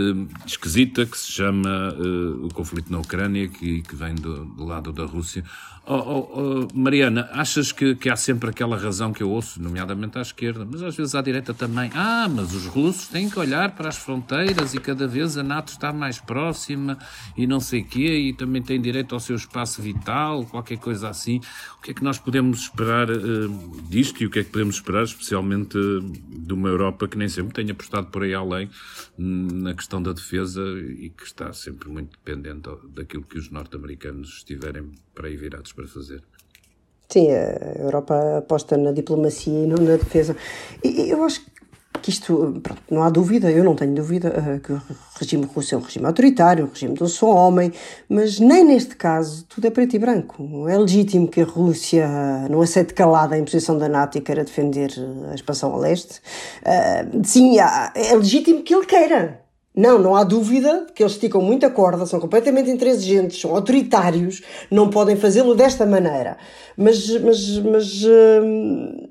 esquisita, 0.47 1.05
que 1.05 1.19
se 1.19 1.31
chama 1.31 1.95
eh, 1.97 2.47
o 2.47 2.49
conflito 2.53 2.70
conflito 2.71 2.93
na 2.93 3.01
Ucrânia, 3.01 3.49
que, 3.49 3.83
que 3.83 3.97
vem 3.97 4.15
do, 4.15 4.45
do 4.45 4.65
lado 4.65 4.93
da 4.93 5.05
Rússia. 5.05 5.45
Oh, 5.92 5.96
oh, 5.96 6.40
oh, 6.40 6.68
Mariana, 6.72 7.29
achas 7.33 7.72
que, 7.72 7.96
que, 7.96 8.09
há 8.09 8.14
sempre 8.14 8.48
aquela 8.48 8.76
razão 8.76 9.12
que 9.12 9.24
eu 9.24 9.29
ouço, 9.29 9.61
nomeadamente 9.61 10.18
à 10.18 10.22
esquerda, 10.22 10.64
mas 10.64 10.85
às 10.85 10.94
vezes 10.94 11.16
à 11.16 11.20
direita 11.20 11.53
também? 11.53 11.90
Ah, 11.92 12.29
mas 12.33 12.55
os 12.55 12.64
russos 12.66 13.09
têm 13.09 13.29
que 13.29 13.37
olhar 13.37 13.74
para 13.74 13.88
as 13.88 13.96
fronteiras 13.96 14.72
e 14.72 14.79
cada 14.79 15.09
vez 15.09 15.37
a 15.37 15.42
NATO 15.42 15.72
está 15.72 15.92
mais 15.92 16.20
próxima 16.20 16.96
e 17.37 17.44
não 17.44 17.59
sei 17.59 17.83
quê, 17.83 18.29
e 18.29 18.33
também 18.33 18.62
tem 18.62 18.81
direito 18.81 19.16
ao 19.16 19.20
seu 19.20 19.35
espaço 19.35 19.83
vital, 19.83 20.46
qualquer 20.46 20.79
coisa 20.79 21.09
assim. 21.09 21.40
O 21.79 21.83
que 21.83 21.90
é 21.90 21.94
que 21.94 22.05
nós 22.05 22.20
podemos 22.20 22.61
esperar 22.61 23.11
uh, 23.11 23.83
disto 23.88 24.22
e 24.22 24.26
o 24.26 24.31
que 24.31 24.38
é 24.38 24.44
que 24.44 24.50
podemos 24.50 24.76
esperar, 24.76 25.03
especialmente 25.03 25.76
uh, 25.76 26.00
de 26.03 26.55
uma 26.55 26.68
Europa 26.68 27.09
que 27.09 27.18
nem 27.18 27.29
sempre 27.29 27.53
tem 27.53 27.68
apostado 27.68 28.07
por 28.12 28.22
aí 28.22 28.33
além 28.33 28.70
na 29.18 29.74
questão 29.74 30.00
da 30.00 30.12
defesa 30.12 30.62
e 30.62 31.11
que 31.11 31.24
está 31.24 31.53
sempre 31.53 31.88
muito 31.88 32.11
dependente 32.12 32.70
daquilo 32.94 33.24
que 33.24 33.37
os 33.37 33.50
norte-americanos 33.50 34.37
estiverem 34.37 34.92
para 35.14 35.26
aí 35.29 35.37
virados 35.37 35.72
para 35.81 35.88
fazer. 35.88 36.23
Sim, 37.09 37.29
a 37.33 37.83
Europa 37.83 38.38
aposta 38.38 38.77
na 38.77 38.93
diplomacia 38.93 39.64
e 39.64 39.66
não 39.66 39.79
na 39.79 39.97
defesa. 39.97 40.37
E 40.85 41.11
eu 41.11 41.25
acho 41.25 41.45
que 42.01 42.11
isto, 42.11 42.61
pronto, 42.62 42.81
não 42.88 43.03
há 43.03 43.11
dúvida, 43.11 43.51
eu 43.51 43.64
não 43.64 43.75
tenho 43.75 43.95
dúvida 43.95 44.29
uh, 44.29 44.61
que 44.61 44.73
o 44.73 44.81
regime 45.19 45.45
russo 45.45 45.75
é 45.75 45.79
um 45.79 45.81
regime 45.81 46.07
autoritário, 46.07 46.64
um 46.64 46.69
regime 46.69 46.95
do 46.95 47.09
só 47.09 47.29
homem, 47.35 47.73
mas 48.09 48.38
nem 48.38 48.64
neste 48.64 48.95
caso 48.95 49.45
tudo 49.47 49.66
é 49.66 49.71
preto 49.71 49.97
e 49.97 49.99
branco. 49.99 50.69
É 50.69 50.79
legítimo 50.79 51.27
que 51.27 51.40
a 51.40 51.45
Rússia 51.45 52.09
não 52.49 52.62
aceite 52.62 52.95
calada 52.95 53.35
a 53.35 53.38
imposição 53.38 53.77
da 53.77 53.88
NATO 53.88 54.16
e 54.16 54.21
queira 54.21 54.45
defender 54.45 54.93
a 55.31 55.35
expansão 55.35 55.75
a 55.75 55.79
leste. 55.79 56.21
Uh, 56.62 57.27
sim, 57.27 57.59
é 57.59 58.14
legítimo 58.14 58.62
que 58.62 58.73
ele 58.73 58.87
queira. 58.87 59.50
Não, 59.75 59.99
não 59.99 60.17
há 60.17 60.25
dúvida 60.25 60.87
que 60.95 61.03
eles 61.03 61.13
esticam 61.13 61.41
muita 61.41 61.71
corda, 61.71 62.05
são 62.05 62.19
completamente 62.19 62.71
intransigentes, 62.71 63.41
são 63.41 63.55
autoritários, 63.55 64.43
não 64.71 64.91
podem 64.91 65.17
fazê-lo 65.17 65.55
desta 65.55 65.87
maneira. 65.87 66.37
Mas, 66.77 67.09
mas, 67.21 67.59
mas 67.59 68.03
uh, 68.03 69.09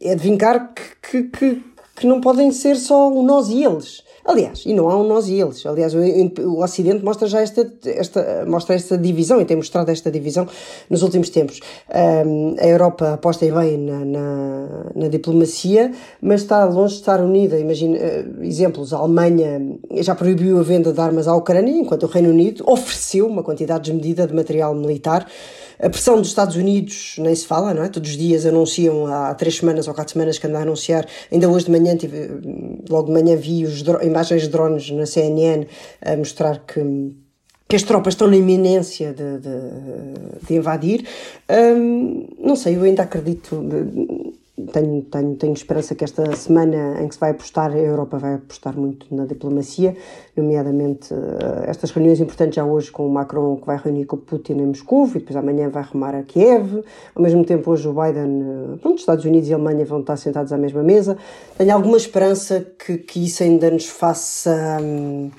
é 0.00 0.14
de 0.14 0.22
vincar 0.22 0.74
que, 0.74 1.24
que, 1.24 1.62
que, 1.96 2.06
não 2.06 2.20
podem 2.20 2.50
ser 2.50 2.76
só 2.76 3.08
o 3.08 3.22
nós 3.22 3.48
e 3.50 3.62
eles. 3.62 4.02
Aliás, 4.30 4.62
e 4.64 4.72
não 4.72 4.88
há 4.88 4.96
um 4.96 5.02
nós 5.02 5.26
e 5.26 5.40
eles. 5.40 5.66
Aliás, 5.66 5.92
o, 5.92 5.98
o 6.46 6.62
Ocidente 6.62 7.04
mostra 7.04 7.26
já 7.26 7.40
esta, 7.40 7.68
esta, 7.84 8.44
mostra 8.46 8.76
esta 8.76 8.96
divisão 8.96 9.40
e 9.40 9.44
tem 9.44 9.56
mostrado 9.56 9.90
esta 9.90 10.08
divisão 10.08 10.46
nos 10.88 11.02
últimos 11.02 11.30
tempos. 11.30 11.58
Um, 11.92 12.54
a 12.56 12.66
Europa 12.68 13.14
aposta 13.14 13.44
bem 13.44 13.76
na, 13.76 14.04
na, 14.04 14.66
na, 14.94 15.08
diplomacia, 15.08 15.90
mas 16.22 16.42
está 16.42 16.64
longe 16.64 16.94
de 16.94 17.00
estar 17.00 17.20
unida. 17.20 17.58
Imagina, 17.58 17.98
uh, 17.98 18.44
exemplos, 18.44 18.92
a 18.92 18.98
Alemanha 18.98 19.60
já 19.94 20.14
proibiu 20.14 20.60
a 20.60 20.62
venda 20.62 20.92
de 20.92 21.00
armas 21.00 21.26
à 21.26 21.34
Ucrânia, 21.34 21.72
enquanto 21.72 22.04
o 22.04 22.06
Reino 22.06 22.30
Unido 22.30 22.62
ofereceu 22.68 23.26
uma 23.26 23.42
quantidade 23.42 23.90
desmedida 23.90 24.28
de 24.28 24.34
material 24.34 24.76
militar 24.76 25.26
a 25.82 25.88
pressão 25.88 26.16
dos 26.16 26.28
Estados 26.28 26.56
Unidos 26.56 27.16
nem 27.18 27.34
se 27.34 27.46
fala, 27.46 27.72
não 27.72 27.82
é? 27.82 27.88
Todos 27.88 28.10
os 28.10 28.16
dias 28.16 28.44
anunciam, 28.44 29.06
há 29.06 29.34
três 29.34 29.56
semanas 29.56 29.88
ou 29.88 29.94
quatro 29.94 30.12
semanas 30.12 30.38
que 30.38 30.46
andam 30.46 30.60
a 30.60 30.62
anunciar. 30.62 31.06
Ainda 31.32 31.48
hoje 31.48 31.66
de 31.66 31.70
manhã, 31.70 31.96
tive, 31.96 32.28
logo 32.88 33.06
de 33.06 33.12
manhã, 33.12 33.36
vi 33.36 33.64
os 33.64 33.82
imagens 34.02 34.42
de 34.42 34.48
drones 34.48 34.90
na 34.90 35.06
CNN 35.06 35.66
a 36.02 36.16
mostrar 36.16 36.58
que 36.66 37.14
que 37.70 37.76
as 37.76 37.84
tropas 37.84 38.14
estão 38.14 38.26
na 38.26 38.36
iminência 38.36 39.14
de, 39.14 39.38
de, 39.38 40.44
de 40.44 40.54
invadir. 40.54 41.06
Um, 41.48 42.26
não 42.36 42.56
sei, 42.56 42.76
eu 42.76 42.82
ainda 42.82 43.04
acredito 43.04 43.62
tenho, 44.66 45.02
tenho, 45.02 45.36
tenho 45.36 45.52
esperança 45.52 45.94
que 45.94 46.04
esta 46.04 46.34
semana 46.36 47.00
em 47.02 47.08
que 47.08 47.14
se 47.14 47.20
vai 47.20 47.30
apostar, 47.30 47.70
a 47.70 47.78
Europa 47.78 48.18
vai 48.18 48.34
apostar 48.34 48.76
muito 48.76 49.06
na 49.14 49.26
diplomacia, 49.26 49.96
nomeadamente 50.36 51.12
uh, 51.12 51.64
estas 51.66 51.90
reuniões 51.90 52.20
importantes 52.20 52.56
já 52.56 52.64
hoje 52.64 52.90
com 52.90 53.06
o 53.06 53.10
Macron, 53.10 53.56
que 53.56 53.66
vai 53.66 53.76
reunir 53.76 54.06
com 54.06 54.16
o 54.16 54.18
Putin 54.18 54.54
em 54.54 54.66
Moscou, 54.66 55.06
e 55.08 55.14
depois 55.14 55.36
amanhã 55.36 55.68
vai 55.68 55.82
rumar 55.82 56.14
a 56.14 56.22
Kiev. 56.22 56.82
Ao 57.14 57.22
mesmo 57.22 57.44
tempo, 57.44 57.70
hoje 57.70 57.88
o 57.88 57.92
Biden, 57.92 58.42
uh, 58.42 58.78
pronto, 58.78 58.96
os 58.96 59.02
Estados 59.02 59.24
Unidos 59.24 59.48
e 59.48 59.54
Alemanha 59.54 59.84
vão 59.84 60.00
estar 60.00 60.16
sentados 60.16 60.52
à 60.52 60.58
mesma 60.58 60.82
mesa. 60.82 61.16
Tenho 61.56 61.74
alguma 61.74 61.96
esperança 61.96 62.66
que, 62.84 62.98
que 62.98 63.24
isso 63.24 63.42
ainda 63.42 63.70
nos 63.70 63.86
faça. 63.86 64.78
Um, 64.80 65.30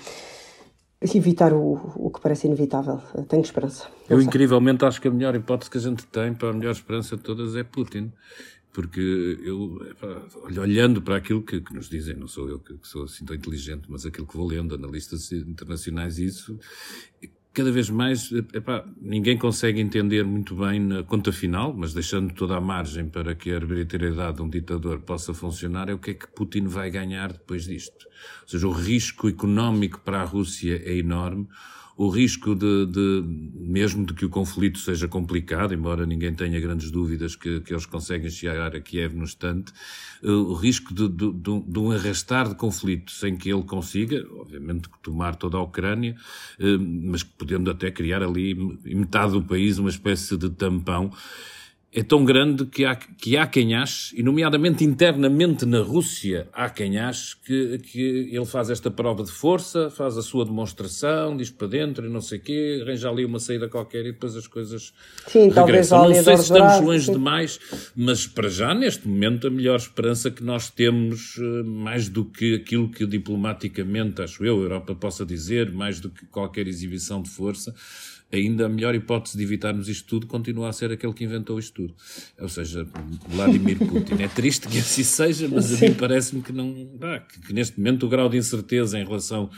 evitar 1.01 1.51
o, 1.53 1.79
o 1.95 2.11
que 2.11 2.21
parece 2.21 2.47
inevitável. 2.47 3.01
Tenho 3.27 3.41
esperança. 3.41 3.87
Eu, 4.09 4.21
incrivelmente, 4.21 4.85
acho 4.85 5.01
que 5.01 5.07
a 5.07 5.11
melhor 5.11 5.35
hipótese 5.35 5.71
que 5.71 5.77
a 5.77 5.81
gente 5.81 6.05
tem 6.05 6.33
para 6.33 6.49
a 6.49 6.53
melhor 6.53 6.71
esperança 6.71 7.15
de 7.15 7.23
todas 7.23 7.55
é 7.55 7.63
Putin 7.63 8.11
porque 8.73 9.39
eu, 9.43 9.79
olhando 10.57 11.01
para 11.01 11.17
aquilo 11.17 11.41
que, 11.41 11.59
que, 11.59 11.73
nos 11.73 11.89
dizem, 11.89 12.15
não 12.15 12.27
sou 12.27 12.49
eu 12.49 12.59
que, 12.59 12.77
que, 12.77 12.87
sou 12.87 13.03
assim 13.03 13.25
tão 13.25 13.35
inteligente, 13.35 13.83
mas 13.89 14.05
aquilo 14.05 14.25
que 14.25 14.37
vou 14.37 14.47
lendo, 14.47 14.73
analistas 14.73 15.31
internacionais, 15.31 16.17
isso, 16.17 16.57
cada 17.53 17.71
vez 17.71 17.89
mais, 17.89 18.31
epá, 18.31 18.85
ninguém 19.01 19.37
consegue 19.37 19.81
entender 19.81 20.23
muito 20.23 20.55
bem 20.55 20.79
na 20.79 21.03
conta 21.03 21.31
final, 21.31 21.73
mas 21.73 21.93
deixando 21.93 22.33
toda 22.33 22.55
a 22.55 22.61
margem 22.61 23.09
para 23.09 23.35
que 23.35 23.51
a 23.51 23.57
arbitrariedade 23.57 24.37
de 24.37 24.43
um 24.43 24.49
ditador 24.49 24.99
possa 25.01 25.33
funcionar, 25.33 25.89
é 25.89 25.93
o 25.93 25.99
que 25.99 26.11
é 26.11 26.13
que 26.13 26.27
Putin 26.27 26.67
vai 26.67 26.89
ganhar 26.89 27.33
depois 27.33 27.65
disto. 27.65 28.07
Ou 28.43 28.47
seja, 28.47 28.67
o 28.67 28.71
risco 28.71 29.27
económico 29.27 29.99
para 29.99 30.21
a 30.21 30.25
Rússia 30.25 30.81
é 30.85 30.95
enorme, 30.95 31.47
o 31.97 32.09
risco 32.09 32.55
de, 32.55 32.85
de, 32.85 33.23
mesmo 33.53 34.05
de 34.05 34.13
que 34.13 34.25
o 34.25 34.29
conflito 34.29 34.79
seja 34.79 35.07
complicado, 35.07 35.73
embora 35.73 36.05
ninguém 36.05 36.33
tenha 36.33 36.59
grandes 36.59 36.89
dúvidas 36.89 37.35
que, 37.35 37.59
que 37.61 37.73
eles 37.73 37.85
conseguem 37.85 38.29
chegar 38.29 38.75
a 38.75 38.79
Kiev 38.79 39.15
no 39.15 39.23
instante, 39.23 39.71
eh, 40.23 40.29
o 40.29 40.53
risco 40.53 40.93
de, 40.93 41.07
de, 41.07 41.31
de, 41.31 41.79
um 41.79 41.91
arrastar 41.91 42.49
de 42.49 42.55
conflito 42.55 43.11
sem 43.11 43.35
que 43.35 43.51
ele 43.51 43.63
consiga, 43.63 44.25
obviamente, 44.31 44.89
tomar 45.01 45.35
toda 45.35 45.57
a 45.57 45.61
Ucrânia, 45.61 46.15
eh, 46.59 46.77
mas 46.77 47.23
podendo 47.23 47.69
até 47.69 47.91
criar 47.91 48.23
ali, 48.23 48.51
em 48.85 48.95
metade 48.95 49.33
do 49.33 49.43
país, 49.43 49.77
uma 49.77 49.89
espécie 49.89 50.37
de 50.37 50.49
tampão 50.49 51.11
é 51.93 52.01
tão 52.01 52.23
grande 52.23 52.65
que 52.65 52.85
há, 52.85 52.95
que 52.95 53.35
há 53.35 53.45
quem 53.45 53.75
ache, 53.75 54.17
e 54.17 54.23
nomeadamente 54.23 54.83
internamente 54.83 55.65
na 55.65 55.81
Rússia, 55.81 56.47
há 56.53 56.69
quem 56.69 56.97
ache 56.97 57.35
que, 57.45 57.79
que 57.79 58.29
ele 58.31 58.45
faz 58.45 58.69
esta 58.69 58.89
prova 58.89 59.23
de 59.23 59.31
força, 59.31 59.89
faz 59.89 60.17
a 60.17 60.21
sua 60.21 60.45
demonstração, 60.45 61.35
diz 61.35 61.49
para 61.49 61.67
dentro 61.67 62.07
e 62.07 62.09
não 62.09 62.21
sei 62.21 62.37
o 62.37 62.41
quê, 62.41 62.79
arranja 62.81 63.09
ali 63.09 63.25
uma 63.25 63.39
saída 63.39 63.67
qualquer 63.67 64.05
e 64.05 64.13
depois 64.13 64.37
as 64.37 64.47
coisas 64.47 64.93
sim, 65.27 65.49
regressam. 65.49 66.07
Não 66.07 66.23
sei 66.23 66.37
se 66.37 66.43
estamos 66.43 66.79
longe 66.79 67.05
sim. 67.07 67.11
demais, 67.11 67.59
mas 67.93 68.25
para 68.25 68.47
já, 68.47 68.73
neste 68.73 69.05
momento, 69.05 69.47
a 69.47 69.49
melhor 69.49 69.75
esperança 69.75 70.31
que 70.31 70.43
nós 70.43 70.69
temos, 70.69 71.37
eh, 71.37 71.63
mais 71.63 72.07
do 72.07 72.23
que 72.23 72.55
aquilo 72.55 72.89
que 72.89 73.05
diplomaticamente, 73.05 74.21
acho 74.21 74.45
eu, 74.45 74.59
a 74.59 74.63
Europa 74.63 74.95
possa 74.95 75.25
dizer, 75.25 75.69
mais 75.73 75.99
do 75.99 76.09
que 76.09 76.25
qualquer 76.27 76.67
exibição 76.67 77.21
de 77.21 77.29
força, 77.29 77.75
ainda 78.31 78.65
a 78.65 78.69
melhor 78.69 78.95
hipótese 78.95 79.37
de 79.37 79.43
evitarmos 79.43 79.89
isto 79.89 80.07
tudo 80.07 80.27
continua 80.27 80.69
a 80.69 80.73
ser 80.73 80.91
aquele 80.91 81.13
que 81.13 81.23
inventou 81.23 81.59
isto 81.59 81.73
tudo. 81.73 81.95
Ou 82.39 82.49
seja, 82.49 82.87
Vladimir 83.27 83.77
Putin. 83.77 84.21
É 84.21 84.27
triste 84.27 84.67
que 84.67 84.79
assim 84.79 85.03
seja, 85.03 85.47
mas 85.47 85.81
a 85.81 85.85
mim 85.85 85.93
parece-me 85.93 86.41
que 86.41 86.51
não. 86.51 86.89
Ah, 87.01 87.19
que, 87.19 87.39
que 87.39 87.53
neste 87.53 87.77
momento 87.77 88.05
o 88.05 88.09
grau 88.09 88.29
de 88.29 88.37
incerteza 88.37 88.99
em 88.99 89.03
relação 89.03 89.49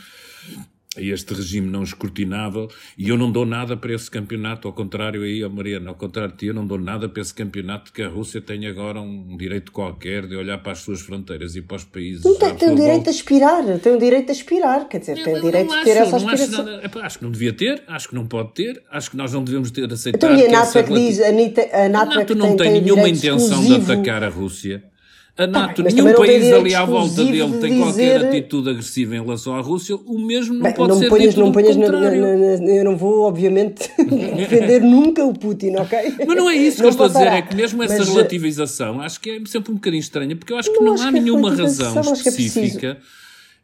a 0.96 1.00
este 1.00 1.34
regime 1.34 1.68
não 1.70 1.82
escrutinável 1.82 2.68
e 2.96 3.08
eu 3.08 3.16
não 3.16 3.30
dou 3.30 3.44
nada 3.44 3.76
para 3.76 3.92
esse 3.92 4.10
campeonato, 4.10 4.68
ao 4.68 4.74
contrário 4.74 5.22
aí, 5.22 5.42
ó 5.44 5.48
Mariana, 5.48 5.90
ao 5.90 5.94
contrário 5.94 6.32
de 6.32 6.38
ti, 6.38 6.46
eu 6.46 6.54
não 6.54 6.66
dou 6.66 6.78
nada 6.78 7.08
para 7.08 7.20
esse 7.20 7.34
campeonato 7.34 7.92
que 7.92 8.02
a 8.02 8.08
Rússia 8.08 8.40
tem 8.40 8.66
agora 8.66 9.00
um 9.00 9.36
direito 9.36 9.72
qualquer 9.72 10.26
de 10.26 10.36
olhar 10.36 10.58
para 10.58 10.72
as 10.72 10.78
suas 10.78 11.00
fronteiras 11.00 11.56
e 11.56 11.62
para 11.62 11.76
os 11.76 11.84
países. 11.84 12.24
Não 12.24 12.36
tem, 12.36 12.54
tem 12.54 12.70
o 12.70 12.76
direito 12.76 13.08
a 13.08 13.10
aspirar, 13.10 13.78
tem 13.78 13.94
o 13.94 13.98
direito 13.98 14.28
a 14.28 14.32
aspirar, 14.32 14.88
quer 14.88 14.98
dizer, 14.98 15.22
tem 15.22 15.38
o 15.38 15.42
direito 15.42 15.74
de 15.74 15.84
ter 15.84 15.96
essa 15.96 16.16
aspiração. 16.16 16.60
Acho, 16.60 16.82
nada, 16.82 17.06
acho 17.06 17.18
que 17.18 17.24
não 17.24 17.32
devia 17.32 17.52
ter, 17.52 17.82
acho 17.86 18.08
que 18.08 18.14
não 18.14 18.26
pode 18.26 18.52
ter, 18.52 18.82
acho 18.90 19.10
que 19.10 19.16
nós 19.16 19.32
não 19.32 19.44
devemos 19.44 19.70
ter 19.70 19.92
aceitado. 19.92 20.32
Então, 20.32 20.36
e 20.36 20.46
a 20.46 20.50
NATO 20.50 20.78
é 20.78 20.82
que 20.82 20.94
diz, 20.94 21.20
a, 21.20 21.28
a 21.28 21.88
NATO, 21.88 22.12
a 22.12 22.14
NATO 22.16 22.34
não 22.34 22.56
tem, 22.56 22.72
tem 22.72 22.82
nenhuma 22.82 23.08
intenção 23.08 23.58
exclusivo. 23.58 23.84
de 23.84 23.92
atacar 23.92 24.22
a 24.22 24.28
Rússia. 24.28 24.93
A 25.36 25.48
NATO, 25.48 25.82
tá 25.82 25.90
nenhum 25.90 26.14
país 26.14 26.52
ali 26.52 26.74
à 26.76 26.84
volta 26.84 27.24
dele 27.24 27.58
tem 27.60 27.76
qualquer 27.80 28.24
atitude 28.24 28.70
agressiva 28.70 29.16
em 29.16 29.20
relação 29.20 29.56
à 29.56 29.60
Rússia, 29.60 29.96
o 29.96 30.16
mesmo 30.16 30.54
não 30.54 30.62
bem, 30.62 30.74
pode 30.74 30.92
não 30.92 30.98
ser 31.00 31.08
ponhas, 31.08 31.34
não 31.34 31.50
ponhas 31.50 31.76
na, 31.76 31.88
na, 31.90 32.00
na, 32.00 32.70
Eu 32.70 32.84
não 32.84 32.96
vou, 32.96 33.24
obviamente, 33.24 33.90
defender 34.36 34.80
nunca 34.80 35.24
o 35.24 35.34
Putin, 35.34 35.74
ok? 35.74 36.14
Mas 36.24 36.36
não 36.36 36.48
é 36.48 36.54
isso 36.54 36.76
que 36.76 36.84
eu 36.84 36.90
estou 36.90 37.06
a 37.06 37.08
dizer, 37.08 37.26
é 37.26 37.42
que 37.42 37.56
mesmo 37.56 37.82
essa 37.82 37.98
mas, 37.98 38.08
relativização, 38.08 39.00
acho 39.00 39.20
que 39.20 39.30
é 39.30 39.40
sempre 39.46 39.72
um 39.72 39.74
bocadinho 39.74 40.00
estranha, 40.00 40.36
porque 40.36 40.52
eu 40.52 40.56
acho 40.56 40.72
que 40.72 40.78
não, 40.78 40.94
não 40.94 41.02
há 41.02 41.08
é 41.08 41.10
nenhuma 41.10 41.52
razão 41.52 42.00
específica 42.00 42.98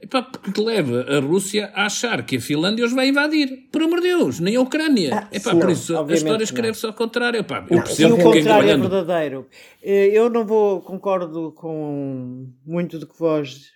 Epá, 0.03 0.23
porque 0.23 0.61
leva 0.61 1.03
a 1.03 1.21
Rússia 1.21 1.71
a 1.75 1.85
achar 1.85 2.25
que 2.25 2.37
a 2.37 2.41
Finlândia 2.41 2.87
os 2.87 2.93
vai 2.93 3.09
invadir. 3.09 3.69
Por 3.71 3.83
amor 3.83 4.01
de 4.01 4.09
Deus, 4.09 4.41
nem 4.41 4.57
a 4.57 4.61
Ucrânia. 4.61 5.11
Ah, 5.15 5.29
Epá, 5.31 5.53
não, 5.53 5.61
por 5.61 5.71
isso 5.71 5.97
a 5.97 6.13
história 6.15 6.43
escreve-se 6.43 6.87
ao 6.87 6.95
contrário. 6.95 7.41
Epá, 7.41 7.67
eu 7.69 7.83
percebo 7.83 8.17
que 8.17 8.23
o 8.23 8.33
contrário 8.33 8.71
é 8.71 8.77
verdadeiro. 8.79 9.47
Eh, 9.83 10.09
eu 10.13 10.31
não 10.31 10.47
vou, 10.47 10.81
concordo 10.81 11.53
com 11.53 12.49
muito 12.65 12.99
do 12.99 13.07
que 13.07 13.19
vós 13.19 13.73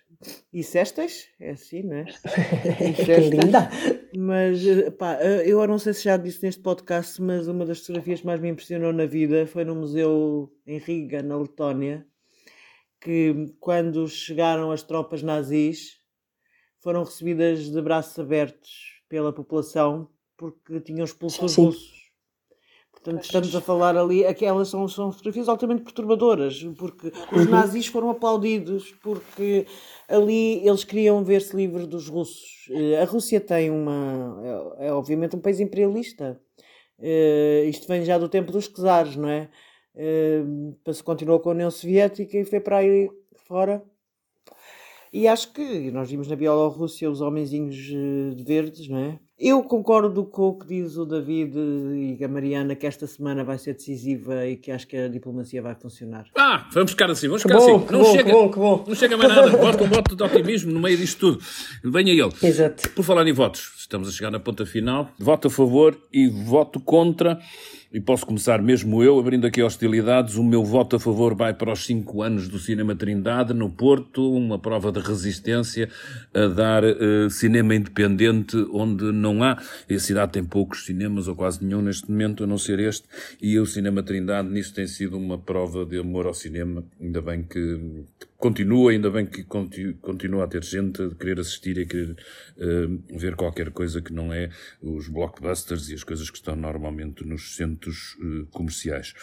dissestes, 0.51 1.27
é 1.39 1.51
assim, 1.51 1.83
não 1.83 1.97
é? 1.97 2.05
que 2.95 3.15
linda! 3.29 3.69
Mas, 4.17 4.65
eh, 4.65 4.89
pá, 4.89 5.19
eh, 5.21 5.43
eu 5.45 5.65
não 5.67 5.77
sei 5.77 5.93
se 5.93 6.05
já 6.05 6.17
disse 6.17 6.43
neste 6.43 6.61
podcast, 6.61 7.21
mas 7.21 7.47
uma 7.47 7.65
das 7.65 7.81
fotografias 7.81 8.21
que 8.21 8.25
mais 8.25 8.39
me 8.41 8.49
impressionou 8.49 8.91
na 8.91 9.05
vida 9.05 9.45
foi 9.45 9.63
no 9.63 9.75
museu 9.75 10.51
em 10.65 10.79
Riga, 10.79 11.21
na 11.21 11.37
Letónia, 11.37 12.03
que 12.99 13.53
quando 13.59 14.07
chegaram 14.07 14.71
as 14.71 14.81
tropas 14.81 15.21
nazis 15.21 16.03
foram 16.85 17.03
recebidas 17.03 17.71
de 17.71 17.81
braços 17.81 18.19
abertos 18.19 19.01
pela 19.09 19.33
população 19.33 20.07
porque 20.37 20.79
tinham 20.81 21.03
expulso 21.03 21.43
os 21.43 21.55
russos. 21.55 22.11
Portanto, 22.91 23.23
estamos 23.23 23.55
a 23.55 23.59
falar 23.61 23.97
ali, 23.97 24.23
aquelas 24.23 24.67
são, 24.67 24.87
são 24.87 25.11
fotografias 25.11 25.49
altamente 25.49 25.81
perturbadoras, 25.81 26.61
porque 26.77 27.07
os 27.31 27.45
uhum. 27.45 27.49
nazis 27.49 27.87
foram 27.87 28.11
aplaudidos, 28.11 28.91
porque 29.01 29.65
ali 30.07 30.67
eles 30.67 30.83
queriam 30.83 31.23
ver-se 31.23 31.55
livres 31.55 31.87
dos 31.87 32.07
russos. 32.07 32.67
Eh, 32.69 33.01
a 33.01 33.05
Rússia 33.05 33.41
tem 33.41 33.71
uma. 33.71 34.39
é, 34.77 34.87
é 34.87 34.93
obviamente 34.93 35.35
um 35.35 35.39
país 35.39 35.59
imperialista. 35.59 36.39
Uh, 36.99 37.67
isto 37.67 37.87
vem 37.87 38.05
já 38.05 38.19
do 38.19 38.29
tempo 38.29 38.51
dos 38.51 38.67
czares, 38.67 39.15
não 39.15 39.27
é? 39.27 39.49
Uh, 39.95 40.93
se 40.93 41.03
continuou 41.03 41.39
com 41.39 41.49
a 41.49 41.53
União 41.53 41.71
Soviética 41.71 42.37
e 42.37 42.45
foi 42.45 42.59
para 42.59 42.77
aí 42.77 43.09
fora 43.47 43.83
e 45.15 45.29
acho 45.29 45.53
que 45.53 45.89
nós 45.91 46.11
vimos 46.11 46.27
na 46.27 46.35
Bielorrússia 46.35 47.09
os 47.09 47.21
homenzinhos 47.21 47.77
eh, 47.89 48.35
de 48.35 48.43
verdes, 48.43 48.89
não 48.89 48.97
é? 48.97 49.17
Eu 49.39 49.63
concordo 49.63 50.25
com 50.25 50.49
o 50.49 50.59
que 50.59 50.67
diz 50.67 50.97
o 50.97 51.05
David 51.05 51.55
e 51.57 52.21
a 52.21 52.27
Mariana 52.27 52.75
que 52.75 52.85
esta 52.85 53.07
semana 53.07 53.41
vai 53.41 53.57
ser 53.57 53.75
decisiva 53.75 54.45
e 54.45 54.57
que 54.57 54.71
acho 54.71 54.85
que 54.85 54.97
a 54.97 55.07
diplomacia 55.07 55.61
vai 55.61 55.73
funcionar. 55.73 56.25
Ah, 56.37 56.67
vamos 56.73 56.91
ficar 56.91 57.09
assim, 57.09 57.27
vamos 57.27 57.43
ficar 57.43 57.57
bom, 57.57 57.77
assim. 57.77 57.93
Não, 57.93 58.03
bom, 58.03 58.11
chega, 58.11 58.31
bom, 58.31 58.49
bom. 58.49 58.83
não 58.85 58.95
chega 58.95 59.15
mais 59.15 59.33
nada. 59.33 59.51
Bota 59.51 59.83
um 59.85 59.87
voto 59.87 60.15
de 60.17 60.23
otimismo 60.23 60.73
no 60.73 60.81
meio 60.81 60.97
disto 60.97 61.19
tudo. 61.19 61.43
Venha 61.81 62.11
ele. 62.11 62.33
Exato. 62.43 62.89
Por 62.89 63.03
falar 63.03 63.25
em 63.25 63.33
votos, 63.33 63.73
estamos 63.77 64.09
a 64.09 64.11
chegar 64.11 64.31
na 64.31 64.39
ponta 64.39 64.65
final. 64.65 65.09
Voto 65.17 65.47
a 65.47 65.51
favor 65.51 65.97
e 66.11 66.27
voto 66.27 66.79
contra 66.81 67.39
e 67.95 68.01
posso 68.01 68.25
começar 68.25 68.61
mesmo 68.61 69.01
eu, 69.01 69.17
abrindo 69.17 69.47
aqui 69.47 69.63
hostilidades. 69.63 70.35
O 70.35 70.43
meu 70.43 70.65
voto 70.65 70.97
a 70.97 70.99
favor 70.99 71.33
vai 71.33 71.53
para 71.53 71.71
os 71.71 71.85
cinco 71.85 72.21
anos 72.21 72.49
do 72.49 72.59
Cinema 72.59 72.93
Trindade, 72.93 73.53
no 73.53 73.69
Porto, 73.69 74.33
uma 74.33 74.59
prova 74.59 74.91
de 74.91 74.99
resistência 74.99 75.87
a 76.33 76.47
dar 76.47 76.83
uh, 76.83 77.29
cinema 77.29 77.73
independente 77.73 78.57
onde 78.73 79.13
não 79.13 79.41
há. 79.41 79.57
E 79.89 79.93
a 79.95 79.99
cidade 79.99 80.33
tem 80.33 80.43
poucos 80.43 80.85
cinemas, 80.85 81.29
ou 81.29 81.37
quase 81.37 81.63
nenhum 81.63 81.81
neste 81.81 82.11
momento, 82.11 82.43
a 82.43 82.47
não 82.47 82.57
ser 82.57 82.81
este. 82.81 83.07
E 83.41 83.57
o 83.57 83.65
Cinema 83.65 84.03
Trindade 84.03 84.49
nisso 84.49 84.73
tem 84.73 84.87
sido 84.87 85.15
uma 85.17 85.37
prova 85.37 85.85
de 85.85 85.97
amor 85.97 86.25
ao 86.25 86.33
cinema. 86.33 86.83
Ainda 86.99 87.21
bem 87.21 87.43
que 87.43 87.79
continua, 88.37 88.91
ainda 88.91 89.09
bem 89.09 89.25
que 89.25 89.43
continua 89.43 90.43
a 90.43 90.47
ter 90.47 90.63
gente 90.63 91.01
a 91.01 91.09
querer 91.15 91.39
assistir 91.39 91.77
e 91.77 91.81
a 91.83 91.85
querer 91.85 92.11
uh, 92.11 93.17
ver 93.17 93.35
qualquer 93.35 93.71
coisa 93.71 94.01
que 94.01 94.13
não 94.13 94.33
é 94.33 94.49
os 94.81 95.07
blockbusters 95.07 95.89
e 95.89 95.93
as 95.93 96.03
coisas 96.03 96.29
que 96.29 96.37
estão 96.37 96.55
normalmente 96.55 97.25
nos 97.25 97.55
centros 97.55 98.15
uh, 98.15 98.45
comerciais. 98.47 99.13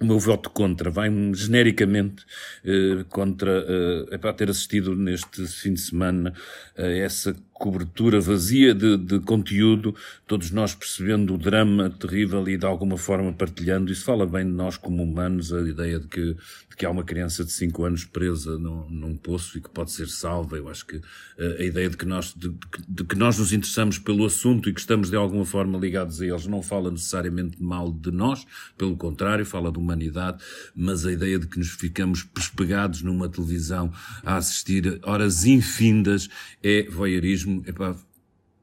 O 0.00 0.04
meu 0.04 0.18
voto 0.20 0.48
contra 0.50 0.90
vai 0.92 1.10
genericamente 1.34 2.24
uh, 2.64 3.04
contra 3.06 3.66
é 4.12 4.18
para 4.18 4.32
ter 4.32 4.48
assistido 4.48 4.94
neste 4.94 5.44
fim 5.46 5.74
de 5.74 5.80
semana 5.80 6.32
a 6.76 6.86
essa 6.86 7.34
cobertura 7.58 8.20
vazia 8.20 8.72
de, 8.72 8.96
de, 8.96 9.18
conteúdo, 9.18 9.94
todos 10.26 10.50
nós 10.50 10.74
percebendo 10.74 11.34
o 11.34 11.38
drama 11.38 11.90
terrível 11.90 12.48
e 12.48 12.56
de 12.56 12.64
alguma 12.64 12.96
forma 12.96 13.32
partilhando. 13.32 13.90
Isso 13.90 14.04
fala 14.04 14.24
bem 14.24 14.44
de 14.44 14.52
nós 14.52 14.76
como 14.76 15.02
humanos, 15.02 15.52
a 15.52 15.60
ideia 15.60 15.98
de 15.98 16.06
que, 16.06 16.34
de 16.34 16.76
que 16.76 16.86
há 16.86 16.90
uma 16.90 17.02
criança 17.02 17.44
de 17.44 17.50
5 17.50 17.84
anos 17.84 18.04
presa 18.04 18.56
num, 18.58 18.88
num, 18.88 19.16
poço 19.16 19.58
e 19.58 19.60
que 19.60 19.68
pode 19.68 19.90
ser 19.90 20.06
salva. 20.08 20.56
Eu 20.56 20.68
acho 20.68 20.86
que 20.86 21.00
eh, 21.36 21.56
a 21.58 21.64
ideia 21.64 21.90
de 21.90 21.96
que, 21.96 22.06
nós, 22.06 22.32
de, 22.32 22.54
de, 22.88 23.04
que 23.04 23.16
nós 23.16 23.38
nos 23.38 23.52
interessamos 23.52 23.98
pelo 23.98 24.24
assunto 24.24 24.68
e 24.68 24.72
que 24.72 24.80
estamos 24.80 25.10
de 25.10 25.16
alguma 25.16 25.44
forma 25.44 25.76
ligados 25.78 26.20
a 26.20 26.26
eles 26.26 26.46
não 26.46 26.62
fala 26.62 26.90
necessariamente 26.90 27.60
mal 27.60 27.90
de 27.92 28.12
nós, 28.12 28.46
pelo 28.76 28.96
contrário, 28.96 29.44
fala 29.44 29.72
de 29.72 29.78
humanidade, 29.78 30.38
mas 30.76 31.04
a 31.04 31.12
ideia 31.12 31.38
de 31.38 31.48
que 31.48 31.58
nos 31.58 31.70
ficamos 31.70 32.22
pespegados 32.22 33.02
numa 33.02 33.28
televisão 33.28 33.92
a 34.24 34.36
assistir 34.36 35.00
horas 35.02 35.44
infindas 35.44 36.28
é 36.62 36.88
voyeurismo 36.88 37.47
mesmo, 37.48 37.64
epá, 37.66 37.96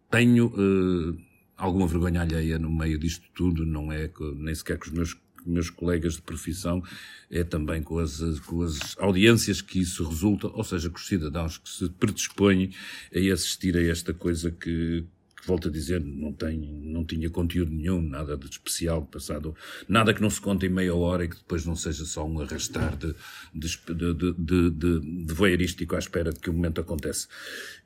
tenho 0.10 0.48
uh, 0.48 1.18
alguma 1.58 1.88
vergonha 1.88 2.22
alheia 2.22 2.60
no 2.60 2.70
meio 2.70 2.98
disto 2.98 3.26
tudo, 3.34 3.66
não 3.66 3.92
é 3.92 4.10
nem 4.36 4.54
sequer 4.54 4.78
com 4.78 4.86
os 4.86 4.92
meus, 4.92 5.18
meus 5.46 5.70
colegas 5.70 6.16
de 6.16 6.22
profissão, 6.22 6.84
é 7.30 7.44
também 7.44 7.82
com 7.82 8.00
as, 8.00 8.20
com 8.42 8.62
as 8.62 8.96
audiências 8.98 9.62
que 9.62 9.80
isso 9.80 10.08
resulta, 10.08 10.48
ou 10.48 10.64
seja, 10.64 10.90
com 10.90 10.98
os 10.98 11.08
cidadãos 11.08 11.58
que 11.58 11.70
se 11.70 11.90
predispõem 11.90 12.72
a 13.14 13.34
assistir 13.34 13.76
a 13.76 13.84
esta 13.84 14.14
coisa 14.14 14.52
que, 14.52 15.06
volto 15.46 15.68
a 15.68 15.72
dizer, 15.72 16.02
não, 16.04 16.34
tem, 16.34 16.58
não 16.58 17.06
tinha 17.06 17.30
conteúdo 17.30 17.72
nenhum, 17.72 18.02
nada 18.02 18.38
de 18.38 18.46
especial 18.48 19.06
passado, 19.06 19.56
nada 19.88 20.14
que 20.14 20.22
não 20.22 20.30
se 20.30 20.42
conte 20.42 20.66
em 20.66 20.70
meia 20.70 20.96
hora 20.96 21.26
e 21.26 21.30
que 21.30 21.38
depois 21.38 21.66
não 21.66 21.76
seja 21.76 22.06
só 22.06 22.26
um 22.26 22.40
arrastar 22.40 22.96
de, 22.98 23.14
de, 23.54 23.78
de, 23.94 24.34
de, 24.34 24.70
de, 24.72 25.96
à 25.96 26.00
espera 26.00 26.32
de 26.32 26.40
que 26.40 26.50
o 26.50 26.54
momento 26.54 26.82
aconteça. 26.82 27.28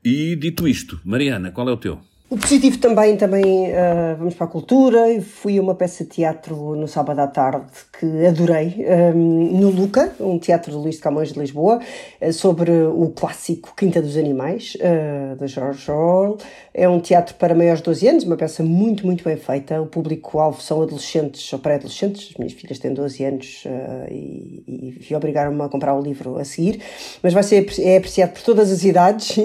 E 0.04 0.36
dito 0.36 0.68
isto, 0.68 1.00
Mariana, 1.04 1.52
qual 1.52 1.68
é 1.70 1.72
o 1.72 1.78
teu? 1.78 2.02
O 2.32 2.38
positivo 2.38 2.78
também, 2.78 3.18
também 3.18 3.72
uh, 3.72 4.16
vamos 4.16 4.36
para 4.36 4.46
a 4.46 4.50
cultura. 4.50 5.12
Eu 5.12 5.20
fui 5.20 5.58
a 5.58 5.62
uma 5.64 5.74
peça 5.74 6.04
de 6.04 6.12
teatro 6.12 6.76
no 6.76 6.88
sábado 6.88 7.18
à 7.18 7.26
tarde 7.26 7.66
que 8.00 8.06
adorei, 8.24 8.76
um, 8.78 8.84
ehm, 8.84 9.60
no 9.60 9.72
Luca, 9.72 10.14
um 10.20 10.38
teatro 10.38 10.72
de 10.72 10.78
Luís 10.78 10.98
de 10.98 11.02
Camões 11.02 11.34
de 11.34 11.40
Lisboa, 11.40 11.80
uh, 12.22 12.32
sobre 12.32 12.72
o 12.72 13.12
clássico 13.16 13.74
Quinta 13.76 14.00
dos 14.00 14.16
Animais, 14.16 14.76
uh, 14.76 15.38
de 15.38 15.48
George 15.48 15.90
Orwell. 15.90 16.38
É 16.72 16.88
um 16.88 17.00
teatro 17.00 17.34
para 17.34 17.56
maiores 17.56 17.80
de 17.80 17.86
12 17.86 18.08
anos, 18.08 18.24
uma 18.26 18.38
peça 18.38 18.62
muito, 18.62 19.08
muito 19.08 19.24
bem 19.24 19.36
feita. 19.36 19.82
O 19.82 19.88
público-alvo 19.88 20.62
são 20.62 20.84
adolescentes 20.84 21.52
ou 21.52 21.58
pré-adolescentes. 21.58 22.30
As 22.30 22.38
minhas 22.38 22.54
filhas 22.54 22.78
têm 22.78 22.94
12 22.94 23.24
anos 23.26 23.64
e, 24.12 25.04
e 25.10 25.16
obrigaram-me 25.16 25.62
a 25.64 25.68
comprar 25.68 25.96
o 25.96 26.02
livro 26.02 26.38
a 26.38 26.46
seguir. 26.46 26.80
Mas 27.24 27.34
vai 27.34 27.42
ser 27.42 27.68
é 27.80 27.98
apreciado 27.98 28.34
por 28.34 28.44
todas 28.44 28.72
as 28.72 28.84
idades. 28.84 29.36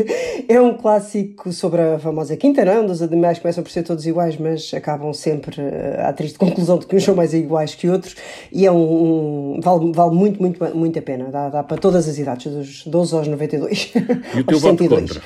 é 0.48 0.58
um 0.58 0.74
clássico 0.76 1.52
sobre 1.52 1.82
a 1.82 1.98
famosa 1.98 2.29
a 2.30 2.36
quinta, 2.36 2.64
não 2.64 2.72
é? 2.72 2.80
Onde 2.80 2.92
os 2.92 3.02
animais 3.02 3.38
começam 3.38 3.62
por 3.62 3.70
ser 3.70 3.82
todos 3.82 4.06
iguais, 4.06 4.36
mas 4.36 4.72
acabam 4.74 5.12
sempre 5.12 5.60
uh, 5.60 6.06
à 6.06 6.12
triste 6.12 6.38
conclusão 6.38 6.78
de 6.78 6.86
que 6.86 6.96
uns 6.96 7.04
são 7.04 7.14
mais 7.14 7.34
iguais 7.34 7.74
que 7.74 7.88
outros, 7.88 8.16
e 8.52 8.66
é 8.66 8.72
um. 8.72 9.56
um 9.56 9.60
vale, 9.60 9.92
vale 9.92 10.14
muito, 10.14 10.40
muito, 10.40 10.76
muito 10.76 10.98
a 10.98 11.02
pena. 11.02 11.30
Dá, 11.30 11.48
dá 11.48 11.62
para 11.62 11.76
todas 11.76 12.08
as 12.08 12.18
idades, 12.18 12.52
dos 12.52 12.86
12 12.86 13.14
aos 13.14 13.28
92. 13.28 13.92
E 14.34 14.40
o 14.40 14.44
teu 14.44 14.58
voto 14.60 14.88
contra? 14.88 15.20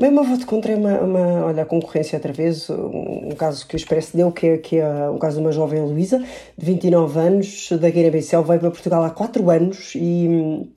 Bem, 0.00 0.08
o 0.08 0.14
meu 0.14 0.24
voto 0.24 0.46
contra 0.46 0.72
é 0.72 0.76
uma, 0.76 1.00
uma 1.00 1.44
olha, 1.44 1.62
a 1.64 1.66
concorrência 1.66 2.16
outra 2.16 2.32
vez, 2.32 2.70
um, 2.70 3.28
um, 3.28 3.34
caso 3.36 3.66
que 3.66 3.74
o 3.74 3.76
Expresso 3.76 4.16
deu, 4.16 4.32
que 4.32 4.46
é, 4.46 4.58
que 4.58 4.78
é 4.78 5.10
um 5.10 5.18
caso 5.18 5.36
de 5.36 5.42
uma 5.42 5.52
jovem 5.52 5.82
Luísa, 5.82 6.18
de 6.56 6.64
29 6.64 7.20
anos, 7.20 7.68
da 7.72 7.90
Guiné-Bissau, 7.90 8.42
veio 8.42 8.58
para 8.58 8.70
Portugal 8.70 9.04
há 9.04 9.10
4 9.10 9.50
anos 9.50 9.92
e 9.94 10.26
hum, 10.28 10.68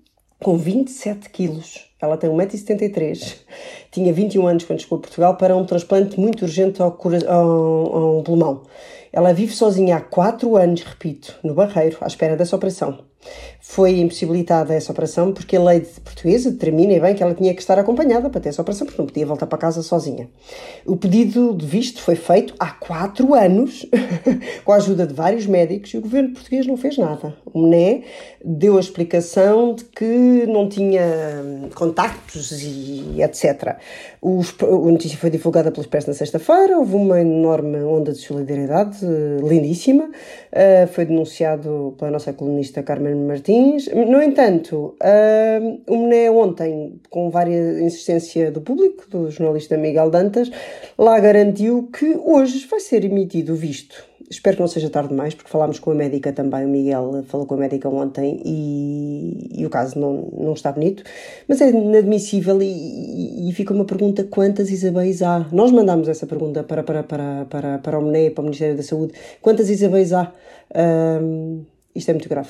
com 0.44 0.58
27 0.58 1.30
quilos. 1.30 1.90
Ela 2.02 2.18
tem 2.18 2.30
1,73m. 2.30 3.36
Tinha 3.92 4.12
21 4.12 4.48
anos 4.48 4.66
quando 4.66 4.82
chegou 4.82 4.98
a 4.98 5.02
Portugal 5.02 5.36
para 5.38 5.56
um 5.56 5.66
transplante 5.66 6.20
muito 6.20 6.44
urgente 6.44 6.82
ao, 6.82 6.98
ao, 7.28 7.96
ao 7.96 8.24
pulmão. 8.24 8.64
Ela 9.12 9.34
vive 9.34 9.56
sozinha 9.56 9.98
há 9.98 10.02
4 10.02 10.58
anos, 10.58 10.82
repito, 10.82 11.40
no 11.44 11.54
Barreiro, 11.54 11.98
à 12.02 12.08
espera 12.08 12.36
dessa 12.36 12.56
operação. 12.56 13.00
Foi 13.68 14.00
impossibilitada 14.00 14.74
essa 14.74 14.92
operação 14.92 15.34
porque 15.34 15.56
a 15.56 15.62
lei 15.62 15.82
portuguesa 16.04 16.52
determina 16.52 17.00
bem 17.00 17.16
que 17.16 17.24
ela 17.24 17.34
tinha 17.34 17.54
que 17.54 17.60
estar 17.60 17.80
acompanhada 17.80 18.30
para 18.30 18.40
ter 18.40 18.50
essa 18.50 18.62
operação, 18.62 18.86
porque 18.86 19.02
não 19.02 19.08
podia 19.08 19.26
voltar 19.26 19.48
para 19.48 19.58
casa 19.58 19.82
sozinha. 19.82 20.30
O 20.86 20.96
pedido 20.96 21.54
de 21.54 21.66
visto 21.66 22.02
foi 22.02 22.16
feito 22.16 22.54
há 22.60 22.70
quatro 22.72 23.34
anos, 23.34 23.86
com 24.64 24.72
a 24.72 24.76
ajuda 24.76 25.08
de 25.08 25.14
vários 25.14 25.48
médicos, 25.48 25.94
e 25.94 25.98
o 25.98 26.02
governo 26.02 26.34
português 26.34 26.68
não 26.68 26.78
fez 26.78 26.98
nada. 26.98 27.36
O 27.54 27.60
MNE 27.60 28.04
deu 28.44 28.78
a 28.78 28.80
explicação 28.80 29.74
de 29.74 29.84
que 29.86 30.46
não 30.48 30.70
tinha 30.70 31.02
contactos 31.74 32.52
e 32.62 33.22
etc. 33.22 33.78
Os, 34.22 34.56
a 34.62 34.92
notícia 34.92 35.18
foi 35.18 35.32
divulgada 35.32 35.72
pelo 35.72 35.82
Expresso 35.82 36.08
na 36.08 36.14
sexta-feira, 36.14 36.78
houve 36.78 36.96
uma 36.96 37.20
enorme 37.20 37.80
onda 37.84 38.12
de 38.12 38.20
solidariedade, 38.20 39.00
lindíssima, 39.44 40.04
uh, 40.06 40.88
foi 40.88 41.06
denunciado 41.06 41.96
pela 41.98 42.12
nossa 42.12 42.32
colunista 42.32 42.84
Carmen 42.84 43.15
Martins. 43.16 43.88
No 43.88 44.22
entanto, 44.22 44.96
o 45.88 45.98
MNE 45.98 46.30
ontem, 46.30 47.00
com 47.10 47.30
várias 47.30 47.80
insistência 47.80 48.52
do 48.52 48.62
público, 48.62 49.10
do 49.10 49.30
jornalista 49.32 49.78
Miguel 49.78 50.10
Dantas, 50.10 50.52
lá 50.98 51.20
garantiu 51.20 51.90
que 51.92 52.18
hoje 52.24 52.68
vai 52.68 52.80
ser 52.80 53.06
emitido 53.06 53.54
o 53.54 53.56
visto 53.56 54.04
espero 54.30 54.58
que 54.58 54.62
não 54.62 54.68
seja 54.68 54.90
tarde 54.90 55.10
demais, 55.10 55.34
porque 55.34 55.50
falámos 55.50 55.80
com 55.80 55.92
a 55.92 55.96
médica 55.96 56.32
também, 56.34 56.66
o 56.66 56.70
Miguel 56.70 57.24
falou 57.28 57.46
com 57.46 57.54
a 57.54 57.58
médica 57.58 57.90
ontem 57.90 58.42
e, 58.44 59.62
e 59.62 59.66
o 59.66 59.70
caso 59.70 60.00
não, 60.00 60.30
não 60.38 60.54
está 60.54 60.72
bonito, 60.72 61.04
mas 61.48 61.62
é 61.62 61.70
inadmissível 61.70 62.62
e, 62.62 62.66
e, 62.66 63.50
e, 63.50 63.54
fica 63.54 63.74
uma 63.74 63.86
pergunta: 63.86 64.24
quantas 64.24 64.72
Isabéis 64.72 65.22
há? 65.22 65.48
Nós 65.52 65.72
mandámos 65.72 66.08
essa 66.08 66.26
pergunta 66.26 66.64
para, 66.64 66.84
para, 66.84 67.04
para, 67.04 67.46
para, 67.46 67.78
para 67.80 68.00
o 68.00 68.02
MNE, 68.02 68.32
para 68.32 68.42
o 68.42 68.46
Ministério 68.46 68.76
da 68.76 68.84
Saúde: 68.84 69.14
quantas 69.42 69.70
Isabéis 69.70 70.14
há? 70.14 70.32
Um, 71.22 71.64
isto 71.94 72.10
é 72.10 72.14
muito 72.14 72.30
grave. 72.30 72.50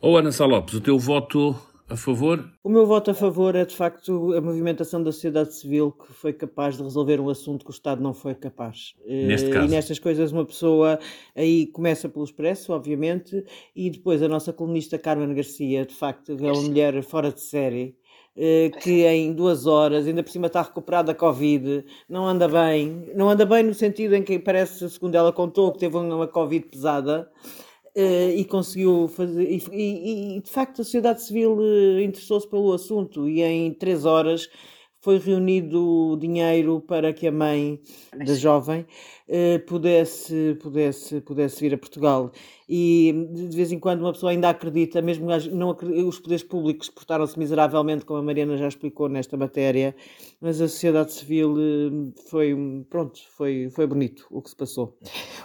Ou 0.00 0.12
oh, 0.12 0.16
Ana 0.18 0.30
Sá 0.30 0.44
Lopes, 0.44 0.74
o 0.74 0.80
teu 0.80 0.98
voto 0.98 1.56
a 1.88 1.96
favor? 1.96 2.44
O 2.62 2.68
meu 2.68 2.86
voto 2.86 3.12
a 3.12 3.14
favor 3.14 3.54
é, 3.54 3.64
de 3.64 3.74
facto, 3.74 4.34
a 4.34 4.40
movimentação 4.42 5.02
da 5.02 5.10
sociedade 5.10 5.54
civil 5.54 5.90
que 5.90 6.12
foi 6.12 6.34
capaz 6.34 6.76
de 6.76 6.82
resolver 6.82 7.18
um 7.18 7.30
assunto 7.30 7.64
que 7.64 7.70
o 7.70 7.72
Estado 7.72 8.02
não 8.02 8.12
foi 8.12 8.34
capaz. 8.34 8.94
Neste 9.06 9.48
caso. 9.48 9.66
E 9.66 9.70
nestas 9.70 9.98
coisas, 9.98 10.32
uma 10.32 10.44
pessoa 10.44 10.98
aí 11.34 11.66
começa 11.68 12.10
pelo 12.10 12.24
Expresso, 12.24 12.74
obviamente, 12.74 13.42
e 13.74 13.88
depois 13.88 14.22
a 14.22 14.28
nossa 14.28 14.52
colunista 14.52 14.98
Carmen 14.98 15.34
Garcia, 15.34 15.86
de 15.86 15.94
facto, 15.94 16.32
é 16.32 16.52
uma 16.52 16.62
mulher 16.62 17.02
fora 17.02 17.32
de 17.32 17.40
série 17.40 17.96
eh, 18.36 18.70
que 18.82 19.06
em 19.06 19.32
duas 19.32 19.66
horas, 19.66 20.06
ainda 20.06 20.22
por 20.22 20.30
cima 20.30 20.48
está 20.48 20.60
recuperada 20.60 21.12
da 21.12 21.14
Covid, 21.14 21.84
não 22.06 22.26
anda 22.26 22.46
bem, 22.46 23.10
não 23.14 23.30
anda 23.30 23.46
bem 23.46 23.62
no 23.62 23.72
sentido 23.72 24.14
em 24.14 24.22
que 24.22 24.38
parece, 24.38 24.90
segundo 24.90 25.14
ela 25.14 25.32
contou, 25.32 25.72
que 25.72 25.78
teve 25.78 25.96
uma 25.96 26.28
Covid 26.28 26.66
pesada, 26.66 27.30
Uh, 27.38 27.65
e 27.96 28.44
conseguiu 28.44 29.08
fazer. 29.08 29.42
E, 29.50 30.36
e, 30.36 30.40
de 30.40 30.50
facto 30.50 30.82
a 30.82 30.84
sociedade 30.84 31.22
civil 31.22 31.56
uh, 31.56 32.00
interessou-se 32.00 32.46
pelo 32.46 32.72
assunto 32.72 33.28
e 33.28 33.42
em 33.42 33.72
três 33.72 34.04
horas 34.04 34.48
foi 35.06 35.18
reunido 35.18 36.18
dinheiro 36.20 36.80
para 36.80 37.12
que 37.12 37.28
a 37.28 37.30
mãe 37.30 37.80
da 38.26 38.34
jovem 38.34 38.84
uh, 39.28 39.64
pudesse, 39.64 40.58
pudesse, 40.60 41.20
pudesse 41.20 41.60
vir 41.60 41.74
a 41.74 41.78
Portugal. 41.78 42.32
E 42.68 43.28
de 43.30 43.56
vez 43.56 43.70
em 43.70 43.78
quando 43.78 44.00
uma 44.00 44.12
pessoa 44.12 44.32
ainda 44.32 44.48
acredita, 44.48 45.00
mesmo 45.00 45.28
não, 45.52 45.76
os 46.08 46.18
poderes 46.18 46.42
públicos 46.42 46.90
portaram-se 46.90 47.38
miseravelmente, 47.38 48.04
como 48.04 48.18
a 48.18 48.22
Mariana 48.22 48.56
já 48.56 48.66
explicou 48.66 49.08
nesta 49.08 49.36
matéria, 49.36 49.94
mas 50.40 50.60
a 50.60 50.66
sociedade 50.66 51.12
civil 51.12 51.54
eh, 51.56 52.20
foi, 52.28 52.56
pronto, 52.90 53.20
foi, 53.36 53.70
foi 53.70 53.86
bonito 53.86 54.26
o 54.28 54.42
que 54.42 54.50
se 54.50 54.56
passou. 54.56 54.98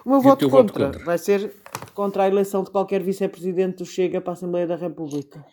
O 0.03 0.09
meu 0.09 0.21
voto 0.21 0.49
contra, 0.49 0.85
voto 0.85 0.93
contra 0.93 1.05
vai 1.05 1.19
ser 1.19 1.53
contra 1.93 2.23
a 2.23 2.27
eleição 2.27 2.63
de 2.63 2.71
qualquer 2.71 3.03
vice-presidente 3.03 3.77
do 3.77 3.85
Chega 3.85 4.19
para 4.19 4.31
a 4.31 4.33
Assembleia 4.33 4.65
da 4.65 4.75
República. 4.75 5.45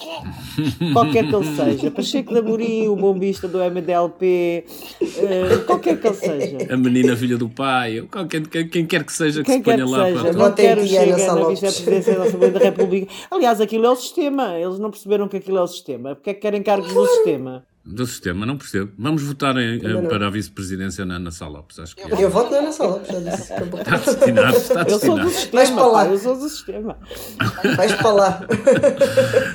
qualquer 0.92 1.28
que 1.28 1.34
ele 1.34 1.56
seja, 1.56 1.90
Pacheco 1.90 2.34
da 2.34 2.40
Amorim, 2.40 2.88
o 2.88 2.96
bombista 2.96 3.46
do 3.46 3.58
MDLP, 3.58 4.64
uh, 5.00 5.04
eh, 5.04 5.56
qualquer 5.66 6.00
que 6.00 6.06
ele 6.06 6.16
seja. 6.16 6.58
A 6.72 6.76
menina 6.76 7.16
filha 7.16 7.36
do 7.36 7.48
pai, 7.48 8.02
qualquer, 8.10 8.46
quem 8.46 8.86
quer 8.86 9.04
que 9.04 9.12
seja 9.12 9.42
que 9.42 9.46
quem 9.46 9.58
se 9.58 9.62
ponha 9.62 9.86
lá. 9.86 10.06
Seja. 10.06 10.20
Para... 10.20 10.32
Não 10.32 10.52
quero 10.52 10.86
chegar 10.86 11.34
na 11.34 11.48
vice-presidência 11.48 12.14
da 12.16 12.24
Assembleia 12.24 12.52
da 12.52 12.60
República. 12.60 13.12
Aliás, 13.30 13.60
aquilo 13.60 13.86
é 13.86 13.90
o 13.90 13.96
sistema, 13.96 14.58
eles 14.58 14.78
não 14.78 14.90
perceberam 14.90 15.28
que 15.28 15.36
aquilo 15.36 15.58
é 15.58 15.62
o 15.62 15.68
sistema, 15.68 16.14
porque 16.14 16.30
é 16.30 16.34
que 16.34 16.40
querem 16.40 16.62
cargos 16.62 16.92
do 16.92 17.06
sistema? 17.06 17.64
Do 17.84 18.06
sistema, 18.06 18.46
não 18.46 18.56
percebo. 18.56 18.92
Vamos 18.96 19.24
votar 19.24 19.56
em, 19.56 19.80
para 20.08 20.28
a 20.28 20.30
vice-presidência 20.30 21.04
na 21.04 21.16
Ana 21.16 21.32
Sá 21.32 21.48
Lopes. 21.48 21.80
Acho 21.80 21.96
que 21.96 22.02
eu, 22.02 22.16
eu 22.16 22.30
voto 22.30 22.52
na 22.52 22.58
Ana 22.58 22.70
Sá 22.72 22.86
Lopes, 22.86 23.08
já 23.08 23.18
disse. 23.18 23.52
Está 23.52 23.96
destinado, 23.96 24.56
está 24.56 24.82
destinado. 24.84 24.90
Eu 24.90 24.98
sou 25.00 25.18
do 25.18 25.30
sistema, 25.30 25.52
Vais 25.52 25.70
para 25.70 25.86
lá. 25.86 26.06
eu 26.06 26.18
sou 26.18 26.38
do 26.38 26.48
sistema. 26.48 26.98
Vais 27.76 27.92
para 27.94 28.12
lá. 28.12 28.46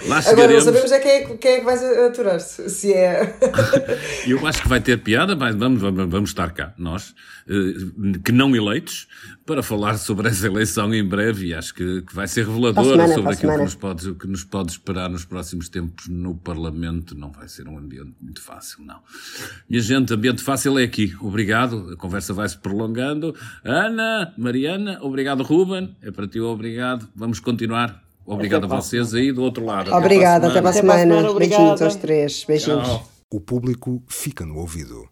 lá 0.08 0.20
Agora 0.28 0.54
não 0.54 0.62
sabemos 0.62 0.92
é 0.92 1.00
quem, 1.00 1.12
é 1.12 1.38
quem 1.38 1.52
é 1.52 1.60
que 1.60 1.66
vais 1.66 1.82
aturar-se. 1.82 2.70
Se 2.70 2.94
é. 2.94 3.34
eu 4.28 4.46
acho 4.46 4.62
que 4.62 4.68
vai 4.68 4.82
ter 4.82 4.98
piada, 4.98 5.34
mas 5.34 5.56
vamos, 5.56 5.82
vamos, 5.82 6.10
vamos 6.10 6.30
estar 6.30 6.52
cá, 6.52 6.74
nós, 6.78 7.16
eh, 7.48 8.20
que 8.26 8.34
não 8.34 8.54
eleitos, 8.54 9.08
para 9.48 9.64
falar 9.64 9.98
sobre 9.98 10.28
essa 10.28 10.46
eleição 10.46 10.94
em 10.94 11.04
breve 11.04 11.48
e 11.48 11.54
acho 11.54 11.74
que, 11.74 12.02
que 12.02 12.14
vai 12.14 12.28
ser 12.28 12.46
reveladora 12.46 13.08
semana, 13.08 13.14
sobre 13.14 13.34
aquilo 13.34 13.54
que 13.54 13.64
nos, 13.64 13.76
pode, 13.76 14.14
que 14.16 14.28
nos 14.28 14.44
pode 14.44 14.72
esperar 14.74 15.10
nos 15.10 15.24
próximos 15.24 15.70
tempos 15.70 16.10
no 16.10 16.36
Parlamento. 16.36 17.18
Não 17.18 17.32
vai 17.32 17.48
ser 17.48 17.66
um 17.66 17.78
ambiente 17.78 18.14
muito 18.22 18.42
fácil, 18.42 18.84
não. 18.84 19.00
Minha 19.70 19.82
gente, 19.82 20.14
ambiente 20.14 20.44
fácil 20.44 20.78
é 20.78 20.84
aqui. 20.84 21.16
Obrigado. 21.22 21.92
A 21.94 21.96
conversa 21.96 22.34
vai 22.34 22.48
se 22.50 22.58
prolongando. 22.58 23.34
Ana, 23.64 24.34
Mariana, 24.38 25.00
obrigado, 25.02 25.44
Ruben. 25.44 25.96
É 26.02 26.12
para 26.12 26.28
ti, 26.28 26.42
obrigado. 26.42 27.08
Vamos 27.16 27.40
continuar. 27.40 28.04
Obrigado 28.26 28.66
a 28.66 28.68
vocês 28.68 29.14
aí 29.14 29.32
do 29.32 29.42
outro 29.42 29.64
lado. 29.64 29.94
Obrigada, 29.94 30.50
até 30.50 30.60
para 30.60 30.72
a 30.72 30.74
semana. 30.74 31.34
Beijinhos 31.34 31.82
aos 31.82 31.96
três. 31.96 32.44
Beijinhos. 32.46 32.86
Tchau. 32.86 33.12
O 33.32 33.40
público 33.40 34.04
fica 34.10 34.46
no 34.46 34.58
ouvido. 34.58 35.08